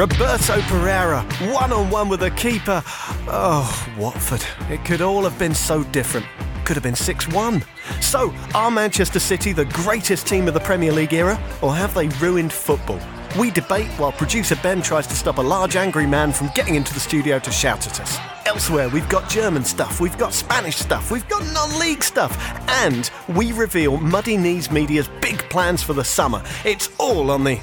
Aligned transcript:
Roberto 0.00 0.58
Pereyra, 0.60 1.22
one 1.52 1.74
on 1.74 1.90
one 1.90 2.08
with 2.08 2.20
the 2.20 2.30
keeper. 2.30 2.82
Oh, 3.28 3.94
Watford. 3.98 4.42
It 4.70 4.82
could 4.82 5.02
all 5.02 5.24
have 5.24 5.38
been 5.38 5.54
so 5.54 5.84
different. 5.84 6.24
Could 6.64 6.76
have 6.76 6.82
been 6.82 6.94
6 6.94 7.28
1. 7.28 7.62
So, 8.00 8.32
are 8.54 8.70
Manchester 8.70 9.18
City 9.18 9.52
the 9.52 9.66
greatest 9.66 10.26
team 10.26 10.48
of 10.48 10.54
the 10.54 10.60
Premier 10.60 10.90
League 10.90 11.12
era, 11.12 11.38
or 11.60 11.74
have 11.74 11.92
they 11.92 12.08
ruined 12.18 12.50
football? 12.50 12.98
We 13.38 13.50
debate 13.50 13.88
while 13.98 14.10
producer 14.10 14.58
Ben 14.62 14.80
tries 14.80 15.06
to 15.08 15.14
stop 15.14 15.36
a 15.36 15.42
large 15.42 15.76
angry 15.76 16.06
man 16.06 16.32
from 16.32 16.48
getting 16.54 16.76
into 16.76 16.94
the 16.94 17.00
studio 17.00 17.38
to 17.38 17.50
shout 17.50 17.86
at 17.86 18.00
us. 18.00 18.16
Elsewhere, 18.46 18.88
we've 18.88 19.08
got 19.10 19.28
German 19.28 19.66
stuff, 19.66 20.00
we've 20.00 20.16
got 20.16 20.32
Spanish 20.32 20.76
stuff, 20.76 21.10
we've 21.10 21.28
got 21.28 21.44
non 21.52 21.78
league 21.78 22.02
stuff, 22.02 22.38
and 22.86 23.10
we 23.28 23.52
reveal 23.52 23.98
Muddy 23.98 24.38
Knees 24.38 24.70
Media's 24.70 25.10
big 25.20 25.40
plans 25.50 25.82
for 25.82 25.92
the 25.92 26.04
summer. 26.04 26.42
It's 26.64 26.88
all 26.96 27.30
on 27.30 27.44
the 27.44 27.58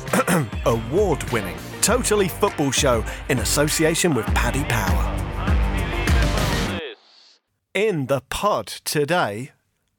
award 0.67 1.23
winning 1.31 1.57
Totally 1.87 2.27
Football 2.27 2.71
Show 2.71 3.05
in 3.29 3.39
association 3.39 4.13
with 4.13 4.25
Paddy 4.35 4.65
Power. 4.65 5.05
In 7.73 8.07
the 8.07 8.19
pod 8.29 8.67
today, 8.67 9.51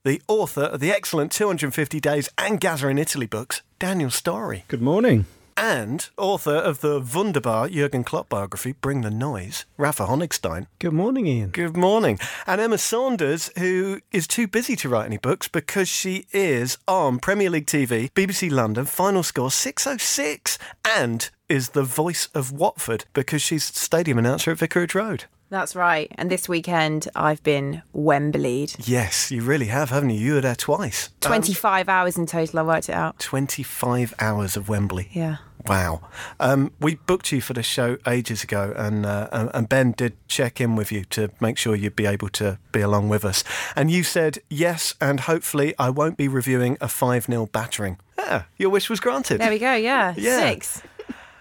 the 0.05 0.21
author 0.29 0.65
of 0.65 0.81
the 0.81 0.91
excellent 0.91 1.33
250 1.33 1.99
Days 1.99 2.29
and 2.37 2.61
Gazza 2.61 2.89
in 2.89 2.99
Italy 2.99 3.25
books, 3.25 3.63
Daniel 3.79 4.11
Storey 4.11 4.65
Good 4.69 4.83
morning. 4.83 5.25
And 5.59 6.09
author 6.17 6.55
of 6.55 6.81
the 6.81 7.01
wunderbar 7.01 7.69
Jurgen 7.69 8.05
Klopp 8.05 8.29
biography, 8.29 8.73
Bring 8.73 9.01
the 9.01 9.11
Noise, 9.11 9.65
Rafa 9.77 10.07
Honigstein. 10.07 10.69
Good 10.79 10.93
morning, 10.93 11.27
Ian. 11.27 11.51
Good 11.51 11.77
morning. 11.77 12.21
And 12.47 12.61
Emma 12.61 12.79
Saunders, 12.79 13.51
who 13.59 14.01
is 14.13 14.29
too 14.29 14.47
busy 14.47 14.77
to 14.77 14.89
write 14.89 15.07
any 15.07 15.19
books 15.19 15.49
because 15.49 15.89
she 15.89 16.27
is 16.33 16.79
on 16.87 17.19
Premier 17.19 17.51
League 17.51 17.67
TV, 17.67 18.11
BBC 18.13 18.53
London, 18.53 18.85
final 18.85 19.25
score 19.25 19.51
606, 19.51 20.59
and 20.97 21.29
is 21.49 21.71
the 21.71 21.83
voice 21.83 22.29
of 22.35 22.53
Watford 22.53 23.07
because 23.13 23.43
she's 23.43 23.65
stadium 23.65 24.19
announcer 24.19 24.53
at 24.53 24.59
Vicarage 24.59 24.95
Road. 24.95 25.25
That's 25.51 25.75
right. 25.75 26.13
And 26.17 26.31
this 26.31 26.49
weekend 26.49 27.09
I've 27.17 27.43
been 27.43 27.83
Wembleyed. 27.95 28.77
Yes, 28.87 29.31
you 29.31 29.43
really 29.43 29.67
have, 29.67 29.91
haven't 29.91 30.11
you? 30.11 30.21
You 30.21 30.35
were 30.35 30.41
there 30.43 30.55
twice. 30.55 31.09
Um, 31.09 31.33
25 31.33 31.89
hours 31.89 32.17
in 32.19 32.27
total, 32.27 32.61
I 32.61 32.63
worked 32.63 32.91
it 32.91 32.95
out. 32.95 33.19
25 33.19 34.15
hours 34.21 34.57
of 34.57 34.69
Wembley. 34.69 35.09
Yeah. 35.13 35.39
Wow. 35.69 36.01
Um, 36.41 36.73
we 36.81 36.97
booked 36.97 37.33
you 37.33 37.41
for 37.41 37.53
the 37.53 37.63
show 37.63 37.99
ages 38.07 38.43
ago, 38.43 38.73
and, 38.77 39.05
uh, 39.05 39.51
and 39.53 39.69
Ben 39.69 39.93
did 39.93 40.17
check 40.29 40.61
in 40.61 40.77
with 40.77 40.91
you 40.91 41.05
to 41.07 41.31
make 41.41 41.59
sure 41.59 41.75
you'd 41.77 41.97
be 41.97 42.07
able 42.07 42.29
to 42.31 42.59
be 42.73 42.81
along 42.81 43.09
with 43.09 43.25
us. 43.25 43.45
And 43.77 43.91
you 43.91 44.03
said 44.03 44.39
yes, 44.49 44.95
and 45.01 45.21
hopefully 45.21 45.75
I 45.79 45.91
won't 45.91 46.17
be 46.17 46.29
reviewing 46.29 46.79
a 46.81 46.89
5 46.89 47.27
0 47.27 47.47
battering. 47.47 47.99
Yeah, 48.19 48.45
your 48.57 48.71
wish 48.71 48.91
was 48.91 49.01
granted. 49.01 49.41
There 49.41 49.51
we 49.51 49.59
go, 49.59 49.75
yeah. 49.75 50.15
Yeah. 50.17 50.51
Six. 50.51 50.83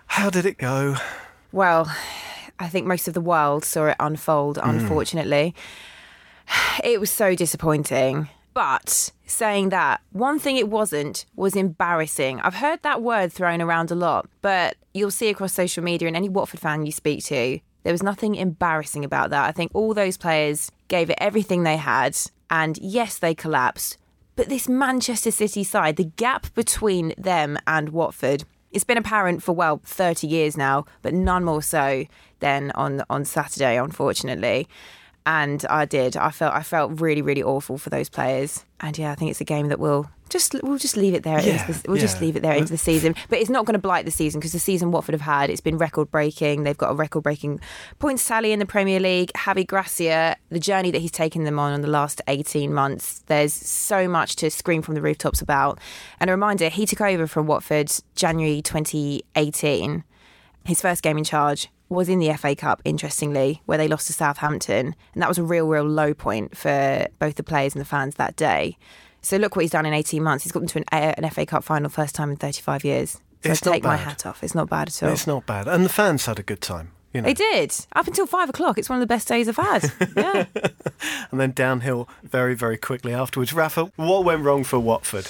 How 0.07 0.29
did 0.29 0.45
it 0.45 0.57
go? 0.57 0.95
Well, 1.51 1.91
I 2.59 2.67
think 2.69 2.87
most 2.87 3.07
of 3.07 3.13
the 3.13 3.21
world 3.21 3.63
saw 3.65 3.87
it 3.87 3.95
unfold, 3.99 4.57
unfortunately. 4.61 5.55
It 6.81 7.01
was 7.01 7.11
so 7.11 7.35
disappointing. 7.35 8.29
But 8.57 9.11
saying 9.27 9.69
that, 9.69 10.01
one 10.13 10.39
thing 10.39 10.57
it 10.57 10.67
wasn't 10.67 11.27
was 11.35 11.55
embarrassing. 11.55 12.39
I've 12.39 12.55
heard 12.55 12.81
that 12.81 13.03
word 13.03 13.31
thrown 13.31 13.61
around 13.61 13.91
a 13.91 13.95
lot, 13.95 14.27
but 14.41 14.77
you'll 14.95 15.11
see 15.11 15.29
across 15.29 15.53
social 15.53 15.83
media 15.83 16.07
and 16.07 16.17
any 16.17 16.27
Watford 16.27 16.59
fan 16.59 16.83
you 16.83 16.91
speak 16.91 17.23
to, 17.25 17.59
there 17.83 17.93
was 17.93 18.01
nothing 18.01 18.33
embarrassing 18.33 19.05
about 19.05 19.29
that. 19.29 19.47
I 19.47 19.51
think 19.51 19.69
all 19.75 19.93
those 19.93 20.17
players 20.17 20.71
gave 20.87 21.11
it 21.11 21.19
everything 21.21 21.61
they 21.61 21.77
had. 21.77 22.17
And 22.49 22.79
yes, 22.79 23.19
they 23.19 23.35
collapsed. 23.35 23.99
But 24.35 24.49
this 24.49 24.67
Manchester 24.67 25.29
City 25.29 25.63
side, 25.63 25.97
the 25.97 26.05
gap 26.05 26.51
between 26.55 27.13
them 27.15 27.59
and 27.67 27.89
Watford, 27.89 28.43
it's 28.71 28.83
been 28.83 28.97
apparent 28.97 29.43
for 29.43 29.53
well 29.53 29.81
30 29.85 30.25
years 30.25 30.57
now, 30.57 30.85
but 31.03 31.13
none 31.13 31.43
more 31.43 31.61
so 31.61 32.05
than 32.39 32.71
on 32.71 33.03
on 33.07 33.23
Saturday, 33.23 33.77
unfortunately. 33.77 34.67
And 35.27 35.65
I 35.69 35.83
did. 35.83 36.15
I 36.15 36.31
felt 36.31 36.53
I 36.53 36.63
felt 36.63 37.01
really 37.01 37.21
really 37.21 37.43
awful 37.43 37.77
for 37.77 37.89
those 37.89 38.07
players. 38.07 38.63
And 38.79 38.97
yeah, 38.97 39.11
I 39.11 39.15
think 39.15 39.29
it's 39.29 39.41
a 39.41 39.43
game 39.43 39.67
that 39.67 39.77
will 39.77 40.09
just 40.29 40.55
we'll 40.63 40.77
just 40.77 40.95
leave 40.95 41.13
it 41.13 41.23
there. 41.23 41.41
Yeah, 41.41 41.65
the, 41.67 41.83
we'll 41.85 41.99
just 41.99 42.21
leave 42.21 42.37
it 42.37 42.43
there 42.43 42.55
into 42.55 42.71
the 42.71 42.77
season. 42.77 43.13
But 43.27 43.39
it's 43.39 43.49
not 43.49 43.65
going 43.65 43.73
to 43.73 43.79
blight 43.79 44.05
the 44.05 44.11
season 44.11 44.39
because 44.39 44.53
the 44.53 44.59
season 44.59 44.89
Watford 44.89 45.13
have 45.13 45.21
had 45.21 45.49
it's 45.49 45.59
been 45.59 45.77
record 45.77 46.09
breaking. 46.11 46.63
They've 46.63 46.77
got 46.77 46.91
a 46.91 46.93
record 46.93 47.23
breaking 47.23 47.59
points 47.99 48.25
tally 48.25 48.53
in 48.53 48.59
the 48.59 48.65
Premier 48.65 49.01
League. 49.01 49.33
Javi 49.35 49.67
Gracia, 49.67 50.37
the 50.49 50.61
journey 50.61 50.91
that 50.91 50.99
he's 50.99 51.11
taken 51.11 51.43
them 51.43 51.59
on 51.59 51.73
in 51.73 51.81
the 51.81 51.89
last 51.89 52.21
18 52.29 52.73
months. 52.73 53.19
There's 53.25 53.53
so 53.53 54.07
much 54.07 54.37
to 54.37 54.49
scream 54.49 54.81
from 54.81 54.95
the 54.95 55.01
rooftops 55.01 55.41
about. 55.41 55.77
And 56.21 56.29
a 56.29 56.33
reminder, 56.33 56.69
he 56.69 56.85
took 56.85 57.01
over 57.01 57.27
from 57.27 57.47
Watford 57.47 57.91
January 58.15 58.61
2018. 58.61 60.05
His 60.63 60.81
first 60.81 61.03
game 61.03 61.17
in 61.17 61.25
charge 61.25 61.67
was 61.89 62.09
in 62.09 62.19
the 62.19 62.33
FA 62.33 62.55
Cup, 62.55 62.81
interestingly, 62.85 63.61
where 63.65 63.77
they 63.77 63.87
lost 63.87 64.07
to 64.07 64.13
Southampton. 64.13 64.95
And 65.13 65.21
that 65.21 65.29
was 65.29 65.37
a 65.37 65.43
real, 65.43 65.67
real 65.67 65.83
low 65.85 66.13
point 66.13 66.55
for 66.57 67.07
both 67.19 67.35
the 67.35 67.43
players 67.43 67.73
and 67.75 67.81
the 67.81 67.85
fans 67.85 68.15
that 68.15 68.35
day. 68.35 68.77
So 69.21 69.37
look 69.37 69.55
what 69.55 69.63
he's 69.63 69.71
done 69.71 69.85
in 69.85 69.93
18 69.93 70.21
months. 70.23 70.43
He's 70.43 70.51
got 70.51 70.59
them 70.61 70.67
to 70.69 70.79
an, 70.93 71.13
an 71.23 71.29
FA 71.29 71.45
Cup 71.45 71.63
final 71.63 71.89
first 71.89 72.15
time 72.15 72.29
in 72.29 72.35
35 72.37 72.83
years. 72.83 73.11
So 73.43 73.51
It's 73.51 73.65
I 73.65 73.69
not 73.69 73.73
take 73.73 73.83
my 73.83 73.95
bad. 73.97 74.03
hat 74.03 74.25
off. 74.25 74.43
It's 74.43 74.55
not 74.55 74.69
bad 74.69 74.87
at 74.89 75.03
all. 75.03 75.09
It's 75.09 75.27
not 75.27 75.45
bad. 75.45 75.67
And 75.67 75.85
the 75.85 75.89
fans 75.89 76.25
had 76.25 76.39
a 76.39 76.43
good 76.43 76.61
time. 76.61 76.91
You 77.13 77.21
know. 77.21 77.25
They 77.27 77.33
did. 77.33 77.73
Up 77.95 78.05
until 78.07 78.25
five 78.27 78.49
o'clock. 78.49 78.77
It's 78.77 78.89
one 78.89 78.97
of 78.97 79.01
the 79.01 79.07
best 79.13 79.27
days 79.27 79.47
I've 79.47 79.55
had. 79.57 79.91
Yeah. 80.17 80.45
And 81.31 81.39
then 81.39 81.51
downhill 81.51 82.09
very, 82.23 82.55
very 82.55 82.77
quickly 82.77 83.13
afterwards. 83.13 83.53
Rafa, 83.53 83.91
what 83.95 84.25
went 84.25 84.43
wrong 84.43 84.63
for 84.63 84.79
Watford? 84.79 85.27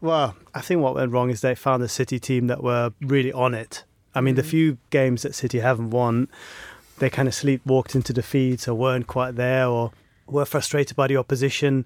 Well, 0.00 0.36
I 0.54 0.60
think 0.60 0.80
what 0.80 0.94
went 0.94 1.12
wrong 1.12 1.30
is 1.30 1.40
they 1.40 1.54
found 1.54 1.82
a 1.82 1.88
City 1.88 2.18
team 2.18 2.46
that 2.46 2.62
were 2.62 2.92
really 3.00 3.32
on 3.32 3.54
it. 3.54 3.84
I 4.14 4.20
mean, 4.20 4.34
the 4.34 4.42
few 4.42 4.78
games 4.90 5.22
that 5.22 5.34
City 5.34 5.60
haven't 5.60 5.90
won, 5.90 6.28
they 6.98 7.10
kind 7.10 7.28
of 7.28 7.34
sleepwalked 7.34 7.94
into 7.94 8.12
defeats 8.12 8.68
or 8.68 8.74
weren't 8.74 9.06
quite 9.06 9.36
there 9.36 9.66
or 9.66 9.92
were 10.26 10.44
frustrated 10.44 10.96
by 10.96 11.06
the 11.06 11.16
opposition. 11.16 11.84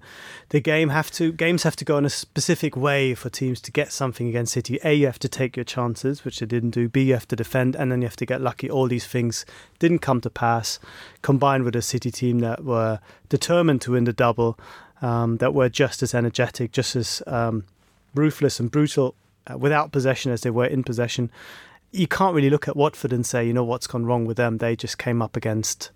The 0.49 0.59
game 0.59 0.89
have 0.89 1.11
to 1.11 1.31
games 1.31 1.63
have 1.63 1.75
to 1.77 1.85
go 1.85 1.97
in 1.97 2.05
a 2.05 2.09
specific 2.09 2.75
way 2.75 3.15
for 3.15 3.29
teams 3.29 3.59
to 3.61 3.71
get 3.71 3.91
something 3.91 4.27
against 4.27 4.53
City. 4.53 4.79
A, 4.83 4.93
you 4.93 5.05
have 5.07 5.19
to 5.19 5.29
take 5.29 5.57
your 5.57 5.63
chances, 5.63 6.23
which 6.23 6.39
they 6.39 6.45
didn't 6.45 6.71
do. 6.71 6.87
B, 6.87 7.03
you 7.03 7.13
have 7.13 7.27
to 7.29 7.35
defend, 7.35 7.75
and 7.75 7.91
then 7.91 8.01
you 8.01 8.07
have 8.07 8.15
to 8.17 8.25
get 8.25 8.41
lucky. 8.41 8.69
All 8.69 8.87
these 8.87 9.07
things 9.07 9.45
didn't 9.79 9.99
come 9.99 10.21
to 10.21 10.29
pass. 10.29 10.79
Combined 11.21 11.63
with 11.63 11.75
a 11.75 11.81
City 11.81 12.11
team 12.11 12.39
that 12.39 12.63
were 12.63 12.99
determined 13.29 13.81
to 13.81 13.91
win 13.91 14.03
the 14.03 14.13
double, 14.13 14.57
um, 15.01 15.37
that 15.37 15.53
were 15.53 15.69
just 15.69 16.03
as 16.03 16.13
energetic, 16.13 16.71
just 16.71 16.95
as 16.95 17.21
um, 17.27 17.65
ruthless 18.13 18.59
and 18.59 18.71
brutal 18.71 19.15
uh, 19.47 19.57
without 19.57 19.91
possession 19.91 20.31
as 20.31 20.41
they 20.41 20.49
were 20.49 20.65
in 20.65 20.83
possession. 20.83 21.31
You 21.95 22.07
can't 22.07 22.35
really 22.35 22.49
look 22.49 22.67
at 22.67 22.75
Watford 22.75 23.13
and 23.13 23.25
say, 23.25 23.45
you 23.47 23.53
know, 23.53 23.63
what's 23.63 23.87
gone 23.87 24.05
wrong 24.05 24.25
with 24.25 24.37
them. 24.37 24.57
They 24.57 24.75
just 24.75 24.97
came 24.97 25.21
up 25.21 25.35
against 25.35 25.91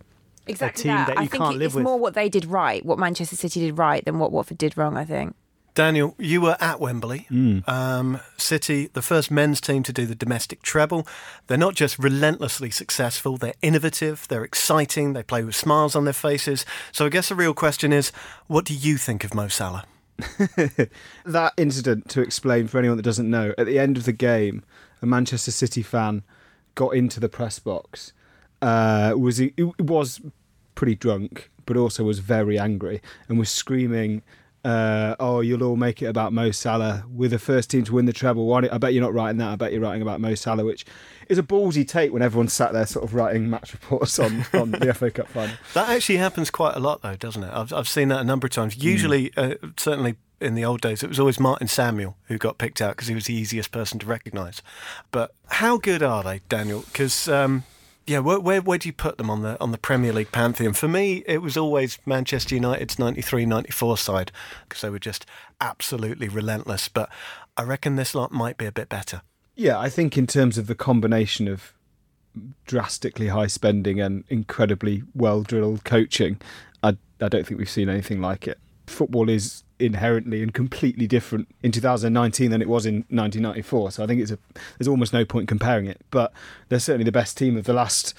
Exactly 0.47 0.83
team 0.83 0.95
that. 0.95 1.07
that 1.07 1.17
I 1.19 1.23
you 1.23 1.27
think 1.27 1.43
can't 1.43 1.55
it- 1.55 1.59
live 1.59 1.65
it's 1.67 1.75
with. 1.75 1.83
more 1.83 1.99
what 1.99 2.13
they 2.13 2.29
did 2.29 2.45
right, 2.45 2.83
what 2.85 2.97
Manchester 2.97 3.35
City 3.35 3.59
did 3.59 3.77
right, 3.77 4.03
than 4.05 4.17
what 4.19 4.31
Watford 4.31 4.57
did 4.57 4.77
wrong, 4.77 4.97
I 4.97 5.05
think. 5.05 5.35
Daniel, 5.75 6.15
you 6.17 6.41
were 6.41 6.57
at 6.59 6.79
Wembley. 6.81 7.25
Um, 7.67 8.19
City, 8.37 8.89
the 8.91 9.01
first 9.03 9.29
men's 9.31 9.61
team 9.61 9.81
to 9.83 9.93
do 9.93 10.05
the 10.05 10.15
domestic 10.15 10.61
treble. 10.61 11.07
They're 11.47 11.57
not 11.57 11.75
just 11.75 11.97
relentlessly 11.99 12.69
successful, 12.71 13.37
they're 13.37 13.53
innovative, 13.61 14.25
they're 14.27 14.43
exciting, 14.43 15.13
they 15.13 15.23
play 15.23 15.43
with 15.43 15.55
smiles 15.55 15.95
on 15.95 16.03
their 16.05 16.13
faces. 16.13 16.65
So 16.91 17.05
I 17.05 17.09
guess 17.09 17.29
the 17.29 17.35
real 17.35 17.53
question 17.53 17.93
is 17.93 18.11
what 18.47 18.65
do 18.65 18.73
you 18.73 18.97
think 18.97 19.23
of 19.23 19.33
Mo 19.33 19.47
Salah? 19.47 19.85
that 21.25 21.53
incident 21.57 22.09
to 22.09 22.21
explain 22.21 22.67
for 22.67 22.77
anyone 22.79 22.97
that 22.97 23.03
doesn't 23.03 23.29
know 23.29 23.53
at 23.57 23.65
the 23.65 23.79
end 23.79 23.95
of 23.97 24.05
the 24.05 24.11
game 24.11 24.63
a 25.01 25.05
manchester 25.05 25.51
city 25.51 25.81
fan 25.81 26.23
got 26.75 26.89
into 26.89 27.19
the 27.19 27.29
press 27.29 27.59
box 27.59 28.13
uh, 28.61 29.13
was 29.17 29.37
he 29.37 29.53
was 29.79 30.21
pretty 30.75 30.95
drunk 30.95 31.49
but 31.65 31.77
also 31.77 32.03
was 32.03 32.19
very 32.19 32.57
angry 32.57 33.01
and 33.27 33.39
was 33.39 33.49
screaming 33.49 34.21
uh, 34.65 35.15
oh 35.19 35.39
you'll 35.39 35.63
all 35.63 35.77
make 35.77 36.01
it 36.01 36.05
about 36.05 36.33
Mo 36.33 36.51
Salah 36.51 37.05
we're 37.09 37.29
the 37.29 37.39
first 37.39 37.69
team 37.69 37.85
to 37.85 37.93
win 37.93 38.05
the 38.05 38.13
treble 38.13 38.45
Why 38.45 38.67
I 38.69 38.77
bet 38.77 38.93
you're 38.93 39.03
not 39.03 39.13
writing 39.13 39.37
that 39.37 39.49
I 39.49 39.55
bet 39.55 39.71
you're 39.71 39.81
writing 39.81 40.01
about 40.01 40.19
Mo 40.19 40.35
Salah 40.35 40.65
which 40.65 40.85
is 41.29 41.37
a 41.37 41.43
ballsy 41.43 41.87
take 41.87 42.11
when 42.11 42.21
everyone's 42.21 42.51
sat 42.51 42.73
there 42.73 42.85
sort 42.85 43.05
of 43.05 43.13
writing 43.13 43.49
match 43.49 43.71
reports 43.71 44.19
on, 44.19 44.45
on 44.53 44.71
the 44.71 44.93
FA 44.93 45.11
Cup 45.11 45.29
final 45.29 45.55
That 45.75 45.89
actually 45.89 46.17
happens 46.17 46.49
quite 46.49 46.75
a 46.75 46.79
lot, 46.79 47.01
though, 47.01 47.15
doesn't 47.15 47.43
it? 47.43 47.51
I've, 47.53 47.71
I've 47.71 47.87
seen 47.87 48.09
that 48.09 48.19
a 48.19 48.23
number 48.23 48.47
of 48.47 48.51
times. 48.51 48.75
Usually, 48.75 49.31
uh, 49.37 49.55
certainly 49.77 50.15
in 50.41 50.55
the 50.55 50.65
old 50.65 50.81
days, 50.81 51.03
it 51.03 51.09
was 51.09 51.19
always 51.19 51.39
Martin 51.39 51.67
Samuel 51.67 52.17
who 52.25 52.37
got 52.37 52.57
picked 52.57 52.81
out 52.81 52.95
because 52.95 53.07
he 53.07 53.15
was 53.15 53.25
the 53.25 53.33
easiest 53.33 53.71
person 53.71 53.99
to 53.99 54.05
recognise. 54.05 54.61
But 55.11 55.33
how 55.47 55.77
good 55.77 56.01
are 56.03 56.23
they, 56.23 56.41
Daniel? 56.49 56.81
Because 56.81 57.27
um, 57.27 57.63
yeah, 58.09 58.19
where, 58.19 58.39
where 58.39 58.61
where 58.61 58.77
do 58.79 58.89
you 58.89 58.93
put 58.93 59.17
them 59.17 59.29
on 59.29 59.43
the 59.43 59.59
on 59.61 59.71
the 59.71 59.77
Premier 59.77 60.11
League 60.11 60.31
pantheon? 60.31 60.73
For 60.73 60.87
me, 60.87 61.23
it 61.27 61.43
was 61.43 61.55
always 61.55 61.99
Manchester 62.05 62.55
United's 62.55 62.95
93-94 62.95 63.99
side 63.99 64.31
because 64.67 64.81
they 64.81 64.89
were 64.89 64.99
just 64.99 65.27
absolutely 65.61 66.27
relentless. 66.27 66.89
But 66.89 67.09
I 67.55 67.63
reckon 67.63 67.97
this 67.97 68.15
lot 68.15 68.31
might 68.31 68.57
be 68.57 68.65
a 68.65 68.71
bit 68.71 68.89
better. 68.89 69.21
Yeah, 69.55 69.77
I 69.77 69.89
think 69.89 70.17
in 70.17 70.25
terms 70.25 70.57
of 70.57 70.65
the 70.65 70.75
combination 70.75 71.47
of 71.47 71.73
drastically 72.65 73.27
high 73.27 73.47
spending 73.47 73.99
and 73.99 74.23
incredibly 74.29 75.03
well 75.13 75.43
drilled 75.43 75.83
coaching, 75.83 76.41
I 76.81 76.97
I 77.21 77.29
don't 77.29 77.45
think 77.45 77.59
we've 77.59 77.69
seen 77.69 77.89
anything 77.89 78.21
like 78.21 78.47
it. 78.47 78.57
Football 78.87 79.29
is 79.29 79.63
inherently 79.79 80.43
and 80.43 80.53
completely 80.53 81.07
different 81.07 81.47
in 81.63 81.71
2019 81.71 82.51
than 82.51 82.61
it 82.61 82.69
was 82.69 82.85
in 82.85 82.95
1994. 83.09 83.91
So 83.91 84.03
I 84.03 84.07
think 84.07 84.21
it's 84.21 84.31
a 84.31 84.39
there's 84.77 84.87
almost 84.87 85.13
no 85.13 85.25
point 85.25 85.47
comparing 85.47 85.85
it. 85.85 86.01
But 86.11 86.33
they're 86.69 86.79
certainly 86.79 87.05
the 87.05 87.11
best 87.11 87.37
team 87.37 87.57
of 87.57 87.65
the 87.65 87.73
last 87.73 88.13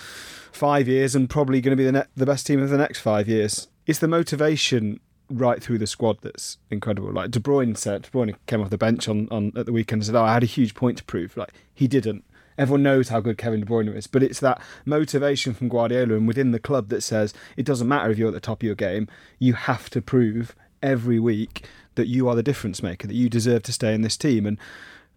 five 0.52 0.88
years 0.88 1.14
and 1.14 1.28
probably 1.30 1.60
going 1.60 1.76
to 1.76 1.76
be 1.76 1.84
the 1.84 1.92
ne- 1.92 2.04
the 2.16 2.26
best 2.26 2.46
team 2.46 2.62
of 2.62 2.70
the 2.70 2.78
next 2.78 3.00
five 3.00 3.28
years. 3.28 3.68
It's 3.86 3.98
the 3.98 4.08
motivation 4.08 5.00
right 5.30 5.62
through 5.62 5.78
the 5.78 5.86
squad 5.86 6.18
that's 6.22 6.58
incredible. 6.70 7.12
Like 7.12 7.30
De 7.30 7.40
Bruyne 7.40 7.76
said, 7.76 8.02
De 8.02 8.10
Bruyne 8.10 8.34
came 8.46 8.60
off 8.60 8.70
the 8.70 8.78
bench 8.78 9.08
on, 9.08 9.28
on 9.30 9.52
at 9.56 9.66
the 9.66 9.72
weekend 9.72 10.00
and 10.00 10.06
said, 10.06 10.14
"Oh, 10.16 10.24
I 10.24 10.34
had 10.34 10.42
a 10.42 10.46
huge 10.46 10.74
point 10.74 10.98
to 10.98 11.04
prove." 11.04 11.36
Like 11.36 11.52
he 11.72 11.86
didn't. 11.86 12.24
Everyone 12.58 12.82
knows 12.82 13.08
how 13.08 13.20
good 13.20 13.38
Kevin 13.38 13.60
De 13.60 13.66
Bruyne 13.66 13.94
is, 13.96 14.06
but 14.06 14.22
it's 14.22 14.40
that 14.40 14.60
motivation 14.84 15.54
from 15.54 15.68
Guardiola 15.68 16.16
and 16.16 16.28
within 16.28 16.50
the 16.50 16.58
club 16.58 16.88
that 16.90 17.02
says 17.02 17.32
it 17.56 17.64
doesn't 17.64 17.88
matter 17.88 18.10
if 18.10 18.18
you're 18.18 18.28
at 18.28 18.34
the 18.34 18.40
top 18.40 18.62
of 18.62 18.66
your 18.66 18.74
game, 18.74 19.08
you 19.38 19.54
have 19.54 19.88
to 19.90 20.02
prove 20.02 20.54
every 20.82 21.18
week 21.18 21.66
that 21.94 22.06
you 22.06 22.28
are 22.28 22.34
the 22.34 22.42
difference 22.42 22.82
maker, 22.82 23.06
that 23.06 23.14
you 23.14 23.28
deserve 23.28 23.62
to 23.64 23.72
stay 23.72 23.94
in 23.94 24.02
this 24.02 24.16
team, 24.16 24.46
and 24.46 24.58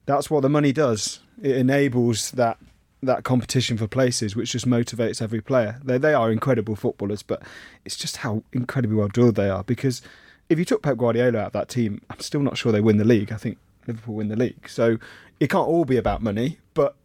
that's 0.05 0.29
what 0.29 0.41
the 0.41 0.49
money 0.49 0.71
does. 0.71 1.19
It 1.41 1.55
enables 1.57 2.31
that 2.31 2.57
that 3.01 3.23
competition 3.23 3.77
for 3.77 3.87
places, 3.87 4.35
which 4.35 4.53
just 4.53 4.67
motivates 4.67 5.21
every 5.21 5.41
player. 5.41 5.79
They 5.83 5.97
they 5.97 6.13
are 6.13 6.31
incredible 6.31 6.75
footballers, 6.75 7.23
but 7.23 7.41
it's 7.85 7.95
just 7.95 8.17
how 8.17 8.43
incredibly 8.53 8.97
well 8.97 9.07
drilled 9.07 9.35
they 9.35 9.49
are. 9.49 9.63
Because 9.63 10.01
if 10.49 10.59
you 10.59 10.65
took 10.65 10.81
Pep 10.81 10.97
Guardiola 10.97 11.39
out 11.39 11.47
of 11.47 11.53
that 11.53 11.69
team, 11.69 12.01
I'm 12.09 12.19
still 12.19 12.41
not 12.41 12.57
sure 12.57 12.71
they 12.71 12.81
win 12.81 12.97
the 12.97 13.05
league. 13.05 13.31
I 13.31 13.37
think 13.37 13.57
Liverpool 13.87 14.15
win 14.15 14.29
the 14.29 14.35
league. 14.35 14.67
So 14.69 14.97
it 15.39 15.49
can't 15.49 15.67
all 15.67 15.85
be 15.85 15.97
about 15.97 16.21
money, 16.21 16.59
but 16.73 16.95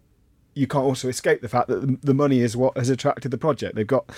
you 0.55 0.67
can't 0.67 0.85
also 0.85 1.09
escape 1.09 1.41
the 1.41 1.49
fact 1.49 1.69
that 1.69 2.03
the 2.03 2.15
money 2.15 2.41
is 2.41 2.57
what 2.57 2.77
has 2.77 2.91
attracted 2.91 3.31
the 3.31 3.39
project. 3.39 3.77
They've 3.77 3.87
got 3.87 4.11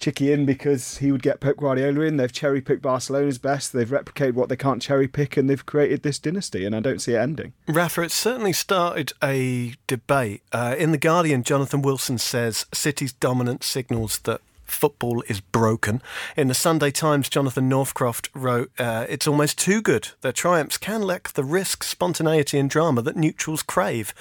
Txiki 0.00 0.32
in 0.32 0.44
because 0.44 0.98
he 0.98 1.12
would 1.12 1.22
get 1.22 1.40
Pep 1.40 1.56
Guardiola 1.56 2.00
in. 2.00 2.16
They've 2.16 2.32
cherry 2.32 2.60
picked 2.60 2.82
Barcelona's 2.82 3.38
best. 3.38 3.72
They've 3.72 3.88
replicated 3.88 4.34
what 4.34 4.48
they 4.48 4.56
can't 4.56 4.82
cherry 4.82 5.08
pick, 5.08 5.36
and 5.36 5.48
they've 5.48 5.64
created 5.64 6.02
this 6.02 6.18
dynasty. 6.18 6.64
And 6.64 6.74
I 6.74 6.80
don't 6.80 7.00
see 7.00 7.12
it 7.12 7.18
ending. 7.18 7.52
Rafa, 7.68 8.02
it 8.02 8.12
certainly 8.12 8.52
started 8.52 9.12
a 9.22 9.74
debate. 9.86 10.42
Uh, 10.52 10.74
in 10.78 10.90
the 10.90 10.98
Guardian, 10.98 11.42
Jonathan 11.42 11.82
Wilson 11.82 12.18
says 12.18 12.66
City's 12.72 13.12
dominance 13.12 13.66
signals 13.66 14.18
that 14.20 14.40
football 14.64 15.22
is 15.28 15.40
broken. 15.40 16.02
In 16.36 16.48
the 16.48 16.54
Sunday 16.54 16.90
Times, 16.90 17.28
Jonathan 17.28 17.68
Northcroft 17.68 18.28
wrote, 18.34 18.70
uh, 18.78 19.06
It's 19.08 19.26
almost 19.26 19.58
too 19.58 19.80
good. 19.80 20.08
Their 20.20 20.32
triumphs 20.32 20.78
can 20.78 21.02
lack 21.02 21.32
the 21.32 21.44
risk, 21.44 21.82
spontaneity, 21.84 22.58
and 22.58 22.68
drama 22.68 23.02
that 23.02 23.16
neutrals 23.16 23.62
crave. 23.62 24.14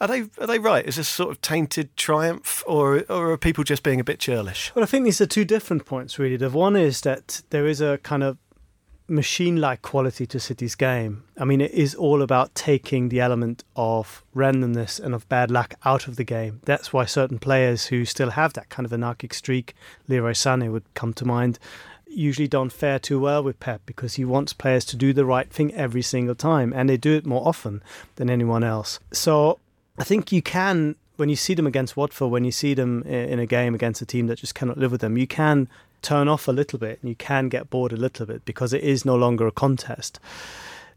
Are 0.00 0.08
they, 0.08 0.22
are 0.38 0.46
they 0.46 0.58
right? 0.58 0.86
Is 0.86 0.96
this 0.96 1.08
sort 1.08 1.30
of 1.30 1.40
tainted 1.40 1.96
triumph, 1.96 2.64
or, 2.66 3.04
or 3.08 3.32
are 3.32 3.38
people 3.38 3.64
just 3.64 3.82
being 3.82 4.00
a 4.00 4.04
bit 4.04 4.18
churlish? 4.18 4.72
Well, 4.74 4.82
I 4.82 4.86
think 4.86 5.04
these 5.04 5.20
are 5.20 5.26
two 5.26 5.44
different 5.44 5.84
points, 5.84 6.18
really. 6.18 6.36
The 6.36 6.50
one 6.50 6.76
is 6.76 7.02
that 7.02 7.42
there 7.50 7.66
is 7.66 7.80
a 7.80 7.98
kind 7.98 8.22
of 8.22 8.38
machine 9.10 9.56
like 9.60 9.82
quality 9.82 10.24
to 10.24 10.38
City's 10.38 10.74
game. 10.74 11.24
I 11.36 11.44
mean, 11.44 11.60
it 11.60 11.72
is 11.72 11.94
all 11.94 12.22
about 12.22 12.54
taking 12.54 13.08
the 13.08 13.20
element 13.20 13.64
of 13.74 14.24
randomness 14.34 15.00
and 15.00 15.14
of 15.14 15.28
bad 15.28 15.50
luck 15.50 15.74
out 15.84 16.06
of 16.06 16.16
the 16.16 16.24
game. 16.24 16.60
That's 16.64 16.92
why 16.92 17.04
certain 17.04 17.38
players 17.38 17.86
who 17.86 18.04
still 18.04 18.30
have 18.30 18.52
that 18.52 18.68
kind 18.68 18.86
of 18.86 18.92
anarchic 18.92 19.34
streak, 19.34 19.74
Leroy 20.08 20.32
Sané 20.32 20.70
would 20.70 20.84
come 20.94 21.12
to 21.14 21.24
mind, 21.24 21.58
usually 22.06 22.48
don't 22.48 22.72
fare 22.72 22.98
too 22.98 23.18
well 23.18 23.42
with 23.42 23.60
Pep 23.60 23.82
because 23.84 24.14
he 24.14 24.24
wants 24.24 24.52
players 24.52 24.84
to 24.86 24.96
do 24.96 25.12
the 25.12 25.24
right 25.24 25.50
thing 25.50 25.74
every 25.74 26.02
single 26.02 26.34
time, 26.34 26.72
and 26.72 26.88
they 26.88 26.96
do 26.96 27.14
it 27.14 27.26
more 27.26 27.46
often 27.46 27.82
than 28.16 28.30
anyone 28.30 28.64
else. 28.64 29.00
So 29.12 29.58
I 29.98 30.04
think 30.04 30.32
you 30.32 30.42
can. 30.42 30.96
When 31.16 31.28
you 31.28 31.36
see 31.36 31.52
them 31.52 31.66
against 31.66 31.98
Watford, 31.98 32.30
when 32.30 32.44
you 32.44 32.50
see 32.50 32.72
them 32.72 33.02
in 33.02 33.38
a 33.38 33.44
game 33.44 33.74
against 33.74 34.00
a 34.00 34.06
team 34.06 34.26
that 34.28 34.38
just 34.38 34.54
cannot 34.54 34.78
live 34.78 34.90
with 34.90 35.02
them, 35.02 35.18
you 35.18 35.26
can 35.26 35.68
turn 36.02 36.28
off 36.28 36.48
a 36.48 36.52
little 36.52 36.78
bit 36.78 36.98
and 37.00 37.08
you 37.08 37.16
can 37.16 37.48
get 37.48 37.70
bored 37.70 37.92
a 37.92 37.96
little 37.96 38.26
bit 38.26 38.44
because 38.44 38.72
it 38.72 38.82
is 38.82 39.04
no 39.04 39.16
longer 39.16 39.46
a 39.46 39.52
contest. 39.52 40.20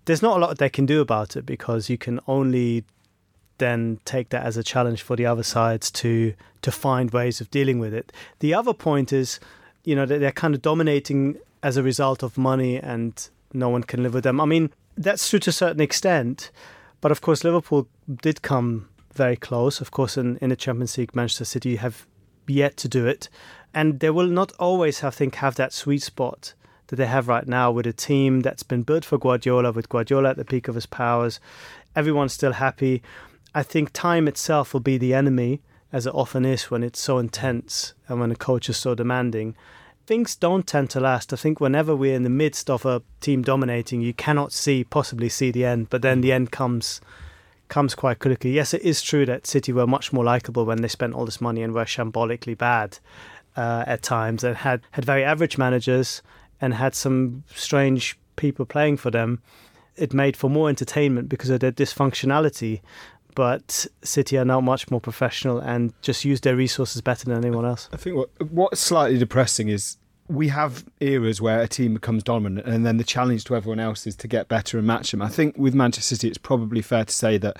There's 0.05 0.21
not 0.21 0.37
a 0.37 0.39
lot 0.39 0.57
they 0.57 0.69
can 0.69 0.85
do 0.85 1.01
about 1.01 1.35
it 1.35 1.45
because 1.45 1.89
you 1.89 1.97
can 1.97 2.19
only 2.27 2.83
then 3.57 3.99
take 4.05 4.29
that 4.29 4.45
as 4.45 4.57
a 4.57 4.63
challenge 4.63 5.01
for 5.01 5.15
the 5.15 5.25
other 5.25 5.43
sides 5.43 5.91
to 5.91 6.33
to 6.61 6.71
find 6.71 7.11
ways 7.11 7.41
of 7.41 7.51
dealing 7.51 7.79
with 7.79 7.93
it. 7.93 8.11
The 8.39 8.53
other 8.53 8.73
point 8.73 9.13
is, 9.13 9.39
you 9.83 9.95
know, 9.95 10.05
that 10.05 10.19
they're 10.19 10.31
kind 10.31 10.55
of 10.55 10.61
dominating 10.61 11.37
as 11.61 11.77
a 11.77 11.83
result 11.83 12.23
of 12.23 12.37
money 12.37 12.77
and 12.77 13.29
no 13.53 13.69
one 13.69 13.83
can 13.83 14.01
live 14.01 14.13
with 14.13 14.23
them. 14.23 14.39
I 14.41 14.45
mean, 14.45 14.71
that's 14.97 15.29
true 15.29 15.39
to 15.39 15.49
a 15.49 15.53
certain 15.53 15.81
extent, 15.81 16.51
but 17.01 17.11
of 17.11 17.21
course 17.21 17.43
Liverpool 17.43 17.87
did 18.21 18.41
come 18.41 18.89
very 19.13 19.35
close. 19.35 19.81
Of 19.81 19.91
course, 19.91 20.17
in, 20.17 20.37
in 20.37 20.49
the 20.49 20.55
Champions 20.55 20.97
League, 20.97 21.15
Manchester 21.15 21.45
City 21.45 21.75
have 21.75 22.07
yet 22.47 22.77
to 22.77 22.87
do 22.87 23.05
it 23.05 23.29
and 23.73 23.99
they 23.99 24.09
will 24.09 24.27
not 24.27 24.51
always, 24.59 25.03
I 25.03 25.09
think, 25.09 25.35
have 25.35 25.55
that 25.55 25.73
sweet 25.73 26.01
spot 26.01 26.53
that 26.87 26.97
they 26.97 27.05
have 27.05 27.27
right 27.27 27.47
now 27.47 27.71
with 27.71 27.87
a 27.87 27.93
team 27.93 28.41
that's 28.41 28.63
been 28.63 28.83
built 28.83 29.03
for 29.03 29.17
Guardiola, 29.17 29.71
with 29.71 29.89
Guardiola 29.89 30.31
at 30.31 30.37
the 30.37 30.45
peak 30.45 30.67
of 30.67 30.75
his 30.75 30.85
powers. 30.85 31.39
Everyone's 31.95 32.33
still 32.33 32.53
happy. 32.53 33.01
I 33.55 33.63
think 33.63 33.91
time 33.91 34.27
itself 34.27 34.73
will 34.73 34.79
be 34.79 34.97
the 34.97 35.13
enemy, 35.13 35.61
as 35.91 36.05
it 36.05 36.13
often 36.13 36.45
is 36.45 36.69
when 36.69 36.83
it's 36.83 36.99
so 36.99 37.17
intense 37.17 37.93
and 38.07 38.19
when 38.19 38.31
a 38.31 38.35
coach 38.35 38.69
is 38.69 38.77
so 38.77 38.93
demanding. 38.95 39.55
Things 40.05 40.35
don't 40.35 40.67
tend 40.67 40.89
to 40.91 40.99
last. 40.99 41.31
I 41.31 41.37
think 41.37 41.59
whenever 41.59 41.95
we're 41.95 42.15
in 42.15 42.23
the 42.23 42.29
midst 42.29 42.69
of 42.69 42.85
a 42.85 43.01
team 43.21 43.41
dominating, 43.41 44.01
you 44.01 44.13
cannot 44.13 44.51
see, 44.51 44.83
possibly 44.83 45.29
see 45.29 45.49
the 45.49 45.65
end, 45.65 45.89
but 45.89 46.01
then 46.01 46.21
the 46.21 46.31
end 46.31 46.51
comes 46.51 47.01
comes 47.69 47.95
quite 47.95 48.19
quickly. 48.19 48.51
Yes, 48.51 48.73
it 48.73 48.83
is 48.83 49.01
true 49.01 49.25
that 49.25 49.47
City 49.47 49.71
were 49.71 49.87
much 49.87 50.13
more 50.13 50.23
likable 50.23 50.65
when 50.65 50.81
they 50.81 50.87
spent 50.87 51.13
all 51.15 51.25
this 51.25 51.41
money 51.41 51.63
and 51.63 51.73
were 51.73 51.85
shambolically 51.85 52.55
bad 52.55 52.99
uh, 53.55 53.83
at 53.87 54.01
times 54.01 54.43
and 54.43 54.57
had, 54.57 54.81
had 54.91 55.05
very 55.05 55.23
average 55.23 55.57
managers 55.57 56.21
and 56.61 56.73
had 56.73 56.95
some 56.95 57.43
strange 57.53 58.17
people 58.35 58.65
playing 58.65 58.97
for 58.97 59.11
them. 59.11 59.41
It 59.95 60.13
made 60.13 60.35
for 60.35 60.49
more 60.49 60.69
entertainment 60.69 61.29
because 61.29 61.49
of 61.49 61.59
their 61.59 61.71
dysfunctionality. 61.71 62.81
But 63.35 63.87
City 64.03 64.37
are 64.37 64.45
now 64.45 64.61
much 64.61 64.91
more 64.91 65.01
professional 65.01 65.59
and 65.59 65.93
just 66.01 66.23
use 66.23 66.41
their 66.41 66.55
resources 66.55 67.01
better 67.01 67.25
than 67.25 67.37
anyone 67.37 67.65
else. 67.65 67.89
I 67.91 67.97
think 67.97 68.15
what 68.15 68.29
what's 68.51 68.79
slightly 68.79 69.17
depressing 69.17 69.69
is 69.69 69.97
we 70.27 70.49
have 70.49 70.85
eras 70.99 71.41
where 71.41 71.59
a 71.59 71.67
team 71.67 71.95
becomes 71.95 72.23
dominant 72.23 72.65
and 72.65 72.85
then 72.85 72.97
the 72.97 73.03
challenge 73.03 73.43
to 73.45 73.55
everyone 73.55 73.79
else 73.79 74.07
is 74.07 74.15
to 74.17 74.27
get 74.27 74.47
better 74.47 74.77
and 74.77 74.87
match 74.87 75.11
them. 75.11 75.21
I 75.21 75.29
think 75.29 75.57
with 75.57 75.73
Manchester 75.73 76.15
City, 76.15 76.27
it's 76.27 76.37
probably 76.37 76.81
fair 76.81 77.05
to 77.05 77.13
say 77.13 77.37
that 77.39 77.57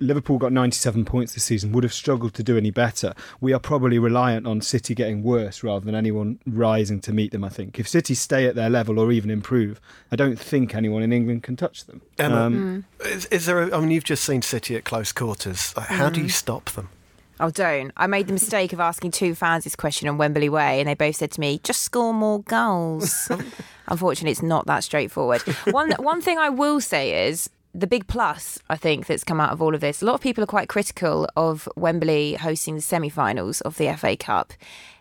Liverpool 0.00 0.38
got 0.38 0.52
97 0.52 1.04
points 1.04 1.34
this 1.34 1.44
season, 1.44 1.72
would 1.72 1.84
have 1.84 1.92
struggled 1.92 2.34
to 2.34 2.42
do 2.42 2.56
any 2.56 2.70
better. 2.70 3.14
We 3.40 3.52
are 3.52 3.60
probably 3.60 3.98
reliant 3.98 4.46
on 4.46 4.60
City 4.60 4.94
getting 4.94 5.22
worse 5.22 5.62
rather 5.62 5.84
than 5.84 5.94
anyone 5.94 6.38
rising 6.46 7.00
to 7.02 7.12
meet 7.12 7.32
them, 7.32 7.44
I 7.44 7.48
think. 7.48 7.78
If 7.78 7.88
City 7.88 8.14
stay 8.14 8.46
at 8.46 8.54
their 8.54 8.70
level 8.70 8.98
or 8.98 9.12
even 9.12 9.30
improve, 9.30 9.80
I 10.10 10.16
don't 10.16 10.38
think 10.38 10.74
anyone 10.74 11.02
in 11.02 11.12
England 11.12 11.42
can 11.42 11.56
touch 11.56 11.84
them. 11.84 12.02
Emma, 12.18 12.36
um, 12.36 12.84
mm. 12.98 13.06
is, 13.06 13.26
is, 13.26 13.46
there 13.46 13.62
a, 13.62 13.76
I 13.76 13.80
mean, 13.80 13.90
you've 13.90 14.04
just 14.04 14.24
seen 14.24 14.42
City 14.42 14.76
at 14.76 14.84
close 14.84 15.12
quarters. 15.12 15.72
How 15.76 16.08
mm. 16.08 16.14
do 16.14 16.20
you 16.20 16.26
mm. 16.26 16.32
stop 16.32 16.70
them? 16.70 16.88
Oh, 17.40 17.48
don't. 17.48 17.90
I 17.96 18.06
made 18.06 18.26
the 18.26 18.34
mistake 18.34 18.74
of 18.74 18.80
asking 18.80 19.12
two 19.12 19.34
fans 19.34 19.64
this 19.64 19.74
question 19.74 20.08
on 20.08 20.18
Wembley 20.18 20.50
Way, 20.50 20.78
and 20.78 20.88
they 20.88 20.94
both 20.94 21.16
said 21.16 21.30
to 21.32 21.40
me, 21.40 21.58
just 21.64 21.80
score 21.80 22.12
more 22.12 22.42
goals. 22.42 23.30
Unfortunately, 23.88 24.30
it's 24.30 24.42
not 24.42 24.66
that 24.66 24.84
straightforward. 24.84 25.40
One, 25.70 25.92
one 25.92 26.20
thing 26.20 26.36
I 26.36 26.50
will 26.50 26.82
say 26.82 27.28
is 27.28 27.48
the 27.74 27.86
big 27.86 28.06
plus, 28.06 28.58
I 28.68 28.76
think, 28.76 29.06
that's 29.06 29.24
come 29.24 29.40
out 29.40 29.52
of 29.52 29.62
all 29.62 29.74
of 29.74 29.80
this, 29.80 30.02
a 30.02 30.04
lot 30.04 30.14
of 30.14 30.20
people 30.20 30.42
are 30.42 30.48
quite 30.48 30.68
critical 30.68 31.28
of 31.36 31.68
Wembley 31.76 32.34
hosting 32.34 32.74
the 32.74 32.80
semi 32.80 33.08
finals 33.08 33.60
of 33.60 33.76
the 33.76 33.92
FA 33.96 34.16
Cup. 34.16 34.52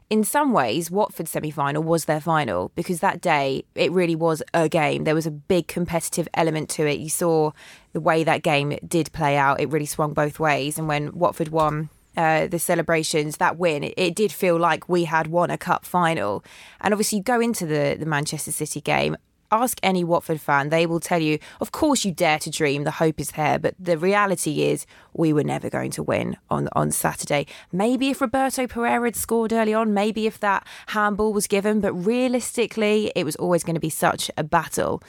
In 0.09 0.23
some 0.23 0.53
ways, 0.53 0.89
Watford's 0.89 1.29
semi 1.31 1.51
final 1.51 1.83
was 1.83 2.05
their 2.05 2.19
final 2.19 2.71
because 2.75 2.99
that 2.99 3.21
day 3.21 3.63
it 3.75 3.91
really 3.91 4.15
was 4.15 4.41
a 4.53 4.67
game. 4.67 5.03
There 5.03 5.15
was 5.15 5.27
a 5.27 5.31
big 5.31 5.67
competitive 5.67 6.27
element 6.33 6.69
to 6.71 6.87
it. 6.87 6.99
You 6.99 7.09
saw 7.09 7.51
the 7.93 7.99
way 7.99 8.23
that 8.23 8.41
game 8.41 8.77
did 8.87 9.11
play 9.13 9.37
out, 9.37 9.59
it 9.59 9.69
really 9.69 9.85
swung 9.85 10.13
both 10.13 10.39
ways. 10.39 10.79
And 10.79 10.87
when 10.87 11.11
Watford 11.13 11.49
won, 11.49 11.89
uh, 12.17 12.47
the 12.47 12.59
celebrations, 12.59 13.37
that 13.37 13.57
win, 13.57 13.83
it, 13.83 13.93
it, 13.95 14.15
did 14.15 14.31
feel 14.31 14.57
like 14.57 14.89
we 14.89 15.05
had 15.05 15.27
won 15.27 15.51
a 15.51 15.57
cup 15.57 15.85
final. 15.85 16.43
And 16.81 16.93
obviously, 16.93 17.19
you 17.19 17.23
go 17.23 17.39
into 17.39 17.65
the, 17.65 17.95
the 17.97 18.05
Manchester 18.05 18.51
City 18.51 18.81
game 18.81 19.15
ask 19.51 19.79
any 19.83 20.03
Watford 20.03 20.41
fan, 20.41 20.69
they 20.69 20.85
will 20.85 20.99
tell 20.99 21.21
you, 21.21 21.39
of 21.59 21.71
course 21.71 22.05
you 22.05 22.11
dare 22.11 22.39
to 22.39 22.49
dream, 22.49 22.83
the 22.83 22.91
hope 22.91 23.19
is 23.19 23.31
there, 23.31 23.59
but 23.59 23.75
the 23.79 23.97
reality 23.97 24.63
is 24.63 24.85
we 25.13 25.33
were 25.33 25.43
never 25.43 25.69
going 25.69 25.91
to 25.91 26.03
win 26.03 26.37
on 26.49 26.69
on 26.73 26.91
Saturday. 26.91 27.45
Maybe 27.71 28.09
if 28.09 28.21
Roberto 28.21 28.67
Pereyra 28.67 29.05
had 29.05 29.15
scored 29.15 29.53
early 29.53 29.73
on, 29.73 29.93
maybe 29.93 30.27
if 30.27 30.39
that 30.39 30.65
handball 30.87 31.33
was 31.33 31.47
given, 31.47 31.79
but 31.79 31.93
realistically, 31.93 33.11
it 33.15 33.23
was 33.23 33.35
always 33.37 33.63
going 33.63 33.75
to 33.75 33.79
be 33.79 33.89
such 33.89 34.31
a 34.37 34.43
battle. 34.43 35.01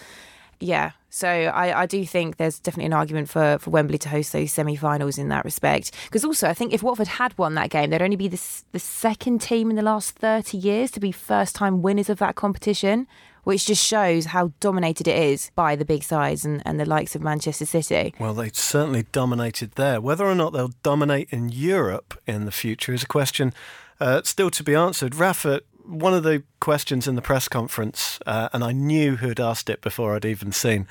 Yeah, 0.63 0.93
so 1.09 1.29
I, 1.29 1.83
I 1.83 1.87
do 1.87 2.05
think 2.05 2.37
there's 2.37 2.61
definitely 2.61 2.87
an 2.87 2.93
argument 2.93 3.29
for, 3.29 3.59
for 3.59 3.71
Wembley 3.71 3.99
to 3.99 4.09
host 4.11 4.33
those 4.33 4.53
semi-finals 4.53 5.19
in 5.19 5.29
that 5.29 5.45
respect. 5.45 5.91
Because 6.05 6.25
also, 6.25 6.49
I 6.49 6.55
think 6.55 6.73
if 6.73 6.83
Watford 6.83 7.09
had 7.09 7.37
won 7.37 7.55
that 7.55 7.71
game, 7.71 7.91
they'd 7.91 8.03
only 8.03 8.17
be 8.17 8.29
the, 8.29 8.41
the 8.73 8.79
second 8.79 9.41
team 9.41 9.71
in 9.71 9.77
the 9.77 9.83
last 9.83 10.13
30 10.17 10.57
years 10.57 10.91
to 10.93 11.01
be 11.01 11.13
first-time 11.13 11.83
winners 11.83 12.11
of 12.11 12.19
that 12.19 12.37
competition 12.37 13.09
which 13.45 13.67
just 13.67 13.85
shows 13.85 14.27
how 14.27 14.53
dominated 14.61 15.09
it 15.09 15.17
is 15.17 15.51
by 15.55 15.77
the 15.77 15.85
big 15.85 16.03
sides 16.03 16.45
and, 16.45 16.63
and 16.65 16.79
the 16.79 16.87
likes 16.87 17.15
of 17.15 17.23
Manchester 17.23 17.67
City. 17.67 18.15
Well, 18.19 18.35
they 18.35 18.51
certainly 18.51 19.05
dominated 19.13 19.73
there. 19.73 20.01
Whether 20.01 20.27
or 20.27 20.35
not 20.35 20.53
they'll 20.53 20.75
dominate 20.83 21.29
in 21.31 21.49
Europe 21.51 22.21
in 22.27 22.45
the 22.45 22.53
future 22.53 22.93
is 22.93 23.03
a 23.03 23.07
question 23.07 23.53
uh, 24.01 24.23
still 24.25 24.51
to 24.51 24.63
be 24.63 24.75
answered. 24.75 25.15
Rafa, 25.15 25.63
one 25.85 26.15
of 26.15 26.23
the 26.23 26.43
questions 26.61 27.09
in 27.09 27.17
the 27.17 27.23
press 27.23 27.49
conference, 27.49 28.19
uh, 28.27 28.49
and 28.53 28.63
I 28.63 28.73
knew 28.73 29.17
who 29.17 29.29
had 29.29 29.41
asked 29.41 29.69
it 29.69 29.81
before 29.81 30.15
I'd 30.15 30.25
even 30.25 30.53
seen, 30.53 30.87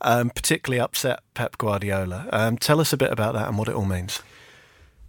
um, 0.00 0.30
particularly 0.30 0.80
upset 0.80 1.20
Pep 1.34 1.58
Guardiola. 1.58 2.28
Um, 2.32 2.56
tell 2.56 2.80
us 2.80 2.92
a 2.92 2.96
bit 2.96 3.10
about 3.12 3.34
that 3.34 3.48
and 3.48 3.58
what 3.58 3.68
it 3.68 3.74
all 3.74 3.84
means. 3.84 4.22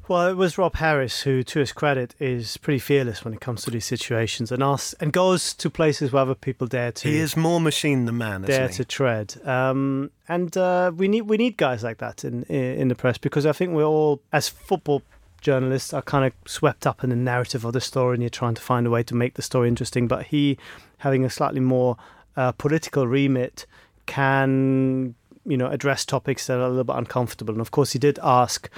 Well, 0.08 0.28
it 0.28 0.38
was 0.38 0.58
Rob 0.58 0.76
Harris 0.76 1.22
who, 1.22 1.42
to 1.44 1.60
his 1.60 1.72
credit, 1.72 2.14
is 2.20 2.58
pretty 2.58 2.78
fearless 2.78 3.26
when 3.26 3.34
it 3.34 3.42
comes 3.42 3.64
to 3.64 3.72
these 3.72 3.86
situations 3.86 4.52
and 4.52 4.62
asks 4.62 4.94
and 5.00 5.12
goes 5.12 5.54
to 5.56 5.70
places 5.70 6.12
where 6.12 6.22
other 6.22 6.36
people 6.36 6.68
dare 6.68 6.92
to. 6.92 7.08
He 7.08 7.18
is 7.18 7.36
more 7.36 7.60
machine 7.60 8.06
than 8.06 8.18
man, 8.18 8.44
dare 8.44 8.70
to 8.70 8.86
tread. 8.86 9.36
Um, 9.48 10.12
and 10.28 10.56
uh, 10.56 10.92
we 10.96 11.08
need 11.08 11.22
we 11.22 11.38
need 11.38 11.58
guys 11.58 11.84
like 11.84 11.98
that 12.00 12.24
in 12.24 12.44
in 12.44 12.88
the 12.88 12.96
press 12.96 13.18
because 13.18 13.48
I 13.48 13.52
think 13.52 13.74
we're 13.74 13.84
all 13.84 14.22
as 14.32 14.48
football 14.48 15.02
journalists 15.42 15.94
are 15.94 16.02
kind 16.02 16.26
of 16.26 16.34
swept 16.48 16.86
up 16.86 17.04
in 17.04 17.10
the 17.10 17.16
narrative 17.16 17.66
of 17.66 17.74
the 17.74 17.82
story, 17.82 18.14
and 18.14 18.22
you're 18.22 18.30
trying 18.30 18.56
to 18.56 18.62
find 18.62 18.86
a 18.86 18.92
way 18.92 19.02
to 19.04 19.16
make 19.16 19.34
the 19.34 19.42
story 19.42 19.68
interesting. 19.68 20.08
But 20.08 20.28
he, 20.28 20.60
having 21.00 21.26
a 21.26 21.32
slightly 21.32 21.62
more 21.62 21.98
uh, 22.38 22.52
political 22.52 23.08
remit, 23.08 23.66
can 24.06 25.16
you 25.48 25.58
know 25.58 25.68
address 25.68 26.06
topics 26.06 26.46
that 26.46 26.60
are 26.60 26.66
a 26.66 26.70
little 26.70 26.84
bit 26.84 26.96
uncomfortable. 26.96 27.56
And 27.56 27.62
of 27.62 27.72
course, 27.72 27.94
he 27.94 28.00
did 28.00 28.20
ask 28.22 28.70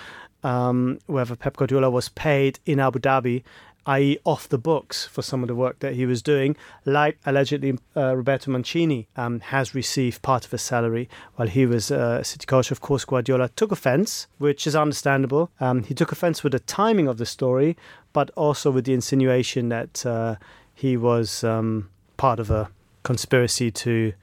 um, 0.44 1.00
whether 1.08 1.36
Pep 1.36 1.58
Guardiola 1.58 1.90
was 1.90 2.10
paid 2.10 2.60
in 2.66 2.80
Abu 2.80 3.00
Dhabi, 3.00 3.44
i.e., 3.88 4.18
off 4.26 4.50
the 4.50 4.58
books 4.58 5.06
for 5.06 5.22
some 5.22 5.42
of 5.42 5.48
the 5.48 5.56
work 5.56 5.80
that 5.80 5.94
he 5.94 6.06
was 6.06 6.22
doing, 6.22 6.56
like 6.86 7.18
allegedly 7.26 7.78
uh, 7.96 8.16
Roberto 8.16 8.52
Mancini 8.52 9.08
um, 9.16 9.40
has 9.40 9.74
received 9.74 10.22
part 10.22 10.46
of 10.46 10.52
his 10.52 10.62
salary 10.62 11.10
while 11.36 11.48
he 11.48 11.66
was 11.66 11.90
uh, 11.90 12.22
City 12.22 12.46
coach. 12.46 12.70
Of 12.70 12.82
course, 12.82 13.06
Guardiola 13.06 13.50
took 13.56 13.72
offence, 13.72 14.28
which 14.38 14.68
is 14.68 14.76
understandable. 14.76 15.50
Um, 15.60 15.84
he 15.84 15.94
took 15.94 16.12
offence 16.12 16.44
with 16.44 16.52
the 16.52 16.60
timing 16.60 17.08
of 17.08 17.18
the 17.18 17.26
story, 17.26 17.78
but 18.12 18.30
also 18.32 18.72
with 18.72 18.86
the 18.86 18.94
insinuation 18.94 19.70
that 19.70 20.06
uh, 20.06 20.36
he 20.74 20.98
was 20.98 21.44
um, 21.44 21.90
part 22.18 22.40
of 22.40 22.52
a 22.52 22.70
conspiracy 23.04 23.72
to 23.72 24.14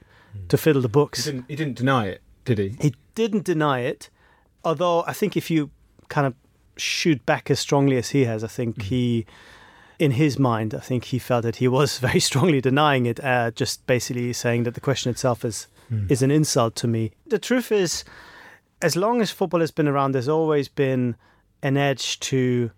to 0.49 0.57
fiddle 0.57 0.81
the 0.81 0.89
books. 0.89 1.25
He 1.25 1.31
didn't, 1.31 1.45
he 1.47 1.55
didn't 1.55 1.77
deny 1.77 2.07
it, 2.07 2.21
did 2.43 2.57
he? 2.59 2.75
He 2.79 2.93
didn't 3.15 3.45
deny 3.45 3.79
it, 3.79 4.09
although 4.63 5.03
I 5.07 5.13
think 5.13 5.37
if 5.37 5.49
you 5.49 5.71
kind 6.09 6.27
of 6.27 6.33
shoot 6.77 7.25
back 7.25 7.49
as 7.49 7.59
strongly 7.59 7.97
as 7.97 8.09
he 8.09 8.25
has. 8.25 8.43
I 8.43 8.47
think 8.47 8.77
mm. 8.77 8.81
he, 8.83 9.25
in 9.99 10.11
his 10.11 10.37
mind, 10.37 10.73
I 10.73 10.79
think 10.79 11.05
he 11.05 11.19
felt 11.19 11.43
that 11.43 11.57
he 11.57 11.67
was 11.67 11.99
very 12.07 12.19
strongly 12.19 12.61
denying 12.61 13.05
it, 13.05 13.23
uh, 13.23 13.51
just 13.51 13.85
basically 13.87 14.33
saying 14.33 14.63
that 14.63 14.73
the 14.73 14.81
question 14.81 15.09
itself 15.11 15.45
is 15.45 15.67
mm. 15.91 16.09
is 16.09 16.21
an 16.21 16.31
insult 16.31 16.75
to 16.77 16.87
me. 16.87 17.11
The 17.27 17.39
truth 17.39 17.71
is, 17.71 18.03
as 18.81 18.95
long 18.95 19.21
as 19.21 19.31
football 19.31 19.61
has 19.61 19.71
been 19.71 19.87
around, 19.87 20.11
there's 20.11 20.29
always 20.29 20.67
been 20.67 21.15
an 21.61 21.77
edge 21.77 22.19
to 22.21 22.71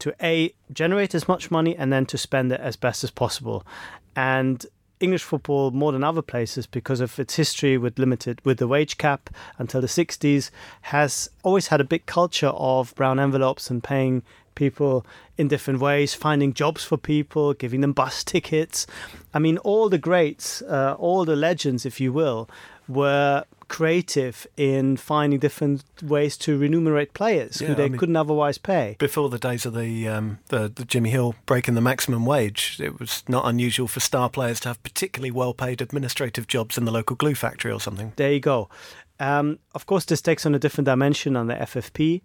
to 0.00 0.14
a 0.22 0.54
generate 0.72 1.14
as 1.14 1.28
much 1.28 1.50
money 1.50 1.76
and 1.76 1.92
then 1.92 2.06
to 2.06 2.16
spend 2.16 2.50
it 2.52 2.60
as 2.60 2.74
best 2.74 3.04
as 3.04 3.10
possible, 3.10 3.66
and 4.16 4.66
English 5.00 5.22
football 5.22 5.70
more 5.70 5.92
than 5.92 6.04
other 6.04 6.22
places 6.22 6.66
because 6.66 7.00
of 7.00 7.18
its 7.18 7.34
history 7.36 7.78
with 7.78 7.98
limited 7.98 8.40
with 8.44 8.58
the 8.58 8.68
wage 8.68 8.98
cap 8.98 9.30
until 9.58 9.80
the 9.80 9.86
60s 9.86 10.50
has 10.82 11.30
always 11.42 11.68
had 11.68 11.80
a 11.80 11.84
big 11.84 12.06
culture 12.06 12.48
of 12.48 12.94
brown 12.94 13.18
envelopes 13.18 13.70
and 13.70 13.82
paying 13.82 14.22
people 14.54 15.06
in 15.38 15.48
different 15.48 15.80
ways, 15.80 16.12
finding 16.12 16.52
jobs 16.52 16.84
for 16.84 16.98
people, 16.98 17.54
giving 17.54 17.80
them 17.80 17.92
bus 17.92 18.22
tickets. 18.32 18.86
I 19.32 19.38
mean, 19.38 19.56
all 19.58 19.88
the 19.88 19.98
greats, 19.98 20.60
uh, 20.62 20.96
all 20.98 21.24
the 21.24 21.36
legends, 21.36 21.86
if 21.86 21.98
you 21.98 22.12
will, 22.12 22.48
were 22.90 23.44
creative 23.68 24.48
in 24.56 24.96
finding 24.96 25.38
different 25.38 25.84
ways 26.02 26.36
to 26.36 26.58
remunerate 26.58 27.14
players 27.14 27.60
yeah, 27.60 27.68
who 27.68 27.74
they 27.76 27.84
I 27.84 27.88
mean, 27.88 27.98
couldn't 27.98 28.16
otherwise 28.16 28.58
pay. 28.58 28.96
Before 28.98 29.28
the 29.28 29.38
days 29.38 29.64
of 29.64 29.74
the, 29.74 30.08
um, 30.08 30.40
the, 30.48 30.68
the 30.68 30.84
Jimmy 30.84 31.10
Hill 31.10 31.36
breaking 31.46 31.76
the 31.76 31.80
maximum 31.80 32.26
wage, 32.26 32.78
it 32.80 32.98
was 32.98 33.22
not 33.28 33.46
unusual 33.46 33.86
for 33.86 34.00
star 34.00 34.28
players 34.28 34.58
to 34.60 34.68
have 34.68 34.82
particularly 34.82 35.30
well-paid 35.30 35.80
administrative 35.80 36.48
jobs 36.48 36.76
in 36.76 36.84
the 36.84 36.90
local 36.90 37.14
glue 37.14 37.36
factory 37.36 37.70
or 37.70 37.80
something. 37.80 38.12
There 38.16 38.32
you 38.32 38.40
go. 38.40 38.68
Um, 39.20 39.60
of 39.74 39.86
course, 39.86 40.04
this 40.04 40.20
takes 40.20 40.44
on 40.44 40.54
a 40.54 40.58
different 40.58 40.86
dimension 40.86 41.36
on 41.36 41.46
the 41.46 41.54
FFP. 41.54 42.22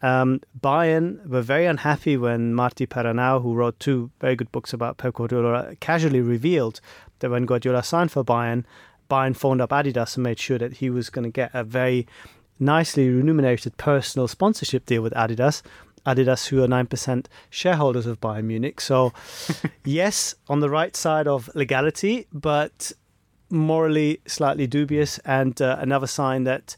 Um, 0.00 0.40
Bayern 0.58 1.26
were 1.26 1.42
very 1.42 1.66
unhappy 1.66 2.16
when 2.16 2.54
Martí 2.54 2.86
Perarnau, 2.86 3.42
who 3.42 3.54
wrote 3.54 3.78
two 3.80 4.10
very 4.20 4.34
good 4.34 4.50
books 4.50 4.72
about 4.72 4.96
Pep 4.96 5.14
Guardiola, 5.14 5.76
casually 5.80 6.20
revealed 6.20 6.80
that 7.18 7.30
when 7.30 7.44
Guardiola 7.44 7.82
signed 7.82 8.12
for 8.12 8.24
Bayern, 8.24 8.64
Bayern 9.08 9.36
phoned 9.36 9.60
up 9.60 9.70
Adidas 9.70 10.16
and 10.16 10.24
made 10.24 10.38
sure 10.38 10.58
that 10.58 10.74
he 10.74 10.90
was 10.90 11.10
going 11.10 11.24
to 11.24 11.30
get 11.30 11.50
a 11.54 11.64
very 11.64 12.06
nicely 12.58 13.08
remunerated 13.08 13.76
personal 13.76 14.28
sponsorship 14.28 14.86
deal 14.86 15.02
with 15.02 15.12
Adidas. 15.14 15.62
Adidas, 16.06 16.46
who 16.48 16.62
are 16.62 16.68
9% 16.68 17.26
shareholders 17.50 18.06
of 18.06 18.20
Bayern 18.20 18.44
Munich. 18.44 18.80
So, 18.80 19.12
yes, 19.84 20.34
on 20.48 20.60
the 20.60 20.70
right 20.70 20.94
side 20.94 21.26
of 21.26 21.50
legality, 21.54 22.28
but 22.32 22.92
morally 23.50 24.20
slightly 24.26 24.66
dubious, 24.66 25.18
and 25.24 25.60
uh, 25.60 25.76
another 25.80 26.06
sign 26.06 26.44
that 26.44 26.76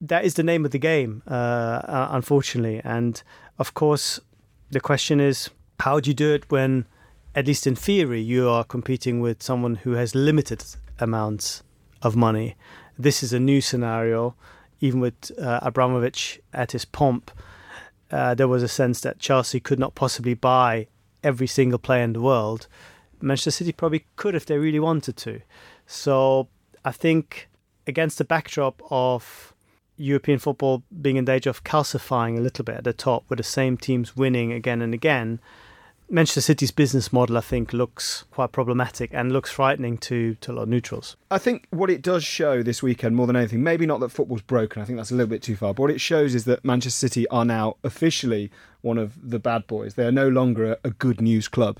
that 0.00 0.24
is 0.24 0.34
the 0.34 0.42
name 0.42 0.64
of 0.64 0.70
the 0.70 0.78
game, 0.78 1.22
uh, 1.28 1.34
uh, 1.34 2.08
unfortunately. 2.12 2.80
And 2.84 3.20
of 3.58 3.74
course, 3.74 4.20
the 4.70 4.80
question 4.80 5.20
is 5.20 5.50
how 5.80 6.00
do 6.00 6.10
you 6.10 6.14
do 6.14 6.32
it 6.32 6.50
when, 6.50 6.86
at 7.34 7.46
least 7.46 7.66
in 7.66 7.74
theory, 7.74 8.20
you 8.20 8.48
are 8.48 8.64
competing 8.64 9.20
with 9.20 9.42
someone 9.42 9.76
who 9.76 9.92
has 9.92 10.14
limited 10.14 10.64
amounts 10.98 11.62
of 12.02 12.16
money. 12.16 12.56
This 12.98 13.22
is 13.22 13.32
a 13.32 13.40
new 13.40 13.60
scenario. 13.60 14.34
Even 14.80 15.00
with 15.00 15.32
uh, 15.40 15.58
Abramovich 15.62 16.40
at 16.52 16.70
his 16.70 16.84
pomp, 16.84 17.32
uh, 18.12 18.34
there 18.34 18.46
was 18.46 18.62
a 18.62 18.68
sense 18.68 19.00
that 19.00 19.18
Chelsea 19.18 19.58
could 19.58 19.78
not 19.78 19.96
possibly 19.96 20.34
buy 20.34 20.86
every 21.24 21.48
single 21.48 21.78
player 21.78 22.04
in 22.04 22.12
the 22.12 22.20
world. 22.20 22.68
Manchester 23.20 23.50
City 23.50 23.72
probably 23.72 24.06
could 24.16 24.34
if 24.34 24.46
they 24.46 24.56
really 24.56 24.78
wanted 24.78 25.16
to. 25.16 25.40
So 25.86 26.48
I 26.84 26.92
think 26.92 27.48
against 27.86 28.18
the 28.18 28.24
backdrop 28.24 28.80
of 28.90 29.52
European 29.96 30.38
football 30.38 30.84
being 31.02 31.16
in 31.16 31.24
danger 31.24 31.50
of 31.50 31.64
calcifying 31.64 32.38
a 32.38 32.40
little 32.40 32.64
bit 32.64 32.76
at 32.76 32.84
the 32.84 32.92
top 32.92 33.24
with 33.28 33.38
the 33.38 33.42
same 33.42 33.76
teams 33.76 34.16
winning 34.16 34.52
again 34.52 34.80
and 34.80 34.94
again, 34.94 35.40
Manchester 36.10 36.40
City's 36.40 36.70
business 36.70 37.12
model, 37.12 37.36
I 37.36 37.42
think, 37.42 37.74
looks 37.74 38.24
quite 38.30 38.50
problematic 38.50 39.10
and 39.12 39.30
looks 39.30 39.50
frightening 39.50 39.98
to, 39.98 40.36
to 40.36 40.52
a 40.52 40.54
lot 40.54 40.62
of 40.62 40.68
neutrals. 40.70 41.16
I 41.30 41.36
think 41.36 41.66
what 41.68 41.90
it 41.90 42.00
does 42.00 42.24
show 42.24 42.62
this 42.62 42.82
weekend, 42.82 43.14
more 43.14 43.26
than 43.26 43.36
anything, 43.36 43.62
maybe 43.62 43.84
not 43.84 44.00
that 44.00 44.08
football's 44.08 44.40
broken, 44.40 44.80
I 44.80 44.86
think 44.86 44.96
that's 44.96 45.10
a 45.10 45.14
little 45.14 45.28
bit 45.28 45.42
too 45.42 45.54
far, 45.54 45.74
but 45.74 45.82
what 45.82 45.90
it 45.90 46.00
shows 46.00 46.34
is 46.34 46.46
that 46.46 46.64
Manchester 46.64 47.08
City 47.08 47.28
are 47.28 47.44
now 47.44 47.76
officially 47.84 48.50
one 48.80 48.96
of 48.96 49.30
the 49.30 49.38
bad 49.38 49.66
boys. 49.66 49.94
They 49.94 50.06
are 50.06 50.12
no 50.12 50.28
longer 50.28 50.72
a, 50.72 50.78
a 50.84 50.90
good 50.90 51.20
news 51.20 51.46
club. 51.46 51.78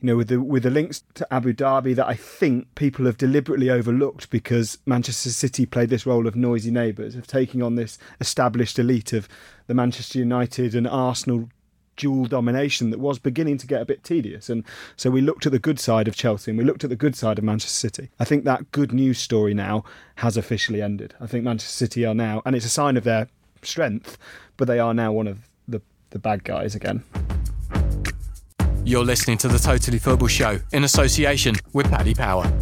You 0.00 0.08
know, 0.08 0.16
with 0.16 0.28
the 0.28 0.42
with 0.42 0.64
the 0.64 0.70
links 0.70 1.02
to 1.14 1.26
Abu 1.32 1.54
Dhabi 1.54 1.96
that 1.96 2.06
I 2.06 2.14
think 2.14 2.74
people 2.74 3.06
have 3.06 3.16
deliberately 3.16 3.70
overlooked 3.70 4.28
because 4.28 4.76
Manchester 4.84 5.30
City 5.30 5.64
played 5.64 5.88
this 5.88 6.04
role 6.04 6.26
of 6.26 6.36
noisy 6.36 6.70
neighbours, 6.70 7.14
of 7.14 7.26
taking 7.26 7.62
on 7.62 7.76
this 7.76 7.96
established 8.20 8.78
elite 8.78 9.14
of 9.14 9.28
the 9.66 9.72
Manchester 9.72 10.18
United 10.18 10.74
and 10.74 10.86
Arsenal 10.86 11.48
dual 11.96 12.26
domination 12.26 12.90
that 12.90 13.00
was 13.00 13.18
beginning 13.18 13.58
to 13.58 13.66
get 13.66 13.82
a 13.82 13.84
bit 13.84 14.04
tedious. 14.04 14.48
And 14.48 14.64
so 14.96 15.10
we 15.10 15.20
looked 15.20 15.46
at 15.46 15.52
the 15.52 15.58
good 15.58 15.78
side 15.78 16.08
of 16.08 16.16
Chelsea 16.16 16.50
and 16.50 16.58
we 16.58 16.64
looked 16.64 16.84
at 16.84 16.90
the 16.90 16.96
good 16.96 17.16
side 17.16 17.38
of 17.38 17.44
Manchester 17.44 17.88
City. 17.88 18.10
I 18.18 18.24
think 18.24 18.44
that 18.44 18.70
good 18.72 18.92
news 18.92 19.18
story 19.18 19.54
now 19.54 19.84
has 20.16 20.36
officially 20.36 20.82
ended. 20.82 21.14
I 21.20 21.26
think 21.26 21.44
Manchester 21.44 21.72
City 21.72 22.04
are 22.04 22.14
now, 22.14 22.42
and 22.44 22.54
it's 22.54 22.66
a 22.66 22.70
sign 22.70 22.96
of 22.96 23.04
their 23.04 23.28
strength, 23.62 24.18
but 24.56 24.68
they 24.68 24.78
are 24.78 24.94
now 24.94 25.12
one 25.12 25.26
of 25.26 25.48
the, 25.68 25.80
the 26.10 26.18
bad 26.18 26.44
guys 26.44 26.74
again. 26.74 27.02
You're 28.84 29.04
listening 29.04 29.38
to 29.38 29.48
the 29.48 29.58
Totally 29.58 29.98
Football 29.98 30.28
Show 30.28 30.60
in 30.72 30.84
association 30.84 31.54
with 31.72 31.90
Paddy 31.90 32.14
Power. 32.14 32.52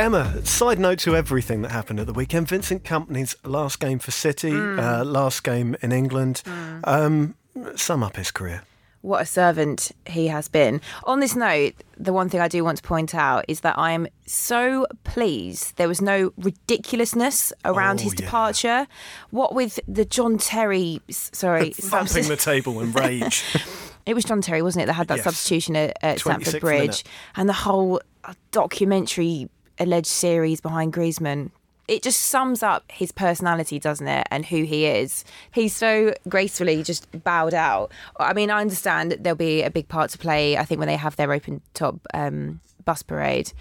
Emma, 0.00 0.42
side 0.46 0.78
note 0.78 0.98
to 1.00 1.14
everything 1.14 1.60
that 1.60 1.72
happened 1.72 2.00
at 2.00 2.06
the 2.06 2.14
weekend 2.14 2.48
Vincent 2.48 2.84
Kompany's 2.84 3.36
last 3.44 3.80
game 3.80 3.98
for 3.98 4.10
City, 4.10 4.50
mm. 4.50 4.78
uh, 4.78 5.04
last 5.04 5.44
game 5.44 5.76
in 5.82 5.92
England. 5.92 6.40
Mm. 6.46 6.80
Um, 6.84 7.34
sum 7.76 8.02
up 8.02 8.16
his 8.16 8.30
career. 8.30 8.62
What 9.02 9.20
a 9.20 9.26
servant 9.26 9.92
he 10.06 10.28
has 10.28 10.48
been. 10.48 10.80
On 11.04 11.20
this 11.20 11.36
note, 11.36 11.74
the 11.98 12.14
one 12.14 12.30
thing 12.30 12.40
I 12.40 12.48
do 12.48 12.64
want 12.64 12.78
to 12.78 12.82
point 12.82 13.14
out 13.14 13.44
is 13.46 13.60
that 13.60 13.78
I 13.78 13.92
am 13.92 14.06
so 14.24 14.86
pleased 15.04 15.76
there 15.76 15.86
was 15.86 16.00
no 16.00 16.32
ridiculousness 16.38 17.52
around 17.66 18.00
oh, 18.00 18.04
his 18.04 18.14
yeah. 18.14 18.24
departure. 18.24 18.86
What 19.28 19.54
with 19.54 19.80
the 19.86 20.06
John 20.06 20.38
Terry, 20.38 21.02
sorry, 21.10 21.70
thumping 21.74 22.26
the 22.26 22.36
table 22.36 22.80
in 22.80 22.92
rage. 22.92 23.44
it 24.06 24.14
was 24.14 24.24
John 24.24 24.40
Terry, 24.40 24.62
wasn't 24.62 24.84
it, 24.84 24.86
that 24.86 24.94
had 24.94 25.08
that 25.08 25.16
yes. 25.16 25.24
substitution 25.24 25.76
at, 25.76 25.98
at 26.00 26.20
Stamford 26.20 26.62
Bridge, 26.62 26.80
minute. 26.80 27.04
and 27.36 27.50
the 27.50 27.54
whole 27.54 28.00
uh, 28.24 28.32
documentary 28.50 29.50
alleged 29.80 30.06
series 30.06 30.60
behind 30.60 30.92
Griezmann. 30.92 31.50
It 31.88 32.04
just 32.04 32.20
sums 32.20 32.62
up 32.62 32.84
his 32.92 33.10
personality, 33.10 33.80
doesn't 33.80 34.06
it, 34.06 34.28
and 34.30 34.46
who 34.46 34.62
he 34.62 34.86
is. 34.86 35.24
He's 35.50 35.74
so 35.74 36.14
gracefully 36.28 36.84
just 36.84 37.08
bowed 37.24 37.54
out. 37.54 37.90
I 38.20 38.32
mean, 38.32 38.48
I 38.48 38.60
understand 38.60 39.16
there'll 39.18 39.36
be 39.36 39.62
a 39.62 39.70
big 39.70 39.88
part 39.88 40.10
to 40.10 40.18
play. 40.18 40.56
I 40.56 40.64
think 40.64 40.78
when 40.78 40.86
they 40.86 40.96
have 40.96 41.16
their 41.16 41.32
open 41.32 41.62
top 41.74 41.96
um, 42.14 42.60
bus 42.84 43.02
parade 43.02 43.52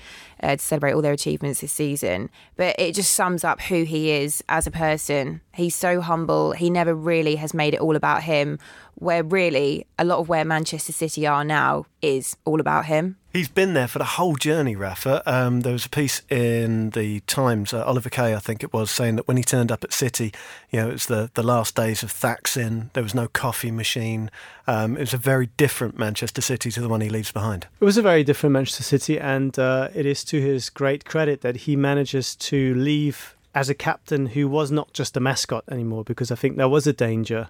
uh, 0.41 0.55
to 0.55 0.61
celebrate 0.61 0.93
all 0.93 1.01
their 1.01 1.13
achievements 1.13 1.61
this 1.61 1.71
season. 1.71 2.29
But 2.55 2.75
it 2.79 2.95
just 2.95 3.13
sums 3.13 3.43
up 3.43 3.61
who 3.61 3.83
he 3.83 4.11
is 4.11 4.43
as 4.49 4.67
a 4.67 4.71
person. 4.71 5.41
He's 5.53 5.75
so 5.75 6.01
humble. 6.01 6.53
He 6.53 6.69
never 6.69 6.93
really 6.93 7.35
has 7.37 7.53
made 7.53 7.73
it 7.73 7.79
all 7.79 7.95
about 7.95 8.23
him. 8.23 8.59
Where 8.95 9.23
really 9.23 9.85
a 9.97 10.03
lot 10.03 10.19
of 10.19 10.29
where 10.29 10.43
Manchester 10.43 10.91
City 10.91 11.25
are 11.25 11.45
now 11.45 11.85
is 12.01 12.35
all 12.43 12.59
about 12.59 12.85
him. 12.85 13.17
He's 13.31 13.47
been 13.47 13.75
there 13.75 13.87
for 13.87 13.99
the 13.99 14.05
whole 14.05 14.37
journey, 14.37 14.75
Rafa. 14.75 15.21
Um, 15.31 15.61
there 15.61 15.73
was 15.73 15.85
a 15.85 15.89
piece 15.89 16.23
in 16.31 16.89
the 16.91 17.19
Times, 17.21 17.75
uh, 17.75 17.83
Oliver 17.83 18.09
Kay, 18.09 18.33
I 18.33 18.39
think 18.39 18.63
it 18.63 18.73
was, 18.73 18.89
saying 18.89 19.17
that 19.17 19.27
when 19.27 19.37
he 19.37 19.43
turned 19.43 19.71
up 19.71 19.83
at 19.83 19.93
City, 19.93 20.33
you 20.71 20.79
know, 20.79 20.89
it 20.89 20.93
was 20.93 21.05
the, 21.05 21.29
the 21.35 21.43
last 21.43 21.75
days 21.75 22.01
of 22.01 22.11
Thaksin. 22.11 22.91
There 22.93 23.03
was 23.03 23.13
no 23.13 23.27
coffee 23.27 23.69
machine. 23.69 24.31
Um, 24.65 24.97
it 24.97 25.01
was 25.01 25.13
a 25.13 25.17
very 25.17 25.49
different 25.57 25.95
Manchester 25.95 26.41
City 26.41 26.71
to 26.71 26.81
the 26.81 26.89
one 26.89 27.01
he 27.01 27.09
leaves 27.09 27.31
behind. 27.31 27.67
It 27.79 27.85
was 27.85 27.97
a 27.97 28.01
very 28.01 28.23
different 28.23 28.53
Manchester 28.53 28.81
City, 28.81 29.19
and 29.19 29.59
uh, 29.59 29.89
it 29.93 30.07
is 30.07 30.23
to 30.23 30.41
his 30.41 30.71
great 30.71 31.05
credit 31.05 31.41
that 31.41 31.55
he 31.55 31.75
manages 31.75 32.35
to 32.37 32.73
leave 32.73 33.35
as 33.53 33.69
a 33.69 33.75
captain 33.75 34.25
who 34.27 34.47
was 34.47 34.71
not 34.71 34.91
just 34.91 35.15
a 35.15 35.19
mascot 35.19 35.63
anymore, 35.69 36.03
because 36.03 36.31
I 36.31 36.35
think 36.35 36.57
there 36.57 36.67
was 36.67 36.87
a 36.87 36.93
danger 36.93 37.47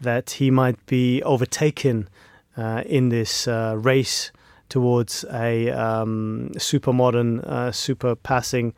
that 0.00 0.30
he 0.30 0.52
might 0.52 0.86
be 0.86 1.20
overtaken 1.24 2.08
uh, 2.56 2.84
in 2.86 3.08
this 3.08 3.48
uh, 3.48 3.74
race 3.76 4.30
towards 4.68 5.24
a 5.32 5.70
um, 5.70 6.52
super 6.58 6.92
modern, 6.92 7.40
uh, 7.40 7.72
super 7.72 8.14
passing 8.14 8.74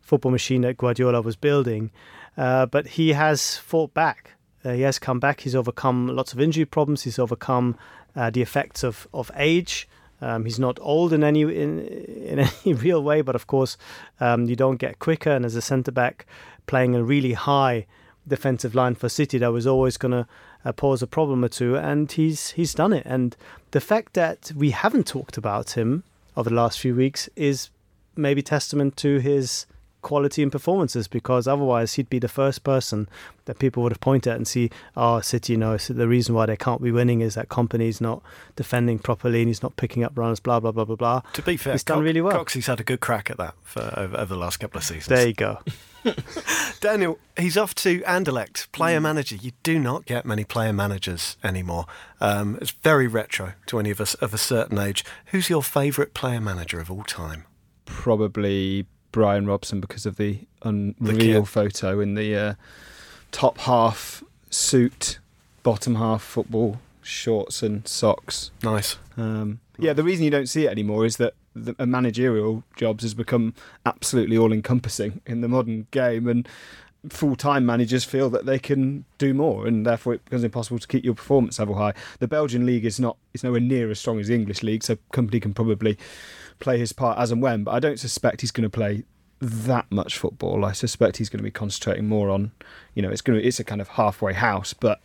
football 0.00 0.32
machine 0.32 0.62
that 0.62 0.76
Guardiola 0.76 1.20
was 1.20 1.36
building. 1.36 1.90
Uh, 2.36 2.66
but 2.66 2.86
he 2.86 3.12
has 3.12 3.56
fought 3.56 3.94
back. 3.94 4.32
Uh, 4.64 4.72
he 4.72 4.82
has 4.82 4.98
come 4.98 5.20
back. 5.20 5.40
He's 5.40 5.54
overcome 5.54 6.08
lots 6.08 6.32
of 6.32 6.40
injury 6.40 6.64
problems. 6.64 7.02
He's 7.02 7.18
overcome 7.18 7.76
uh, 8.14 8.30
the 8.30 8.42
effects 8.42 8.82
of, 8.82 9.06
of 9.12 9.30
age. 9.36 9.88
Um, 10.20 10.44
he's 10.44 10.58
not 10.58 10.78
old 10.80 11.12
in 11.12 11.22
any 11.22 11.42
in, 11.42 11.80
in 11.80 12.38
any 12.64 12.74
real 12.74 13.02
way, 13.02 13.20
but 13.20 13.34
of 13.34 13.46
course, 13.46 13.76
um, 14.20 14.46
you 14.46 14.56
don't 14.56 14.76
get 14.76 14.98
quicker. 14.98 15.30
And 15.30 15.44
as 15.44 15.54
a 15.54 15.62
centre 15.62 15.92
back, 15.92 16.26
playing 16.66 16.94
a 16.94 17.02
really 17.02 17.34
high 17.34 17.86
defensive 18.26 18.74
line 18.74 18.94
for 18.94 19.08
City, 19.08 19.38
that 19.38 19.52
was 19.52 19.66
always 19.66 19.96
going 19.96 20.12
to 20.12 20.26
uh, 20.66 20.72
pose 20.72 21.02
a 21.02 21.06
problem 21.06 21.44
or 21.44 21.48
two, 21.48 21.76
and 21.76 22.10
he's 22.10 22.50
he's 22.50 22.74
done 22.74 22.92
it. 22.92 23.04
And 23.06 23.36
the 23.70 23.80
fact 23.80 24.14
that 24.14 24.52
we 24.56 24.70
haven't 24.70 25.06
talked 25.06 25.38
about 25.38 25.70
him 25.70 26.02
over 26.36 26.50
the 26.50 26.56
last 26.56 26.80
few 26.80 26.94
weeks 26.94 27.28
is 27.36 27.70
maybe 28.16 28.42
testament 28.42 28.96
to 28.96 29.18
his 29.18 29.66
quality 30.02 30.40
and 30.40 30.52
performances 30.52 31.08
because 31.08 31.48
otherwise 31.48 31.94
he'd 31.94 32.08
be 32.08 32.20
the 32.20 32.28
first 32.28 32.62
person 32.62 33.08
that 33.46 33.58
people 33.58 33.82
would 33.82 33.90
have 33.90 34.00
pointed 34.00 34.30
at 34.30 34.36
and 34.36 34.46
see, 34.46 34.70
oh, 34.96 35.20
City, 35.20 35.54
you 35.54 35.56
know, 35.56 35.76
so 35.76 35.92
the 35.92 36.06
reason 36.06 36.32
why 36.32 36.46
they 36.46 36.56
can't 36.56 36.80
be 36.80 36.92
winning 36.92 37.22
is 37.22 37.34
that 37.34 37.48
Kompany's 37.48 38.00
not 38.00 38.22
defending 38.54 39.00
properly 39.00 39.40
and 39.40 39.48
he's 39.48 39.64
not 39.64 39.76
picking 39.76 40.04
up 40.04 40.16
runs, 40.16 40.38
blah, 40.38 40.60
blah, 40.60 40.70
blah, 40.70 40.84
blah, 40.84 40.94
blah. 40.94 41.22
To 41.32 41.42
be 41.42 41.56
fair, 41.56 41.72
he's 41.72 41.82
done 41.82 42.04
really 42.04 42.20
well. 42.20 42.38
Coxey's 42.38 42.66
had 42.66 42.78
a 42.78 42.84
good 42.84 43.00
crack 43.00 43.30
at 43.30 43.36
that 43.38 43.54
for 43.62 43.92
over, 43.96 44.16
over 44.16 44.34
the 44.34 44.38
last 44.38 44.58
couple 44.58 44.78
of 44.78 44.84
seasons. 44.84 45.06
There 45.06 45.26
you 45.26 45.34
go. 45.34 45.58
Daniel, 46.80 47.18
he's 47.38 47.56
off 47.56 47.74
to 47.76 48.00
Anderlecht, 48.02 48.70
player 48.72 49.00
manager. 49.00 49.36
You 49.36 49.52
do 49.62 49.78
not 49.78 50.06
get 50.06 50.24
many 50.24 50.44
player 50.44 50.72
managers 50.72 51.36
anymore. 51.42 51.86
Um, 52.20 52.58
it's 52.60 52.70
very 52.70 53.06
retro 53.06 53.54
to 53.66 53.78
any 53.78 53.90
of 53.90 54.00
us 54.00 54.14
of 54.14 54.32
a 54.34 54.38
certain 54.38 54.78
age. 54.78 55.04
Who's 55.26 55.50
your 55.50 55.62
favourite 55.62 56.14
player 56.14 56.40
manager 56.40 56.80
of 56.80 56.90
all 56.90 57.04
time? 57.04 57.44
Probably 57.84 58.86
Brian 59.12 59.46
Robson 59.46 59.80
because 59.80 60.06
of 60.06 60.16
the 60.16 60.40
unreal 60.62 61.42
kid. 61.42 61.48
photo 61.48 62.00
in 62.00 62.14
the 62.14 62.36
uh, 62.36 62.54
top 63.32 63.58
half 63.58 64.22
suit, 64.50 65.18
bottom 65.62 65.96
half 65.96 66.22
football 66.22 66.80
shorts 67.02 67.62
and 67.62 67.86
socks. 67.86 68.50
Nice. 68.62 68.96
Um, 69.16 69.60
yeah, 69.78 69.92
the 69.92 70.02
reason 70.02 70.24
you 70.24 70.30
don't 70.30 70.48
see 70.48 70.66
it 70.66 70.70
anymore 70.70 71.06
is 71.06 71.16
that 71.16 71.34
the 71.56 71.86
managerial 71.86 72.62
jobs 72.76 73.02
has 73.02 73.14
become 73.14 73.54
absolutely 73.84 74.36
all 74.36 74.52
encompassing 74.52 75.20
in 75.26 75.40
the 75.40 75.48
modern 75.48 75.86
game, 75.90 76.28
and 76.28 76.48
full 77.08 77.36
time 77.36 77.64
managers 77.64 78.04
feel 78.04 78.28
that 78.30 78.46
they 78.46 78.58
can 78.58 79.04
do 79.18 79.32
more, 79.32 79.66
and 79.66 79.86
therefore 79.86 80.14
it 80.14 80.24
becomes 80.24 80.44
impossible 80.44 80.78
to 80.78 80.86
keep 80.88 81.04
your 81.04 81.14
performance 81.14 81.58
level 81.58 81.76
high. 81.76 81.94
The 82.18 82.28
Belgian 82.28 82.66
league 82.66 82.84
is 82.84 83.00
not 83.00 83.16
is 83.32 83.42
nowhere 83.42 83.60
near 83.60 83.90
as 83.90 83.98
strong 83.98 84.20
as 84.20 84.28
the 84.28 84.34
English 84.34 84.62
league, 84.62 84.82
so 84.82 84.96
Kompany 85.12 85.40
can 85.40 85.54
probably 85.54 85.96
play 86.58 86.78
his 86.78 86.92
part 86.92 87.18
as 87.18 87.30
and 87.30 87.42
when, 87.42 87.64
but 87.64 87.72
I 87.72 87.80
don't 87.80 88.00
suspect 88.00 88.40
he's 88.40 88.50
going 88.50 88.68
to 88.68 88.70
play 88.70 89.04
that 89.40 89.86
much 89.90 90.18
football. 90.18 90.64
I 90.64 90.72
suspect 90.72 91.18
he's 91.18 91.28
going 91.28 91.38
to 91.38 91.44
be 91.44 91.50
concentrating 91.50 92.08
more 92.08 92.30
on, 92.30 92.52
you 92.94 93.02
know, 93.02 93.10
it's 93.10 93.20
going 93.20 93.38
to 93.38 93.46
it's 93.46 93.60
a 93.60 93.64
kind 93.64 93.80
of 93.80 93.88
halfway 93.88 94.32
house, 94.32 94.74
but 94.74 95.00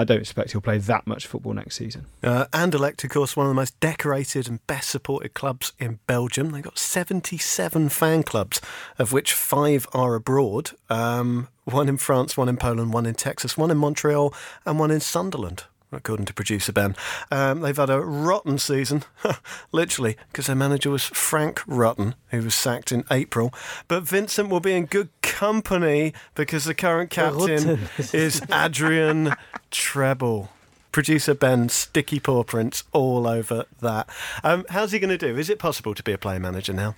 I 0.00 0.04
don't 0.04 0.20
expect 0.20 0.52
he'll 0.52 0.62
play 0.62 0.78
that 0.78 1.06
much 1.06 1.26
football 1.26 1.52
next 1.52 1.76
season. 1.76 2.06
Uh, 2.22 2.46
Anderlecht, 2.54 3.04
of 3.04 3.10
course, 3.10 3.36
one 3.36 3.44
of 3.44 3.50
the 3.50 3.54
most 3.54 3.78
decorated 3.80 4.48
and 4.48 4.66
best 4.66 4.88
supported 4.88 5.34
clubs 5.34 5.74
in 5.78 5.98
Belgium. 6.06 6.52
They've 6.52 6.62
got 6.62 6.78
77 6.78 7.90
fan 7.90 8.22
clubs, 8.22 8.62
of 8.98 9.12
which 9.12 9.34
five 9.34 9.86
are 9.92 10.14
abroad. 10.14 10.70
Um, 10.88 11.48
one 11.64 11.86
in 11.86 11.98
France, 11.98 12.34
one 12.34 12.48
in 12.48 12.56
Poland, 12.56 12.94
one 12.94 13.04
in 13.04 13.14
Texas, 13.14 13.58
one 13.58 13.70
in 13.70 13.76
Montreal, 13.76 14.32
and 14.64 14.78
one 14.78 14.90
in 14.90 15.00
Sunderland. 15.00 15.64
According 15.92 16.26
to 16.26 16.34
producer 16.34 16.72
Ben, 16.72 16.94
um, 17.32 17.60
they've 17.60 17.76
had 17.76 17.90
a 17.90 18.00
rotten 18.00 18.58
season, 18.58 19.02
literally, 19.72 20.16
because 20.28 20.46
their 20.46 20.54
manager 20.54 20.90
was 20.90 21.04
Frank 21.04 21.62
Rotten, 21.66 22.14
who 22.28 22.42
was 22.42 22.54
sacked 22.54 22.92
in 22.92 23.04
April. 23.10 23.52
But 23.88 24.04
Vincent 24.04 24.50
will 24.50 24.60
be 24.60 24.74
in 24.74 24.86
good 24.86 25.08
company 25.22 26.12
because 26.34 26.64
the 26.64 26.74
current 26.74 27.10
captain 27.10 27.88
is 28.12 28.40
Adrien 28.52 29.34
Trebel. 29.72 30.48
Producer 30.92 31.34
Ben, 31.34 31.68
sticky 31.68 32.20
paw 32.20 32.42
prints 32.42 32.84
all 32.92 33.26
over 33.26 33.64
that. 33.80 34.08
Um, 34.42 34.64
how's 34.70 34.92
he 34.92 34.98
going 34.98 35.16
to 35.16 35.18
do? 35.18 35.36
Is 35.36 35.48
it 35.48 35.58
possible 35.58 35.94
to 35.94 36.02
be 36.02 36.12
a 36.12 36.18
player 36.18 36.40
manager 36.40 36.72
now? 36.72 36.96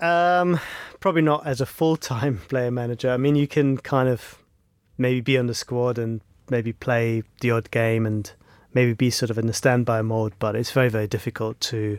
Um, 0.00 0.60
probably 1.00 1.22
not 1.22 1.46
as 1.46 1.60
a 1.60 1.66
full 1.66 1.96
time 1.96 2.38
player 2.48 2.70
manager. 2.70 3.10
I 3.10 3.16
mean, 3.16 3.36
you 3.36 3.46
can 3.46 3.78
kind 3.78 4.08
of 4.08 4.38
maybe 4.98 5.20
be 5.20 5.38
on 5.38 5.46
the 5.46 5.54
squad 5.54 5.98
and 5.98 6.20
maybe 6.50 6.72
play 6.72 7.22
the 7.40 7.50
odd 7.50 7.70
game 7.70 8.06
and 8.06 8.30
maybe 8.72 8.92
be 8.92 9.10
sort 9.10 9.30
of 9.30 9.38
in 9.38 9.46
the 9.46 9.52
standby 9.52 10.02
mode, 10.02 10.34
but 10.38 10.56
it's 10.56 10.72
very, 10.72 10.88
very 10.88 11.06
difficult 11.06 11.60
to 11.60 11.98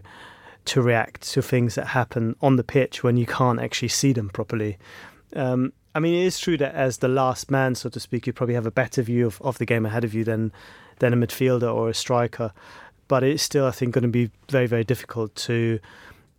to 0.65 0.81
react 0.81 1.21
to 1.21 1.43
things 1.43 1.75
that 1.75 1.85
happen 1.85 2.35
on 2.41 2.55
the 2.55 2.63
pitch 2.63 3.03
when 3.03 3.17
you 3.17 3.25
can't 3.27 3.59
actually 3.59 3.87
see 3.87 4.11
them 4.11 4.29
properly. 4.29 4.79
Um, 5.35 5.73
I 5.93 5.99
mean, 5.99 6.15
it 6.15 6.25
is 6.25 6.39
true 6.39 6.57
that 6.57 6.73
as 6.73 6.97
the 6.97 7.07
last 7.07 7.51
man, 7.51 7.75
so 7.75 7.87
to 7.89 7.99
speak, 7.99 8.25
you 8.25 8.33
probably 8.33 8.55
have 8.55 8.65
a 8.65 8.71
better 8.71 9.03
view 9.03 9.27
of, 9.27 9.39
of 9.43 9.59
the 9.59 9.65
game 9.65 9.85
ahead 9.85 10.03
of 10.03 10.13
you 10.13 10.23
than 10.23 10.51
than 10.99 11.13
a 11.13 11.17
midfielder 11.17 11.73
or 11.73 11.89
a 11.89 11.93
striker. 11.93 12.51
But 13.07 13.23
it's 13.23 13.43
still, 13.43 13.65
I 13.65 13.71
think, 13.71 13.93
going 13.93 14.01
to 14.01 14.07
be 14.07 14.31
very, 14.49 14.65
very 14.65 14.83
difficult 14.83 15.35
to 15.35 15.79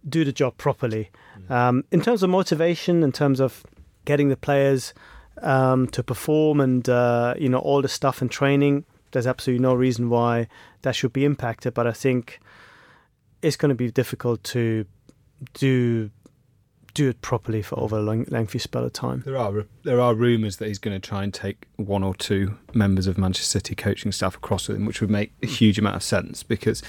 do 0.09 0.25
the 0.25 0.33
job 0.33 0.57
properly. 0.57 1.11
Um, 1.49 1.85
in 1.93 2.01
terms 2.01 2.23
of 2.23 2.31
motivation, 2.31 3.03
in 3.03 3.13
terms 3.13 3.39
of 3.39 3.65
getting 4.05 4.29
the 4.29 4.37
players 4.37 4.93
um, 5.43 5.87
to 5.89 6.03
perform, 6.03 6.61
and 6.61 6.89
uh, 6.89 7.35
you 7.39 7.49
know 7.49 7.59
all 7.59 7.83
the 7.83 7.89
stuff 7.89 8.21
and 8.21 8.31
training, 8.31 8.85
there's 9.13 9.27
absolutely 9.27 9.63
no 9.63 9.75
reason 9.75 10.11
why 10.11 10.49
that 10.83 10.95
should 10.95 11.13
be 11.13 11.25
impacted. 11.25 11.75
But 11.75 11.87
I 11.87 11.93
think 11.93 12.41
it's 13.43 13.57
going 13.57 13.71
to 13.71 13.75
be 13.75 13.91
difficult 13.91 14.43
to 14.45 14.87
do 15.55 16.11
do 16.97 17.11
it 17.11 17.21
properly 17.21 17.61
for 17.61 17.79
over 17.79 17.99
a 17.99 18.01
long, 18.01 18.25
lengthy 18.29 18.59
spell 18.59 18.83
of 18.83 18.93
time. 18.93 19.23
There 19.27 19.37
are 19.37 19.67
there 19.85 20.01
are 20.01 20.15
rumours 20.15 20.57
that 20.57 20.69
he's 20.69 20.79
going 20.79 20.99
to 20.99 21.09
try 21.09 21.23
and 21.23 21.33
take 21.33 21.67
one 21.77 22.03
or 22.03 22.15
two 22.15 22.57
members 22.73 23.07
of 23.07 23.19
Manchester 23.19 23.59
City 23.59 23.75
coaching 23.75 24.13
staff 24.13 24.37
across 24.37 24.67
with 24.67 24.79
him, 24.79 24.87
which 24.87 25.03
would 25.03 25.11
make 25.11 25.33
a 25.43 25.47
huge 25.47 25.79
amount 25.79 25.97
of 25.97 26.03
sense 26.03 26.43
because 26.43 26.83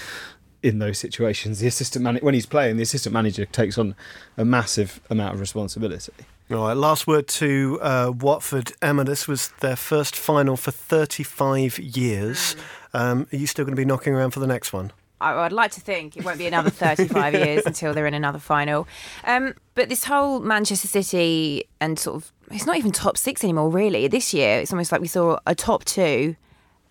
in 0.62 0.78
those 0.78 0.98
situations, 0.98 1.60
the 1.60 1.66
assistant 1.66 2.02
man 2.02 2.16
when 2.16 2.34
he's 2.34 2.46
playing, 2.46 2.76
the 2.76 2.82
assistant 2.82 3.12
manager 3.12 3.44
takes 3.44 3.76
on 3.76 3.94
a 4.36 4.44
massive 4.44 5.00
amount 5.10 5.34
of 5.34 5.40
responsibility. 5.40 6.12
All 6.50 6.66
right, 6.66 6.76
last 6.76 7.06
word 7.06 7.28
to 7.28 7.78
uh, 7.82 8.10
Watford. 8.16 8.72
Emma, 8.80 9.04
this 9.04 9.28
was 9.28 9.48
their 9.60 9.76
first 9.76 10.16
final 10.16 10.56
for 10.56 10.70
35 10.70 11.78
years. 11.78 12.56
Um, 12.94 13.26
are 13.30 13.36
you 13.36 13.46
still 13.46 13.66
going 13.66 13.76
to 13.76 13.80
be 13.80 13.84
knocking 13.84 14.14
around 14.14 14.30
for 14.30 14.40
the 14.40 14.46
next 14.46 14.72
one? 14.72 14.90
I- 15.20 15.34
I'd 15.34 15.52
like 15.52 15.72
to 15.72 15.80
think 15.82 16.16
it 16.16 16.24
won't 16.24 16.38
be 16.38 16.46
another 16.46 16.70
35 16.70 17.34
years 17.34 17.66
until 17.66 17.92
they're 17.92 18.06
in 18.06 18.14
another 18.14 18.38
final. 18.38 18.88
Um, 19.24 19.54
but 19.74 19.90
this 19.90 20.04
whole 20.04 20.40
Manchester 20.40 20.88
City 20.88 21.64
and 21.82 21.98
sort 21.98 22.16
of, 22.16 22.32
it's 22.50 22.64
not 22.64 22.78
even 22.78 22.92
top 22.92 23.18
six 23.18 23.44
anymore, 23.44 23.68
really. 23.68 24.08
This 24.08 24.32
year, 24.32 24.58
it's 24.58 24.72
almost 24.72 24.90
like 24.90 25.02
we 25.02 25.08
saw 25.08 25.38
a 25.46 25.54
top 25.54 25.84
two, 25.84 26.34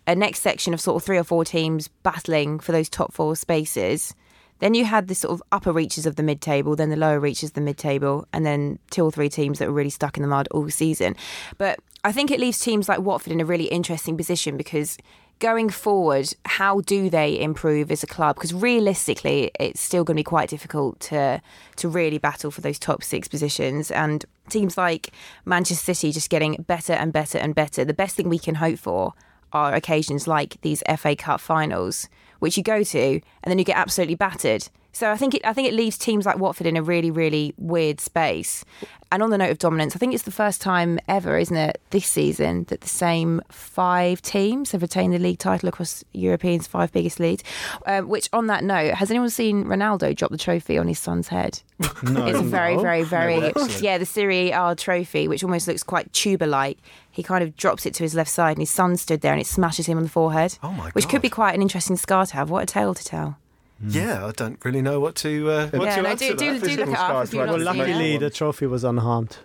a 0.06 0.14
next 0.14 0.42
section 0.42 0.72
of 0.76 0.80
sort 0.82 1.02
of 1.02 1.04
three 1.04 1.18
or 1.18 1.24
four 1.24 1.44
teams 1.44 1.88
battling 2.04 2.60
for 2.60 2.74
those 2.74 2.90
top 2.90 3.12
four 3.12 3.36
spaces. 3.36 4.14
Then 4.60 4.74
you 4.74 4.86
had 4.86 5.08
the 5.08 5.16
sort 5.16 5.34
of 5.34 5.44
upper 5.52 5.72
reaches 5.72 6.06
of 6.06 6.16
the 6.16 6.24
mid 6.24 6.42
table, 6.42 6.76
then 6.76 6.90
the 6.90 6.96
lower 6.96 7.20
reaches 7.20 7.52
of 7.52 7.54
the 7.54 7.62
mid 7.62 7.78
table, 7.78 8.28
and 8.34 8.46
then 8.46 8.80
two 8.90 9.04
or 9.04 9.12
three 9.12 9.30
teams 9.30 9.60
that 9.60 9.68
were 9.68 9.74
really 9.74 9.90
stuck 9.90 10.18
in 10.18 10.24
the 10.24 10.30
mud 10.30 10.48
all 10.52 10.70
season. 10.70 11.16
But 11.58 11.80
I 12.04 12.12
think 12.12 12.32
it 12.32 12.40
leaves 12.40 12.60
teams 12.60 12.88
like 12.88 13.00
Watford 13.00 13.34
in 13.34 13.42
a 13.42 13.46
really 13.46 13.66
interesting 13.66 14.18
position 14.18 14.58
because 14.58 14.98
going 15.40 15.70
forward, 15.70 16.34
how 16.46 16.82
do 16.82 17.10
they 17.10 17.40
improve 17.40 17.92
as 17.92 18.04
a 18.04 18.08
club? 18.08 18.36
Because 18.36 18.54
realistically, 18.54 19.52
it's 19.60 19.82
still 19.82 20.04
going 20.04 20.16
to 20.16 20.20
be 20.20 20.24
quite 20.24 20.50
difficult 20.50 21.00
to 21.02 21.42
to 21.76 21.90
really 21.90 22.18
battle 22.18 22.52
for 22.52 22.62
those 22.62 22.80
top 22.80 23.04
six 23.04 23.28
positions. 23.28 23.92
And 23.92 24.26
teams 24.50 24.78
like 24.78 25.12
Manchester 25.46 25.94
City 25.94 26.12
just 26.12 26.30
getting 26.30 26.64
better 26.68 26.94
and 26.94 27.14
better 27.14 27.38
and 27.38 27.54
better. 27.54 27.86
The 27.86 27.94
best 27.94 28.16
thing 28.16 28.30
we 28.30 28.40
can 28.40 28.56
hope 28.56 28.80
for 28.80 29.14
are 29.54 29.74
occasions 29.74 30.28
like 30.28 30.60
these 30.62 30.84
FA 30.98 31.16
Cup 31.16 31.40
finals, 31.40 32.10
which 32.40 32.58
you 32.58 32.64
go 32.64 32.84
to 32.84 33.00
and 33.00 33.22
then 33.52 33.58
you 33.58 33.66
get 33.66 33.78
absolutely 33.78 34.16
battered. 34.16 34.70
So 34.98 35.12
I 35.12 35.16
think 35.18 35.36
it 35.36 35.46
I 35.46 35.54
think 35.54 35.68
it 35.68 35.76
leaves 35.76 35.96
teams 35.96 36.26
like 36.26 36.40
Watford 36.40 36.66
in 36.66 36.76
a 36.76 36.82
really 36.82 37.12
really 37.12 37.54
weird 37.58 38.00
space. 38.02 38.66
And 39.12 39.22
on 39.24 39.30
the 39.30 39.38
note 39.38 39.52
of 39.52 39.58
dominance, 39.60 39.96
I 39.96 40.00
think 40.00 40.14
it's 40.14 40.24
the 40.24 40.32
first 40.32 40.60
time 40.60 41.00
ever, 41.08 41.38
isn't 41.38 41.56
it, 41.56 41.80
this 41.92 42.06
season 42.08 42.66
that 42.66 42.82
the 42.82 42.90
same 42.90 43.42
five 43.50 44.22
teams 44.22 44.72
have 44.74 44.82
retained 44.82 45.14
the 45.14 45.20
league 45.20 45.40
title 45.40 45.70
across 45.70 46.04
Europeans' 46.12 46.68
five 46.68 46.92
biggest 46.92 47.18
leagues. 47.18 47.42
Um, 47.86 48.10
which, 48.10 48.28
on 48.34 48.48
that 48.48 48.66
note, 48.66 48.96
has 48.96 49.10
anyone 49.10 49.30
seen 49.30 49.64
Ronaldo 49.64 50.14
drop 50.14 50.32
the 50.32 50.38
trophy 50.38 50.78
on 50.78 50.90
his 50.90 51.00
son's 51.00 51.30
head? 51.30 51.62
No. 52.04 52.26
It's 52.26 52.40
a 52.40 52.42
very, 52.42 52.76
No. 52.76 52.82
very, 52.82 53.04
very 53.04 53.36
excellent. 53.36 53.82
yeah. 53.82 53.98
The 53.98 54.06
Serie 54.06 54.52
A 54.52 54.76
trophy, 54.76 55.30
which 55.30 55.42
almost 55.44 55.70
looks 55.70 55.84
quite 55.84 56.12
tuba-like. 56.12 56.78
He 57.10 57.24
kind 57.24 57.44
of 57.46 57.56
drops 57.56 57.86
it 57.86 57.94
to 57.96 58.04
his 58.04 58.14
left 58.14 58.30
side, 58.30 58.58
and 58.58 58.62
his 58.62 58.70
son 58.72 58.98
stood 58.98 59.22
there, 59.22 59.32
and 59.32 59.40
it 59.40 59.48
smashes 59.48 59.86
him 59.86 59.98
on 59.98 60.04
the 60.04 60.10
forehead. 60.10 60.58
Oh 60.62 60.72
my 60.74 60.90
Which 60.90 61.06
God. 61.06 61.12
could 61.12 61.22
be 61.22 61.30
quite 61.30 61.56
an 61.56 61.62
interesting 61.62 61.96
scar 61.96 62.26
to 62.26 62.34
have. 62.34 62.50
What 62.50 62.64
a 62.64 62.66
tale 62.66 62.94
to 62.94 63.04
tell. 63.06 63.38
Yeah, 63.86 64.26
I 64.26 64.32
don't 64.32 64.64
really 64.66 64.82
know 64.82 65.00
what 65.00 65.16
to 65.18 65.50
uh, 65.50 65.68
what 65.70 65.84
yeah, 65.84 65.96
to 65.98 66.02
no, 66.02 66.10
add 66.10 66.18
do, 66.18 66.32
to 66.32 66.36
do, 66.36 66.60
do 66.60 66.68
look 66.78 66.90
it 66.90 66.96
up 66.98 67.26
if 67.26 67.34
you've 67.34 67.40
Well, 67.40 67.58
not 67.58 67.60
Well, 67.60 67.62
it. 67.62 67.78
luckily 67.78 68.18
the 68.18 68.30
trophy 68.30 68.66
was 68.68 68.84
unharmed. 68.84 69.38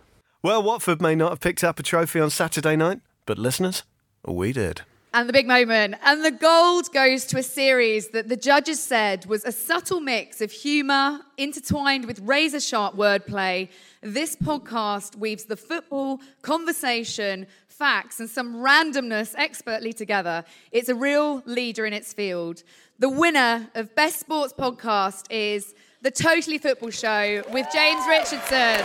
Well, 0.42 0.62
Watford 0.62 1.00
may 1.00 1.14
not 1.14 1.30
have 1.30 1.40
picked 1.40 1.62
up 1.62 1.78
a 1.78 1.82
trophy 1.82 2.18
on 2.18 2.30
Saturday 2.30 2.74
night, 2.76 3.00
but 3.26 3.38
listeners, 3.38 3.84
we 4.26 4.52
did. 4.52 4.82
And 5.14 5.28
the 5.28 5.32
big 5.34 5.46
moment. 5.46 5.96
And 6.02 6.24
the 6.24 6.30
gold 6.30 6.90
goes 6.92 7.26
to 7.26 7.38
a 7.38 7.42
series 7.42 8.08
that 8.08 8.30
the 8.30 8.36
judges 8.36 8.80
said 8.82 9.26
was 9.26 9.44
a 9.44 9.52
subtle 9.52 10.00
mix 10.00 10.40
of 10.40 10.50
humour 10.50 11.20
intertwined 11.36 12.06
with 12.06 12.18
razor 12.20 12.60
sharp 12.60 12.96
wordplay. 12.96 13.68
This 14.00 14.34
podcast 14.36 15.14
weaves 15.16 15.44
the 15.44 15.56
football, 15.56 16.18
conversation, 16.40 17.46
facts, 17.68 18.20
and 18.20 18.30
some 18.30 18.54
randomness 18.56 19.34
expertly 19.36 19.92
together. 19.92 20.44
It's 20.70 20.88
a 20.88 20.94
real 20.94 21.42
leader 21.44 21.84
in 21.84 21.92
its 21.92 22.14
field. 22.14 22.62
The 23.02 23.08
winner 23.08 23.68
of 23.74 23.96
Best 23.96 24.20
Sports 24.20 24.52
Podcast 24.56 25.24
is 25.28 25.74
The 26.02 26.10
Totally 26.12 26.56
Football 26.56 26.90
Show 26.90 27.42
with 27.50 27.66
James 27.72 28.00
Richardson. 28.08 28.78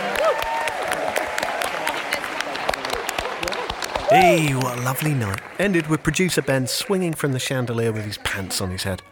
Hey, 4.10 4.56
what 4.56 4.76
a 4.76 4.82
lovely 4.82 5.14
night. 5.14 5.40
Ended 5.60 5.86
with 5.86 6.02
producer 6.02 6.42
Ben 6.42 6.66
swinging 6.66 7.12
from 7.12 7.30
the 7.30 7.38
chandelier 7.38 7.92
with 7.92 8.04
his 8.04 8.18
pants 8.18 8.60
on 8.60 8.72
his 8.72 8.82
head. 8.82 9.02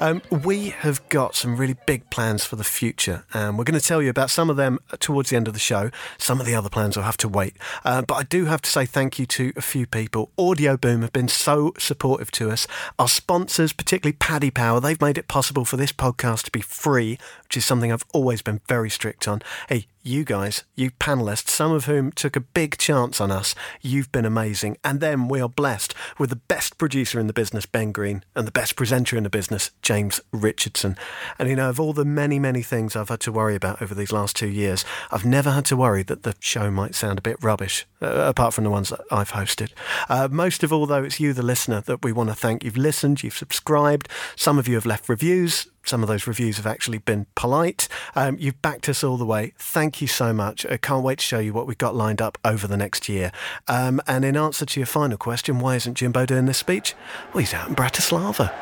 Um, 0.00 0.22
we 0.30 0.70
have 0.70 1.06
got 1.08 1.34
some 1.34 1.56
really 1.56 1.76
big 1.86 2.08
plans 2.10 2.44
for 2.44 2.56
the 2.56 2.64
future, 2.64 3.24
and 3.32 3.56
we're 3.56 3.64
going 3.64 3.78
to 3.78 3.86
tell 3.86 4.02
you 4.02 4.10
about 4.10 4.30
some 4.30 4.50
of 4.50 4.56
them 4.56 4.78
towards 5.00 5.30
the 5.30 5.36
end 5.36 5.48
of 5.48 5.54
the 5.54 5.60
show. 5.60 5.90
Some 6.18 6.40
of 6.40 6.46
the 6.46 6.54
other 6.54 6.68
plans 6.68 6.96
will 6.96 7.04
have 7.04 7.16
to 7.18 7.28
wait. 7.28 7.56
Uh, 7.84 8.02
but 8.02 8.14
I 8.14 8.22
do 8.24 8.46
have 8.46 8.62
to 8.62 8.70
say 8.70 8.86
thank 8.86 9.18
you 9.18 9.26
to 9.26 9.52
a 9.56 9.62
few 9.62 9.86
people. 9.86 10.30
Audioboom 10.38 11.02
have 11.02 11.12
been 11.12 11.28
so 11.28 11.72
supportive 11.78 12.30
to 12.32 12.50
us. 12.50 12.66
Our 12.98 13.08
sponsors, 13.08 13.72
particularly 13.72 14.16
Paddy 14.16 14.50
Power, 14.50 14.80
they've 14.80 15.00
made 15.00 15.18
it 15.18 15.28
possible 15.28 15.64
for 15.64 15.76
this 15.76 15.92
podcast 15.92 16.44
to 16.44 16.50
be 16.50 16.60
free, 16.60 17.18
which 17.44 17.56
is 17.56 17.64
something 17.64 17.92
I've 17.92 18.06
always 18.12 18.42
been 18.42 18.60
very 18.68 18.90
strict 18.90 19.28
on. 19.28 19.42
Hey, 19.68 19.86
you 20.02 20.24
guys, 20.24 20.64
you 20.74 20.90
panelists, 20.90 21.48
some 21.48 21.72
of 21.72 21.84
whom 21.84 22.10
took 22.12 22.36
a 22.36 22.40
big 22.40 22.76
chance 22.76 23.20
on 23.20 23.30
us, 23.30 23.54
you've 23.80 24.10
been 24.10 24.24
amazing. 24.24 24.76
And 24.82 25.00
then 25.00 25.28
we 25.28 25.40
are 25.40 25.48
blessed 25.48 25.94
with 26.18 26.30
the 26.30 26.36
best 26.36 26.78
producer 26.78 27.20
in 27.20 27.28
the 27.28 27.32
business, 27.32 27.66
Ben 27.66 27.92
Green, 27.92 28.24
and 28.34 28.46
the 28.46 28.52
best 28.52 28.76
presenter 28.76 29.16
in 29.16 29.22
the 29.22 29.30
business, 29.30 29.70
James 29.80 30.20
Richardson. 30.32 30.96
And 31.38 31.48
you 31.48 31.56
know, 31.56 31.68
of 31.68 31.78
all 31.78 31.92
the 31.92 32.04
many, 32.04 32.38
many 32.38 32.62
things 32.62 32.96
I've 32.96 33.08
had 33.08 33.20
to 33.20 33.32
worry 33.32 33.54
about 33.54 33.80
over 33.80 33.94
these 33.94 34.12
last 34.12 34.36
two 34.36 34.48
years, 34.48 34.84
I've 35.10 35.24
never 35.24 35.50
had 35.50 35.64
to 35.66 35.76
worry 35.76 36.02
that 36.04 36.24
the 36.24 36.34
show 36.40 36.70
might 36.70 36.94
sound 36.94 37.18
a 37.18 37.22
bit 37.22 37.36
rubbish, 37.42 37.86
uh, 38.00 38.06
apart 38.06 38.54
from 38.54 38.64
the 38.64 38.70
ones 38.70 38.88
that 38.90 39.00
I've 39.10 39.32
hosted. 39.32 39.70
Uh, 40.08 40.28
most 40.30 40.62
of 40.62 40.72
all, 40.72 40.86
though, 40.86 41.04
it's 41.04 41.20
you, 41.20 41.32
the 41.32 41.42
listener, 41.42 41.80
that 41.82 42.02
we 42.02 42.12
want 42.12 42.28
to 42.30 42.34
thank. 42.34 42.64
You've 42.64 42.76
listened, 42.76 43.22
you've 43.22 43.36
subscribed, 43.36 44.08
some 44.36 44.58
of 44.58 44.66
you 44.66 44.74
have 44.74 44.86
left 44.86 45.08
reviews. 45.08 45.68
Some 45.84 46.02
of 46.02 46.08
those 46.08 46.26
reviews 46.26 46.56
have 46.56 46.66
actually 46.66 46.98
been 46.98 47.26
polite. 47.34 47.88
Um, 48.14 48.36
you've 48.38 48.60
backed 48.62 48.88
us 48.88 49.02
all 49.02 49.16
the 49.16 49.24
way. 49.24 49.52
Thank 49.58 50.00
you 50.00 50.06
so 50.06 50.32
much. 50.32 50.64
I 50.66 50.76
can't 50.76 51.04
wait 51.04 51.18
to 51.18 51.24
show 51.24 51.38
you 51.38 51.52
what 51.52 51.66
we've 51.66 51.78
got 51.78 51.94
lined 51.94 52.22
up 52.22 52.38
over 52.44 52.66
the 52.66 52.76
next 52.76 53.08
year. 53.08 53.32
Um, 53.68 54.00
and 54.06 54.24
in 54.24 54.36
answer 54.36 54.64
to 54.64 54.80
your 54.80 54.86
final 54.86 55.16
question, 55.16 55.58
why 55.58 55.76
isn't 55.76 55.94
Jimbo 55.94 56.26
doing 56.26 56.46
this 56.46 56.58
speech? 56.58 56.94
Well, 57.32 57.40
he's 57.40 57.54
out 57.54 57.68
in 57.68 57.74
Bratislava. 57.74 58.52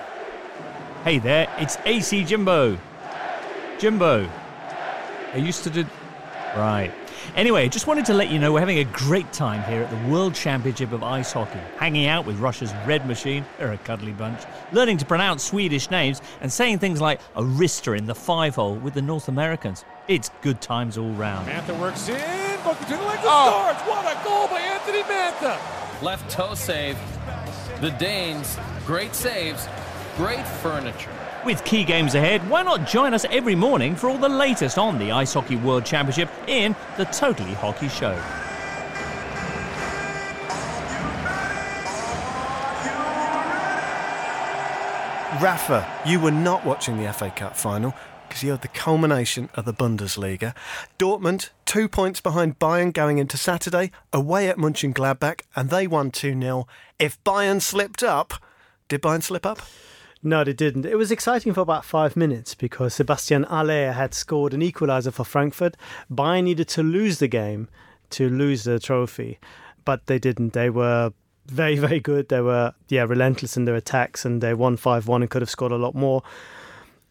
Hey 1.04 1.18
there, 1.18 1.48
it's 1.58 1.78
AC 1.86 2.24
Jimbo. 2.24 2.78
Jimbo. 3.78 4.28
I 5.32 5.36
used 5.36 5.64
to 5.64 5.70
do. 5.70 5.86
Right. 6.56 6.92
Anyway, 7.34 7.68
just 7.68 7.86
wanted 7.86 8.04
to 8.06 8.14
let 8.14 8.30
you 8.30 8.38
know 8.38 8.52
we're 8.52 8.60
having 8.60 8.78
a 8.78 8.84
great 8.84 9.32
time 9.32 9.62
here 9.70 9.82
at 9.82 9.90
the 9.90 10.10
World 10.10 10.34
Championship 10.34 10.92
of 10.92 11.02
Ice 11.02 11.32
Hockey, 11.32 11.60
hanging 11.78 12.06
out 12.06 12.26
with 12.26 12.38
Russia's 12.38 12.72
Red 12.86 13.06
Machine, 13.06 13.44
they're 13.58 13.72
a 13.72 13.78
cuddly 13.78 14.12
bunch, 14.12 14.42
learning 14.72 14.98
to 14.98 15.04
pronounce 15.04 15.44
Swedish 15.44 15.90
names, 15.90 16.20
and 16.40 16.52
saying 16.52 16.78
things 16.78 17.00
like 17.00 17.20
a 17.36 17.42
wrister 17.42 17.96
in 17.96 18.06
the 18.06 18.14
five 18.14 18.54
hole 18.54 18.76
with 18.76 18.94
the 18.94 19.02
North 19.02 19.28
Americans. 19.28 19.84
It's 20.08 20.30
good 20.42 20.60
times 20.60 20.98
all 20.98 21.12
round. 21.12 21.48
Mantha 21.48 21.78
works 21.78 22.08
in, 22.08 22.60
Booker 22.64 22.84
to 22.84 22.96
the 22.96 23.02
legs 23.04 23.20
and 23.20 23.26
oh. 23.26 23.74
scores. 23.74 23.88
What 23.88 24.04
a 24.06 24.24
goal 24.24 24.48
by 24.48 24.60
Anthony 24.60 25.02
Mantha. 25.02 26.02
Left 26.02 26.30
toe 26.30 26.54
save. 26.54 26.98
The 27.80 27.90
Danes, 27.92 28.58
great 28.86 29.14
saves, 29.14 29.66
great 30.16 30.46
furniture. 30.46 31.10
With 31.44 31.64
key 31.64 31.84
games 31.84 32.14
ahead, 32.14 32.46
why 32.50 32.62
not 32.62 32.86
join 32.86 33.14
us 33.14 33.24
every 33.30 33.54
morning 33.54 33.96
for 33.96 34.10
all 34.10 34.18
the 34.18 34.28
latest 34.28 34.76
on 34.76 34.98
the 34.98 35.10
Ice 35.10 35.32
Hockey 35.32 35.56
World 35.56 35.86
Championship 35.86 36.28
in 36.46 36.76
the 36.98 37.06
Totally 37.06 37.54
Hockey 37.54 37.88
Show? 37.88 38.12
Rafa, 45.42 45.88
you 46.04 46.20
were 46.20 46.30
not 46.30 46.66
watching 46.66 46.98
the 46.98 47.10
FA 47.10 47.30
Cup 47.30 47.56
final 47.56 47.94
because 48.28 48.42
you 48.42 48.50
had 48.50 48.60
the 48.60 48.68
culmination 48.68 49.48
of 49.54 49.64
the 49.64 49.72
Bundesliga. 49.72 50.54
Dortmund, 50.98 51.48
two 51.64 51.88
points 51.88 52.20
behind 52.20 52.58
Bayern 52.58 52.92
going 52.92 53.16
into 53.16 53.38
Saturday, 53.38 53.90
away 54.12 54.50
at 54.50 54.58
Mönchengladbach, 54.58 55.40
and 55.56 55.70
they 55.70 55.86
won 55.86 56.10
2 56.10 56.38
0. 56.38 56.66
If 56.98 57.22
Bayern 57.24 57.62
slipped 57.62 58.02
up, 58.02 58.34
did 58.88 59.00
Bayern 59.00 59.22
slip 59.22 59.46
up? 59.46 59.62
No, 60.22 60.44
they 60.44 60.52
didn't. 60.52 60.84
It 60.84 60.96
was 60.96 61.10
exciting 61.10 61.54
for 61.54 61.60
about 61.60 61.84
five 61.84 62.14
minutes 62.14 62.54
because 62.54 62.94
Sebastien 62.94 63.44
Haller 63.44 63.92
had 63.92 64.12
scored 64.12 64.52
an 64.52 64.60
equaliser 64.60 65.12
for 65.12 65.24
Frankfurt. 65.24 65.76
Bayern 66.12 66.44
needed 66.44 66.68
to 66.68 66.82
lose 66.82 67.18
the 67.18 67.28
game 67.28 67.68
to 68.10 68.28
lose 68.28 68.64
the 68.64 68.78
trophy, 68.78 69.38
but 69.84 70.06
they 70.06 70.18
didn't. 70.18 70.52
They 70.52 70.68
were 70.68 71.12
very, 71.46 71.76
very 71.78 72.00
good. 72.00 72.28
They 72.28 72.42
were, 72.42 72.74
yeah, 72.88 73.04
relentless 73.04 73.56
in 73.56 73.64
their 73.64 73.74
attacks 73.74 74.26
and 74.26 74.42
they 74.42 74.52
won 74.52 74.76
5 74.76 75.08
1 75.08 75.22
and 75.22 75.30
could 75.30 75.42
have 75.42 75.50
scored 75.50 75.72
a 75.72 75.76
lot 75.76 75.94
more. 75.94 76.22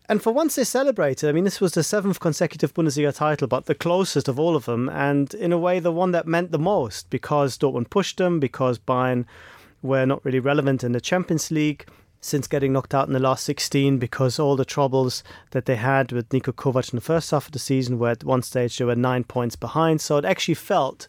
And 0.07 0.21
for 0.21 0.31
once 0.31 0.55
they 0.55 0.63
celebrated. 0.63 1.29
I 1.29 1.31
mean, 1.31 1.43
this 1.43 1.61
was 1.61 1.73
the 1.73 1.83
seventh 1.83 2.19
consecutive 2.19 2.73
Bundesliga 2.73 3.15
title, 3.15 3.47
but 3.47 3.65
the 3.65 3.75
closest 3.75 4.27
of 4.27 4.39
all 4.39 4.55
of 4.55 4.65
them, 4.65 4.89
and 4.89 5.33
in 5.35 5.51
a 5.51 5.57
way, 5.57 5.79
the 5.79 5.91
one 5.91 6.11
that 6.11 6.27
meant 6.27 6.51
the 6.51 6.59
most 6.59 7.09
because 7.11 7.57
Dortmund 7.57 7.89
pushed 7.91 8.17
them, 8.17 8.39
because 8.39 8.79
Bayern 8.79 9.25
were 9.83 10.05
not 10.05 10.25
really 10.25 10.39
relevant 10.39 10.83
in 10.83 10.93
the 10.93 11.01
Champions 11.01 11.51
League 11.51 11.85
since 12.21 12.47
getting 12.47 12.73
knocked 12.73 12.93
out 12.93 13.07
in 13.07 13.13
the 13.13 13.19
last 13.19 13.45
16 13.45 13.97
because 13.97 14.39
all 14.39 14.55
the 14.55 14.65
troubles 14.65 15.23
that 15.51 15.65
they 15.65 15.77
had 15.77 16.11
with 16.11 16.29
Niko 16.29 16.53
Kovac 16.53 16.91
in 16.91 16.97
the 16.97 17.01
first 17.01 17.31
half 17.31 17.45
of 17.45 17.53
the 17.53 17.59
season, 17.59 17.97
where 17.97 18.11
at 18.11 18.23
one 18.23 18.41
stage 18.41 18.77
they 18.77 18.85
were 18.85 18.95
nine 18.95 19.23
points 19.23 19.55
behind. 19.55 20.01
So 20.01 20.17
it 20.17 20.25
actually 20.25 20.55
felt 20.55 21.07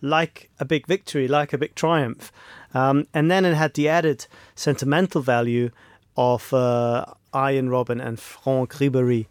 like 0.00 0.50
a 0.58 0.64
big 0.64 0.86
victory, 0.86 1.26
like 1.26 1.52
a 1.52 1.58
big 1.58 1.74
triumph. 1.74 2.32
Um, 2.74 3.06
and 3.12 3.30
then 3.30 3.44
it 3.44 3.54
had 3.54 3.74
the 3.74 3.88
added 3.88 4.26
sentimental 4.54 5.20
value 5.20 5.70
of 6.16 6.52
uh, 6.52 7.06
Arjen 7.32 7.68
Robben 7.68 8.04
and 8.04 8.18
Franck 8.20 8.74
Ribéry, 8.74 9.26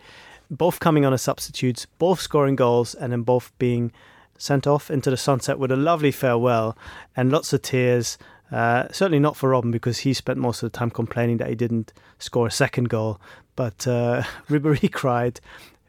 both 0.49 0.79
coming 0.79 1.05
on 1.05 1.13
as 1.13 1.21
substitutes, 1.21 1.85
both 1.97 2.19
scoring 2.19 2.55
goals, 2.55 2.95
and 2.95 3.11
then 3.11 3.21
both 3.21 3.51
being 3.57 3.91
sent 4.37 4.65
off 4.65 4.89
into 4.89 5.09
the 5.09 5.17
sunset 5.17 5.59
with 5.59 5.71
a 5.71 5.75
lovely 5.75 6.11
farewell 6.11 6.75
and 7.15 7.31
lots 7.31 7.53
of 7.53 7.61
tears. 7.61 8.17
Uh, 8.51 8.87
certainly 8.91 9.19
not 9.19 9.37
for 9.37 9.49
Robben 9.49 9.71
because 9.71 9.99
he 9.99 10.13
spent 10.13 10.37
most 10.37 10.61
of 10.61 10.71
the 10.71 10.77
time 10.77 10.91
complaining 10.91 11.37
that 11.37 11.47
he 11.47 11.55
didn't 11.55 11.93
score 12.19 12.47
a 12.47 12.51
second 12.51 12.89
goal. 12.89 13.19
But 13.55 13.87
uh, 13.87 14.23
Ribéry 14.49 14.91
cried, 14.91 15.39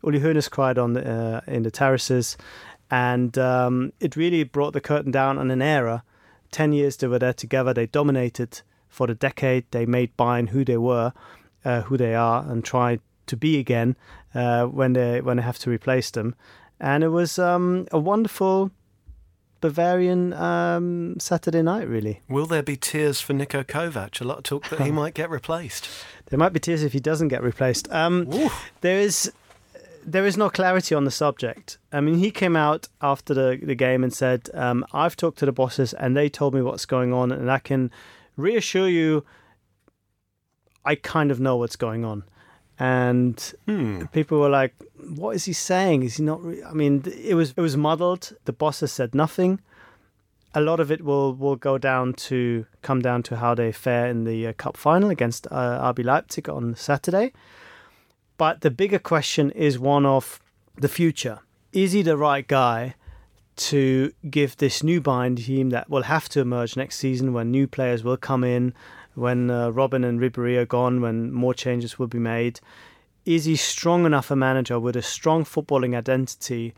Uli 0.04 0.20
Hoeneß 0.20 0.50
cried 0.50 0.78
on 0.78 0.92
the, 0.92 1.10
uh, 1.10 1.40
in 1.46 1.64
the 1.64 1.70
terraces, 1.70 2.36
and 2.90 3.36
um, 3.38 3.92
it 4.00 4.16
really 4.16 4.44
brought 4.44 4.74
the 4.74 4.80
curtain 4.80 5.10
down 5.10 5.38
on 5.38 5.50
an 5.50 5.62
era. 5.62 6.04
Ten 6.50 6.72
years 6.72 6.96
they 6.96 7.06
were 7.06 7.18
there 7.18 7.32
together. 7.32 7.72
They 7.72 7.86
dominated 7.86 8.60
for 8.88 9.06
the 9.06 9.14
decade. 9.14 9.64
They 9.70 9.86
made 9.86 10.16
Bayern 10.16 10.50
who 10.50 10.64
they 10.64 10.76
were, 10.76 11.12
uh, 11.64 11.82
who 11.82 11.96
they 11.96 12.14
are, 12.14 12.44
and 12.46 12.62
tried 12.62 13.00
to 13.26 13.36
be 13.36 13.58
again 13.58 13.96
uh, 14.34 14.66
when 14.66 14.92
they 14.92 15.20
when 15.20 15.38
they 15.38 15.42
have 15.42 15.58
to 15.60 15.70
replace 15.70 16.10
them. 16.10 16.34
And 16.78 17.02
it 17.02 17.08
was 17.08 17.38
um, 17.38 17.86
a 17.92 17.98
wonderful 17.98 18.70
Bavarian 19.62 20.34
um, 20.34 21.16
Saturday 21.18 21.62
night, 21.62 21.88
really. 21.88 22.20
Will 22.28 22.46
there 22.46 22.62
be 22.62 22.76
tears 22.76 23.22
for 23.22 23.32
Niko 23.32 23.64
Kovac? 23.64 24.20
A 24.20 24.24
lot 24.24 24.38
of 24.38 24.44
talk 24.44 24.68
that 24.68 24.82
he 24.82 24.90
might 25.00 25.14
get 25.14 25.30
replaced. 25.30 25.88
There 26.26 26.38
might 26.38 26.52
be 26.52 26.60
tears 26.60 26.82
if 26.82 26.92
he 26.92 27.00
doesn't 27.00 27.28
get 27.28 27.42
replaced. 27.42 27.90
Um, 27.90 28.28
there 28.82 28.98
is 28.98 29.32
there 30.04 30.26
is 30.26 30.36
no 30.36 30.50
clarity 30.50 30.94
on 30.94 31.04
the 31.04 31.10
subject. 31.12 31.78
I 31.92 32.00
mean, 32.00 32.18
he 32.18 32.32
came 32.32 32.56
out 32.56 32.88
after 33.00 33.32
the, 33.34 33.60
the 33.62 33.76
game 33.76 34.02
and 34.02 34.12
said, 34.12 34.50
um, 34.52 34.84
I've 34.92 35.14
talked 35.14 35.38
to 35.38 35.46
the 35.46 35.52
bosses 35.52 35.94
and 35.94 36.16
they 36.16 36.28
told 36.28 36.54
me 36.54 36.60
what's 36.60 36.86
going 36.86 37.12
on, 37.12 37.30
and 37.30 37.50
I 37.50 37.60
can 37.60 37.90
reassure 38.36 38.88
you, 38.88 39.24
I 40.84 40.96
kind 40.96 41.30
of 41.30 41.38
know 41.38 41.56
what's 41.56 41.76
going 41.76 42.04
on. 42.04 42.24
And 42.78 43.54
Hmm. 43.66 44.04
people 44.12 44.38
were 44.40 44.48
like, 44.48 44.74
"What 45.16 45.36
is 45.36 45.44
he 45.44 45.52
saying? 45.52 46.02
Is 46.02 46.16
he 46.16 46.24
not?" 46.24 46.42
Re-? 46.42 46.62
I 46.62 46.72
mean, 46.72 47.02
it 47.06 47.34
was 47.34 47.52
it 47.56 47.60
was 47.60 47.76
muddled. 47.76 48.32
The 48.44 48.52
bosses 48.52 48.92
said 48.92 49.14
nothing. 49.14 49.60
A 50.54 50.60
lot 50.60 50.80
of 50.80 50.90
it 50.90 51.02
will 51.02 51.34
will 51.34 51.56
go 51.56 51.78
down 51.78 52.12
to 52.28 52.66
come 52.82 53.00
down 53.00 53.22
to 53.24 53.36
how 53.36 53.54
they 53.54 53.72
fare 53.72 54.06
in 54.08 54.24
the 54.24 54.46
uh, 54.48 54.52
cup 54.52 54.76
final 54.76 55.10
against 55.10 55.46
uh, 55.50 55.92
RB 55.92 56.04
Leipzig 56.04 56.48
on 56.48 56.74
Saturday. 56.76 57.32
But 58.38 58.60
the 58.60 58.70
bigger 58.70 58.98
question 58.98 59.50
is 59.52 59.78
one 59.78 60.04
of 60.06 60.40
the 60.76 60.88
future. 60.88 61.38
Is 61.72 61.92
he 61.92 62.02
the 62.02 62.16
right 62.16 62.46
guy 62.46 62.94
to 63.56 64.12
give 64.30 64.56
this 64.56 64.82
new 64.82 65.00
Bayern 65.00 65.36
team 65.36 65.70
that 65.70 65.88
will 65.88 66.02
have 66.04 66.28
to 66.30 66.40
emerge 66.40 66.76
next 66.76 66.96
season 66.98 67.32
when 67.32 67.50
new 67.50 67.66
players 67.66 68.02
will 68.02 68.16
come 68.16 68.44
in, 68.44 68.74
when 69.14 69.50
uh, 69.50 69.70
Robben 69.70 70.04
and 70.04 70.20
Ribery 70.20 70.56
are 70.56 70.66
gone, 70.66 71.00
when 71.00 71.32
more 71.32 71.54
changes 71.54 71.98
will 71.98 72.06
be 72.06 72.18
made? 72.18 72.60
Is 73.24 73.44
he 73.44 73.56
strong 73.56 74.04
enough 74.04 74.30
a 74.30 74.36
manager 74.36 74.80
with 74.80 74.96
a 74.96 75.02
strong 75.02 75.44
footballing 75.44 75.96
identity 75.96 76.74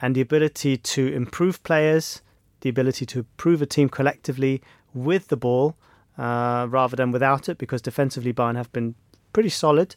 and 0.00 0.14
the 0.14 0.20
ability 0.20 0.76
to 0.76 1.12
improve 1.12 1.62
players, 1.64 2.22
the 2.60 2.68
ability 2.68 3.04
to 3.06 3.20
improve 3.20 3.62
a 3.62 3.66
team 3.66 3.88
collectively 3.88 4.62
with 4.94 5.28
the 5.28 5.36
ball 5.36 5.76
uh, 6.16 6.66
rather 6.70 6.96
than 6.96 7.10
without 7.10 7.48
it? 7.48 7.58
Because 7.58 7.82
defensively, 7.82 8.32
Bayern 8.32 8.56
have 8.56 8.72
been 8.72 8.94
pretty 9.32 9.48
solid. 9.48 9.96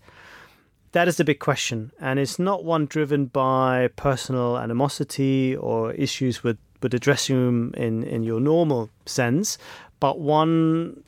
That 0.93 1.07
is 1.07 1.17
the 1.17 1.23
big 1.23 1.39
question, 1.39 1.91
and 2.01 2.19
it's 2.19 2.37
not 2.37 2.65
one 2.65 2.85
driven 2.85 3.27
by 3.27 3.89
personal 3.95 4.57
animosity 4.57 5.55
or 5.55 5.93
issues 5.93 6.43
with, 6.43 6.57
with 6.81 6.91
the 6.91 6.99
dressing 6.99 7.37
room 7.37 7.73
in, 7.77 8.03
in 8.03 8.23
your 8.23 8.41
normal 8.41 8.89
sense, 9.05 9.57
but 10.01 10.19
one 10.19 11.01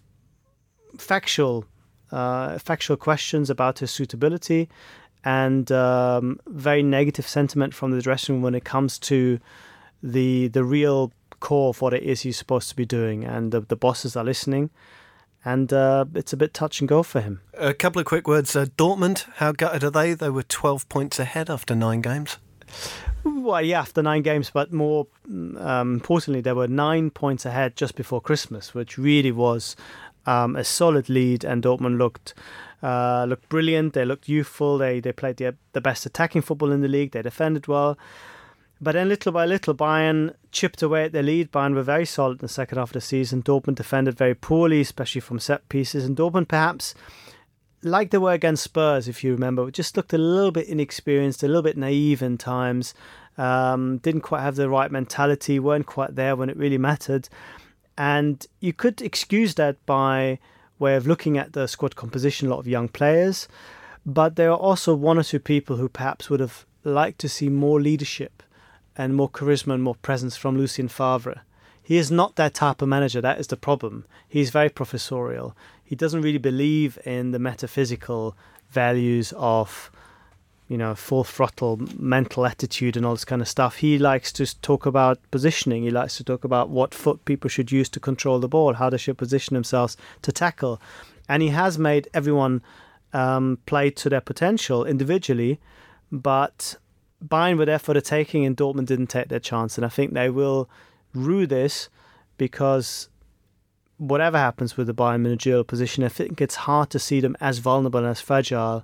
factual 1.04 1.66
uh, 2.12 2.58
factual 2.60 2.98
questions 2.98 3.50
about 3.50 3.80
his 3.80 3.92
suitability 3.92 4.70
and 5.24 5.72
um, 5.72 6.40
very 6.48 6.84
negative 6.84 7.28
sentiment 7.28 7.74
from 7.74 7.92
the 7.92 8.02
dressing 8.02 8.36
room 8.36 8.42
when 8.42 8.56
it 8.56 8.64
comes 8.64 9.00
to 9.00 9.40
the 10.02 10.50
the 10.50 10.64
real 10.64 11.12
core 11.40 11.70
of 11.70 11.82
what 11.82 11.94
it 11.94 12.04
is 12.04 12.22
he's 12.22 12.38
supposed 12.38 12.70
to 12.70 12.76
be 12.76 12.86
doing, 12.86 13.24
and 13.24 13.52
the, 13.52 13.62
the 13.62 13.76
bosses 13.76 14.16
are 14.16 14.24
listening, 14.24 14.70
and 15.44 15.74
uh, 15.74 16.06
it's 16.16 16.34
a 16.34 16.38
bit 16.38 16.54
touch 16.54 16.80
and 16.80 16.88
go 16.88 17.04
for 17.04 17.22
him. 17.22 17.42
A 17.58 17.74
couple 17.74 18.00
of 18.00 18.06
quick 18.06 18.28
words. 18.28 18.56
Uh, 18.56 18.66
Dortmund, 18.78 19.26
how 19.36 19.52
gutted 19.52 19.84
are 19.84 19.92
they? 19.92 20.14
They 20.14 20.30
were 20.30 20.44
12 20.44 20.88
points 20.90 21.20
ahead 21.20 21.50
after 21.50 21.76
nine 21.76 22.02
games. 22.02 22.38
Well, 23.24 23.62
yeah, 23.62 23.80
after 23.80 24.02
nine 24.02 24.22
games, 24.22 24.50
but 24.50 24.74
more 24.74 25.08
um, 25.26 25.94
importantly, 25.94 26.42
they 26.42 26.54
were 26.54 26.68
nine 26.68 27.10
points 27.10 27.46
ahead 27.46 27.76
just 27.76 27.96
before 27.96 28.20
Christmas, 28.20 28.74
which 28.74 28.98
really 28.98 29.32
was 29.32 29.76
um, 30.26 30.56
a 30.56 30.64
solid 30.64 31.10
lead, 31.10 31.44
and 31.44 31.64
Dortmund 31.64 31.98
looked 31.98 32.34
uh, 32.82 33.26
looked 33.28 33.50
brilliant. 33.50 33.94
They 33.94 34.06
looked 34.06 34.28
youthful. 34.28 34.78
They 34.78 35.00
they 35.00 35.12
played 35.12 35.38
the 35.38 35.56
the 35.74 35.82
best 35.82 36.06
attacking 36.06 36.42
football 36.42 36.72
in 36.72 36.82
the 36.82 36.88
league. 36.88 37.12
They 37.12 37.22
defended 37.22 37.68
well. 37.68 37.98
But 38.82 38.94
then, 38.94 39.08
little 39.08 39.32
by 39.32 39.46
little, 39.46 39.74
Bayern 39.74 40.36
chipped 40.52 40.82
away 40.82 41.06
at 41.06 41.14
their 41.14 41.24
lead. 41.24 41.54
Bayern 41.54 41.74
were 41.74 41.84
very 41.84 42.06
solid 42.06 42.40
in 42.40 42.46
the 42.46 42.50
second 42.50 42.78
half 42.78 42.90
of 42.90 42.94
the 42.94 43.02
season. 43.02 43.42
Dortmund 43.42 43.76
defended 43.76 44.18
very 44.18 44.36
poorly, 44.36 44.82
especially 44.82 45.22
from 45.22 45.40
set 45.40 45.70
pieces. 45.70 46.04
And 46.04 46.18
Dortmund, 46.18 46.50
perhaps, 46.50 46.94
like 47.82 48.12
they 48.12 48.18
were 48.18 48.34
against 48.34 48.64
Spurs, 48.64 49.08
if 49.08 49.24
you 49.24 49.32
remember, 49.32 49.72
just 49.72 49.96
looked 49.96 50.12
a 50.12 50.18
little 50.18 50.52
bit 50.52 50.68
inexperienced, 50.68 51.44
a 51.44 51.48
little 51.48 51.62
bit 51.62 51.78
naive 51.78 52.22
in 52.22 52.38
times. 52.38 52.94
Um, 53.38 54.00
didn't 54.00 54.22
quite 54.22 54.42
have 54.42 54.56
the 54.56 54.70
right 54.70 54.92
mentality, 54.92 55.60
weren't 55.60 55.86
quite 55.86 56.16
there 56.16 56.36
when 56.36 56.50
it 56.50 56.58
really 56.58 56.78
mattered. 56.78 57.30
And 57.98 58.46
you 58.60 58.74
could 58.74 59.02
excuse 59.02 59.56
that 59.56 59.84
by 59.86 60.40
way 60.80 60.96
of 60.96 61.08
looking 61.08 61.38
at 61.38 61.54
the 61.54 61.68
squad 61.68 61.96
composition, 61.96 62.48
a 62.48 62.52
lot 62.52 62.60
of 62.60 62.68
young 62.68 62.88
players. 62.88 63.48
But 64.06 64.36
there 64.36 64.52
are 64.52 64.58
also 64.58 64.96
one 64.96 65.18
or 65.18 65.24
two 65.24 65.40
people 65.40 65.78
who 65.78 65.88
perhaps 65.88 66.30
would 66.30 66.40
have 66.40 66.66
liked 66.84 67.20
to 67.20 67.30
see 67.30 67.50
more 67.50 67.80
leadership 67.80 68.44
and 68.98 69.16
more 69.16 69.30
charisma 69.30 69.74
and 69.74 69.84
more 69.84 69.96
presence 69.96 70.36
from 70.36 70.58
Lucien 70.58 70.88
Favre. 70.88 71.42
He 71.82 71.98
is 71.98 72.12
not 72.12 72.36
that 72.36 72.54
type 72.54 72.82
of 72.82 72.90
manager. 72.90 73.22
That 73.22 73.40
is 73.40 73.48
the 73.48 73.58
problem. 73.58 74.06
He's 74.28 74.50
very 74.50 74.70
professorial. 74.70 75.56
He 75.84 75.96
doesn't 75.96 76.22
really 76.22 76.38
believe 76.38 76.98
in 77.06 77.32
the 77.32 77.40
metaphysical 77.40 78.36
values 78.70 79.34
of, 79.38 79.92
you 80.74 80.80
know, 80.80 80.96
full 80.96 81.24
throttle 81.24 81.80
mental 82.00 82.48
attitude 82.48 82.98
and 82.98 83.06
all 83.06 83.14
this 83.14 83.24
kind 83.26 83.44
of 83.44 83.48
stuff. 83.48 83.76
He 83.76 84.00
likes 84.00 84.32
to 84.34 84.60
talk 84.62 84.88
about 84.88 85.20
positioning. 85.30 85.84
He 85.84 85.92
likes 85.92 86.18
to 86.18 86.24
talk 86.24 86.44
about 86.44 86.72
what 86.72 86.96
foot 86.96 87.24
people 87.26 87.48
should 87.48 87.72
use 87.72 87.90
to 87.90 88.00
control 88.00 88.40
the 88.40 88.48
ball, 88.48 88.74
how 88.74 88.90
they 88.90 88.98
should 88.98 89.20
position 89.20 89.54
themselves 89.54 89.96
to 90.24 90.32
tackle. 90.32 90.82
And 91.30 91.44
he 91.44 91.50
has 91.50 91.78
made 91.78 92.10
everyone 92.12 92.64
um, 93.14 93.60
play 93.68 93.92
to 93.92 94.10
their 94.10 94.20
potential 94.20 94.84
individually, 94.84 95.60
but 96.12 96.76
Bayern 97.24 97.60
were 97.60 97.66
there 97.66 97.78
for 97.78 97.94
the 97.94 98.02
taking, 98.02 98.44
and 98.44 98.58
Dortmund 98.58 98.88
didn't 98.88 99.12
take 99.12 99.28
their 99.28 99.40
chance. 99.40 99.78
And 99.78 99.86
I 99.86 99.90
think 99.90 100.14
they 100.14 100.32
will 100.32 100.68
rue 101.14 101.46
this 101.46 101.88
because 102.40 103.10
whatever 103.98 104.40
happens 104.40 104.76
with 104.76 104.88
the 104.88 104.96
Bayern 104.96 105.22
managerial 105.22 105.64
position, 105.64 106.04
I 106.04 106.10
think 106.10 106.42
it's 106.42 106.56
hard 106.56 106.90
to 106.90 106.98
see 106.98 107.20
them 107.20 107.38
as 107.40 107.60
vulnerable 107.60 108.00
and 108.00 108.10
as 108.10 108.22
fragile 108.22 108.84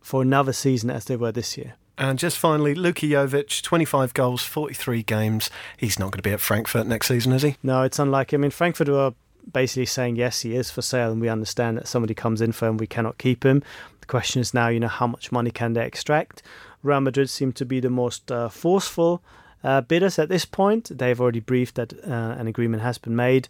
for 0.00 0.22
another 0.22 0.52
season 0.52 0.90
as 0.90 1.04
they 1.04 1.16
were 1.16 1.32
this 1.32 1.56
year. 1.56 1.74
And 1.98 2.18
just 2.18 2.38
finally, 2.38 2.74
Luka 2.74 3.04
Jovic, 3.04 3.62
25 3.62 4.14
goals, 4.14 4.42
43 4.42 5.02
games. 5.02 5.50
He's 5.76 5.98
not 5.98 6.06
going 6.06 6.22
to 6.22 6.28
be 6.28 6.32
at 6.32 6.40
Frankfurt 6.40 6.86
next 6.86 7.08
season, 7.08 7.32
is 7.32 7.42
he? 7.42 7.56
No, 7.62 7.82
it's 7.82 7.98
unlikely. 7.98 8.36
I 8.36 8.40
mean, 8.40 8.50
Frankfurt 8.50 8.88
were 8.88 9.12
basically 9.52 9.86
saying, 9.86 10.16
yes, 10.16 10.40
he 10.40 10.54
is 10.54 10.70
for 10.70 10.82
sale, 10.82 11.12
and 11.12 11.20
we 11.20 11.28
understand 11.28 11.76
that 11.76 11.88
somebody 11.88 12.14
comes 12.14 12.40
in 12.40 12.52
for 12.52 12.68
him, 12.68 12.78
we 12.78 12.86
cannot 12.86 13.18
keep 13.18 13.44
him. 13.44 13.62
The 14.00 14.06
question 14.06 14.40
is 14.40 14.54
now, 14.54 14.68
you 14.68 14.80
know, 14.80 14.88
how 14.88 15.06
much 15.06 15.30
money 15.30 15.50
can 15.50 15.74
they 15.74 15.84
extract? 15.84 16.42
Real 16.82 17.00
Madrid 17.00 17.28
seem 17.28 17.52
to 17.52 17.66
be 17.66 17.80
the 17.80 17.90
most 17.90 18.32
uh, 18.32 18.48
forceful 18.48 19.22
uh, 19.62 19.82
bidders 19.82 20.18
at 20.18 20.28
this 20.28 20.44
point. 20.44 20.96
They've 20.96 21.20
already 21.20 21.40
briefed 21.40 21.74
that 21.74 21.92
uh, 22.04 22.36
an 22.38 22.46
agreement 22.46 22.82
has 22.82 22.98
been 22.98 23.16
made. 23.16 23.48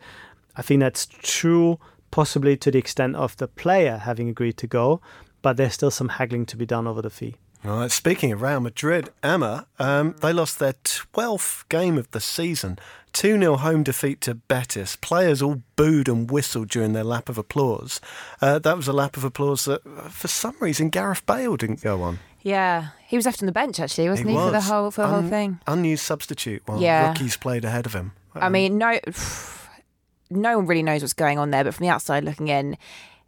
I 0.56 0.62
think 0.62 0.80
that's 0.80 1.06
true, 1.06 1.78
possibly 2.10 2.56
to 2.56 2.70
the 2.70 2.78
extent 2.78 3.16
of 3.16 3.36
the 3.36 3.46
player 3.46 3.98
having 3.98 4.28
agreed 4.28 4.56
to 4.58 4.66
go, 4.66 5.00
but 5.42 5.56
there's 5.56 5.74
still 5.74 5.90
some 5.90 6.08
haggling 6.10 6.46
to 6.46 6.56
be 6.56 6.66
done 6.66 6.86
over 6.86 7.02
the 7.02 7.10
fee. 7.10 7.36
All 7.64 7.78
right, 7.80 7.90
speaking 7.90 8.32
of 8.32 8.40
Real 8.40 8.60
Madrid, 8.60 9.10
Emma, 9.22 9.66
um, 9.78 10.14
they 10.22 10.32
lost 10.32 10.58
their 10.58 10.72
12th 10.84 11.68
game 11.68 11.98
of 11.98 12.10
the 12.12 12.20
season. 12.20 12.78
2 13.12 13.38
0 13.38 13.56
home 13.56 13.82
defeat 13.82 14.20
to 14.22 14.34
Betis. 14.34 14.96
Players 14.96 15.42
all 15.42 15.62
booed 15.76 16.08
and 16.08 16.30
whistled 16.30 16.68
during 16.68 16.92
their 16.94 17.04
lap 17.04 17.28
of 17.28 17.36
applause. 17.36 18.00
Uh, 18.40 18.58
that 18.60 18.76
was 18.76 18.88
a 18.88 18.92
lap 18.94 19.16
of 19.16 19.24
applause 19.24 19.64
that, 19.66 19.82
uh, 19.84 20.08
for 20.08 20.28
some 20.28 20.54
reason, 20.60 20.88
Gareth 20.88 21.26
Bale 21.26 21.56
didn't 21.56 21.82
go 21.82 22.02
on. 22.02 22.20
Yeah, 22.40 22.88
he 23.06 23.16
was 23.16 23.26
left 23.26 23.42
on 23.42 23.46
the 23.46 23.52
bench 23.52 23.78
actually, 23.80 24.08
wasn't 24.08 24.30
he, 24.30 24.34
was. 24.34 24.46
for 24.46 24.52
the 24.52 24.60
whole 24.62 24.90
for 24.90 25.02
the 25.02 25.08
whole 25.08 25.18
Un- 25.18 25.28
thing? 25.28 25.60
Unused 25.66 26.02
substitute 26.04 26.62
while 26.64 26.80
Yeah. 26.80 27.08
rookies 27.08 27.36
played 27.36 27.64
ahead 27.66 27.84
of 27.84 27.92
him. 27.92 28.12
I 28.34 28.48
mean, 28.48 28.78
no, 28.78 28.98
no 30.30 30.56
one 30.56 30.66
really 30.66 30.82
knows 30.82 31.02
what's 31.02 31.12
going 31.12 31.38
on 31.38 31.50
there, 31.50 31.64
but 31.64 31.74
from 31.74 31.84
the 31.84 31.90
outside 31.92 32.24
looking 32.24 32.48
in, 32.48 32.76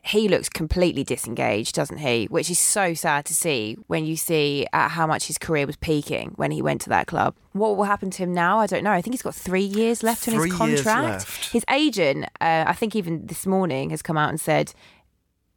he 0.04 0.26
looks 0.28 0.48
completely 0.48 1.04
disengaged, 1.04 1.76
doesn't 1.76 1.98
he? 1.98 2.26
Which 2.26 2.50
is 2.50 2.58
so 2.58 2.92
sad 2.92 3.24
to 3.26 3.34
see 3.34 3.76
when 3.86 4.04
you 4.04 4.16
see 4.16 4.66
uh, 4.72 4.88
how 4.88 5.06
much 5.06 5.26
his 5.28 5.38
career 5.38 5.64
was 5.64 5.76
peaking 5.76 6.32
when 6.34 6.50
he 6.50 6.60
went 6.60 6.80
to 6.82 6.88
that 6.88 7.06
club. 7.06 7.36
What 7.52 7.76
will 7.76 7.84
happen 7.84 8.10
to 8.10 8.22
him 8.24 8.34
now? 8.34 8.58
I 8.58 8.66
don't 8.66 8.82
know. 8.82 8.90
I 8.90 9.00
think 9.00 9.14
he's 9.14 9.22
got 9.22 9.34
three 9.34 9.62
years 9.62 10.02
left 10.02 10.26
on 10.26 10.34
Three 10.34 10.50
his 10.50 10.58
years 10.60 10.82
contract. 10.82 11.28
His 11.52 11.64
agent, 11.70 12.24
uh, 12.40 12.64
I 12.66 12.72
think 12.72 12.96
even 12.96 13.26
this 13.26 13.46
morning, 13.46 13.90
has 13.90 14.02
come 14.02 14.18
out 14.18 14.28
and 14.30 14.40
said. 14.40 14.72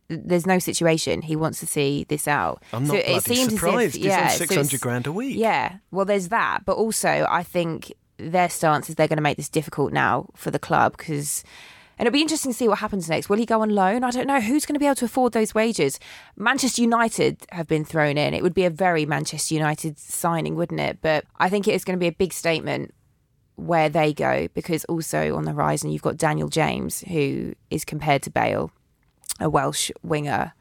There's 0.08 0.46
no 0.46 0.60
situation. 0.60 1.24
He 1.24 1.36
wants 1.36 1.60
to 1.62 1.66
see 1.66 2.06
this 2.08 2.28
out. 2.28 2.62
I'm 2.72 2.86
So 2.86 2.94
not 2.94 3.02
it 3.06 3.24
seems 3.24 3.48
as 3.48 3.54
if- 3.54 3.60
surprised. 3.60 3.96
He's 3.96 4.06
yeah, 4.06 4.26
on 4.26 4.30
so 4.30 4.38
600 4.38 4.66
it's- 4.68 4.80
grand 4.80 5.08
a 5.08 5.12
week. 5.12 5.36
yeah, 5.36 5.78
well, 5.90 6.06
there's 6.06 6.28
that, 6.28 6.60
but 6.64 6.74
also 6.78 7.26
I 7.28 7.42
think 7.42 7.92
their 8.18 8.48
stance 8.52 8.88
is 8.88 8.94
they're 8.96 9.08
going 9.08 9.18
to 9.18 9.24
make 9.24 9.38
this 9.38 9.50
difficult 9.50 9.92
now 9.94 10.28
for 10.36 10.52
the 10.52 10.60
club 10.60 10.96
because. 10.96 11.44
And 11.98 12.06
it'll 12.06 12.14
be 12.14 12.22
interesting 12.22 12.52
to 12.52 12.58
see 12.58 12.68
what 12.68 12.80
happens 12.80 13.10
next. 13.10 13.30
Will 13.30 13.38
he 13.38 13.46
go 13.46 13.62
on 13.62 13.70
loan? 13.70 14.04
I 14.04 14.12
don't 14.12 14.28
know. 14.28 14.42
Who's 14.42 14.66
going 14.66 14.74
to 14.76 14.80
be 14.80 14.86
able 14.86 14.96
to 14.96 15.06
afford 15.06 15.34
those 15.34 15.56
wages? 15.56 16.00
Manchester 16.36 16.82
United 16.82 17.46
have 17.52 17.68
been 17.68 17.86
thrown 17.86 18.18
in. 18.18 18.34
It 18.34 18.44
would 18.44 18.54
be 18.54 18.66
a 18.66 18.70
very 18.70 19.06
Manchester 19.06 19.54
United 19.54 19.98
signing, 19.98 20.56
wouldn't 20.56 20.80
it? 20.80 21.00
But 21.02 21.26
I 21.38 21.50
think 21.50 21.68
it 21.68 21.74
is 21.74 21.86
going 21.86 21.98
to 21.98 22.04
be 22.04 22.08
a 22.08 22.12
big 22.12 22.34
statement 22.34 22.94
where 23.56 23.88
they 23.88 24.14
go 24.14 24.50
because 24.54 24.84
also 24.86 25.36
on 25.36 25.46
the 25.46 25.54
horizon 25.54 25.90
you've 25.90 26.02
got 26.02 26.18
Daniel 26.18 26.50
James, 26.50 27.02
who 27.02 27.54
is 27.70 27.86
compared 27.86 28.22
to 28.24 28.30
Bale, 28.30 28.72
a 29.40 29.50
Welsh 29.50 29.92
winger. 30.04 30.54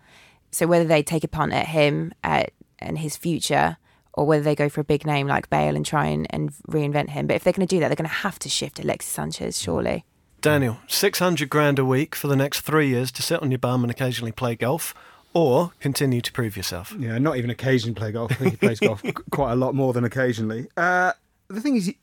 So 0.52 0.68
whether 0.68 0.84
they 0.84 1.02
take 1.02 1.24
a 1.24 1.28
punt 1.28 1.52
at 1.52 1.66
him 1.66 2.12
at, 2.22 2.52
and 2.78 2.98
his 2.98 3.16
future, 3.16 3.76
or 4.12 4.24
whether 4.24 4.44
they 4.44 4.54
go 4.54 4.68
for 4.68 4.80
a 4.80 4.84
big 4.84 5.04
name 5.04 5.26
like 5.26 5.50
Bale 5.50 5.74
and 5.74 5.84
try 5.84 6.06
and, 6.06 6.26
and 6.30 6.52
reinvent 6.68 7.10
him. 7.10 7.26
But 7.26 7.34
if 7.34 7.44
they're 7.44 7.52
going 7.52 7.66
to 7.66 7.74
do 7.74 7.80
that, 7.80 7.88
they're 7.88 7.96
going 7.96 8.08
to 8.08 8.14
have 8.14 8.38
to 8.40 8.48
shift 8.48 8.78
Alexis 8.78 9.10
Sanchez, 9.10 9.60
surely. 9.60 10.04
Daniel, 10.44 10.76
600 10.88 11.48
grand 11.48 11.78
a 11.78 11.87
week 11.87 12.14
for 12.14 12.28
the 12.28 12.37
next 12.37 12.61
three 12.61 12.88
years 12.88 13.11
to 13.12 13.22
sit 13.22 13.40
on 13.40 13.50
your 13.50 13.57
bum 13.57 13.83
and 13.83 13.90
occasionally 13.90 14.30
play 14.30 14.54
golf, 14.54 14.94
or 15.33 15.72
continue 15.80 16.20
to 16.20 16.30
prove 16.30 16.54
yourself. 16.54 16.94
Yeah, 16.98 17.16
not 17.16 17.38
even 17.38 17.48
occasionally 17.48 17.94
play 17.94 18.12
golf. 18.12 18.33
I 18.33 18.35
think 18.35 18.50
he 18.50 18.57
plays 18.59 18.78
golf 18.78 19.02
quite 19.30 19.52
a 19.52 19.57
lot 19.57 19.74
more 19.74 19.94
than 19.94 20.04
occasionally. 20.04 20.66
Uh, 20.76 21.12
the 21.48 21.62
thing 21.62 21.76
is, 21.76 21.94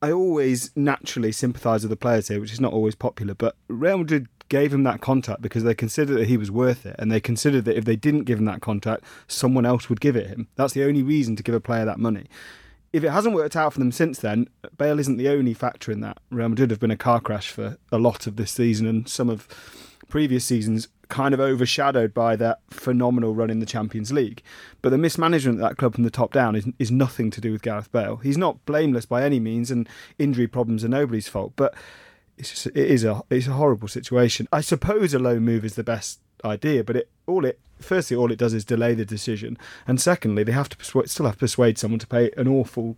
I 0.00 0.12
always 0.12 0.70
naturally 0.76 1.32
sympathise 1.32 1.82
with 1.82 1.90
the 1.90 1.96
players 1.96 2.28
here, 2.28 2.38
which 2.38 2.52
is 2.52 2.60
not 2.60 2.72
always 2.72 2.94
popular. 2.94 3.34
But 3.34 3.56
Real 3.66 3.98
Madrid 3.98 4.28
gave 4.48 4.72
him 4.72 4.84
that 4.84 5.00
contract 5.00 5.42
because 5.42 5.64
they 5.64 5.74
considered 5.74 6.18
that 6.18 6.28
he 6.28 6.36
was 6.36 6.52
worth 6.52 6.86
it, 6.86 6.94
and 6.96 7.10
they 7.10 7.18
considered 7.18 7.64
that 7.64 7.76
if 7.76 7.84
they 7.84 7.96
didn't 7.96 8.22
give 8.22 8.38
him 8.38 8.44
that 8.44 8.60
contract, 8.60 9.02
someone 9.26 9.66
else 9.66 9.88
would 9.88 10.00
give 10.00 10.14
it 10.14 10.28
him. 10.28 10.46
That's 10.54 10.74
the 10.74 10.84
only 10.84 11.02
reason 11.02 11.34
to 11.34 11.42
give 11.42 11.56
a 11.56 11.60
player 11.60 11.84
that 11.86 11.98
money. 11.98 12.26
If 12.92 13.04
it 13.04 13.10
hasn't 13.10 13.34
worked 13.34 13.56
out 13.56 13.72
for 13.72 13.78
them 13.78 13.92
since 13.92 14.18
then, 14.18 14.48
Bale 14.78 14.98
isn't 14.98 15.16
the 15.16 15.28
only 15.28 15.54
factor 15.54 15.92
in 15.92 16.00
that. 16.00 16.18
Real 16.30 16.48
Madrid 16.48 16.70
have 16.70 16.80
been 16.80 16.90
a 16.90 16.96
car 16.96 17.20
crash 17.20 17.50
for 17.50 17.76
a 17.92 17.98
lot 17.98 18.26
of 18.26 18.36
this 18.36 18.52
season, 18.52 18.86
and 18.86 19.08
some 19.08 19.28
of 19.28 19.46
previous 20.08 20.44
seasons 20.44 20.88
kind 21.08 21.34
of 21.34 21.40
overshadowed 21.40 22.12
by 22.12 22.36
that 22.36 22.60
phenomenal 22.70 23.34
run 23.34 23.50
in 23.50 23.60
the 23.60 23.66
Champions 23.66 24.12
League. 24.12 24.42
But 24.82 24.90
the 24.90 24.98
mismanagement 24.98 25.58
of 25.60 25.68
that 25.68 25.76
club 25.76 25.94
from 25.94 26.04
the 26.04 26.10
top 26.10 26.32
down 26.32 26.56
is, 26.56 26.66
is 26.78 26.90
nothing 26.90 27.30
to 27.32 27.40
do 27.40 27.52
with 27.52 27.62
Gareth 27.62 27.92
Bale. 27.92 28.16
He's 28.16 28.38
not 28.38 28.64
blameless 28.66 29.06
by 29.06 29.24
any 29.24 29.40
means, 29.40 29.70
and 29.70 29.88
injury 30.18 30.46
problems 30.46 30.84
are 30.84 30.88
nobody's 30.88 31.28
fault. 31.28 31.52
But 31.56 31.74
it's 32.38 32.50
just, 32.50 32.66
it 32.66 32.76
is 32.76 33.04
a 33.04 33.22
it's 33.30 33.46
a 33.46 33.52
horrible 33.52 33.88
situation. 33.88 34.48
I 34.52 34.60
suppose 34.60 35.14
a 35.14 35.18
loan 35.18 35.44
move 35.44 35.64
is 35.64 35.74
the 35.74 35.84
best 35.84 36.20
idea, 36.44 36.84
but 36.84 36.96
it 36.96 37.10
all 37.26 37.44
it 37.44 37.60
firstly 37.78 38.16
all 38.16 38.32
it 38.32 38.38
does 38.38 38.54
is 38.54 38.64
delay 38.64 38.94
the 38.94 39.04
decision, 39.04 39.58
and 39.86 40.00
secondly 40.00 40.44
they 40.44 40.52
have 40.52 40.68
to 40.70 40.76
persuade, 40.76 41.10
still 41.10 41.26
have 41.26 41.36
to 41.36 41.40
persuade 41.40 41.78
someone 41.78 41.98
to 42.00 42.06
pay 42.06 42.30
an 42.36 42.48
awful 42.48 42.96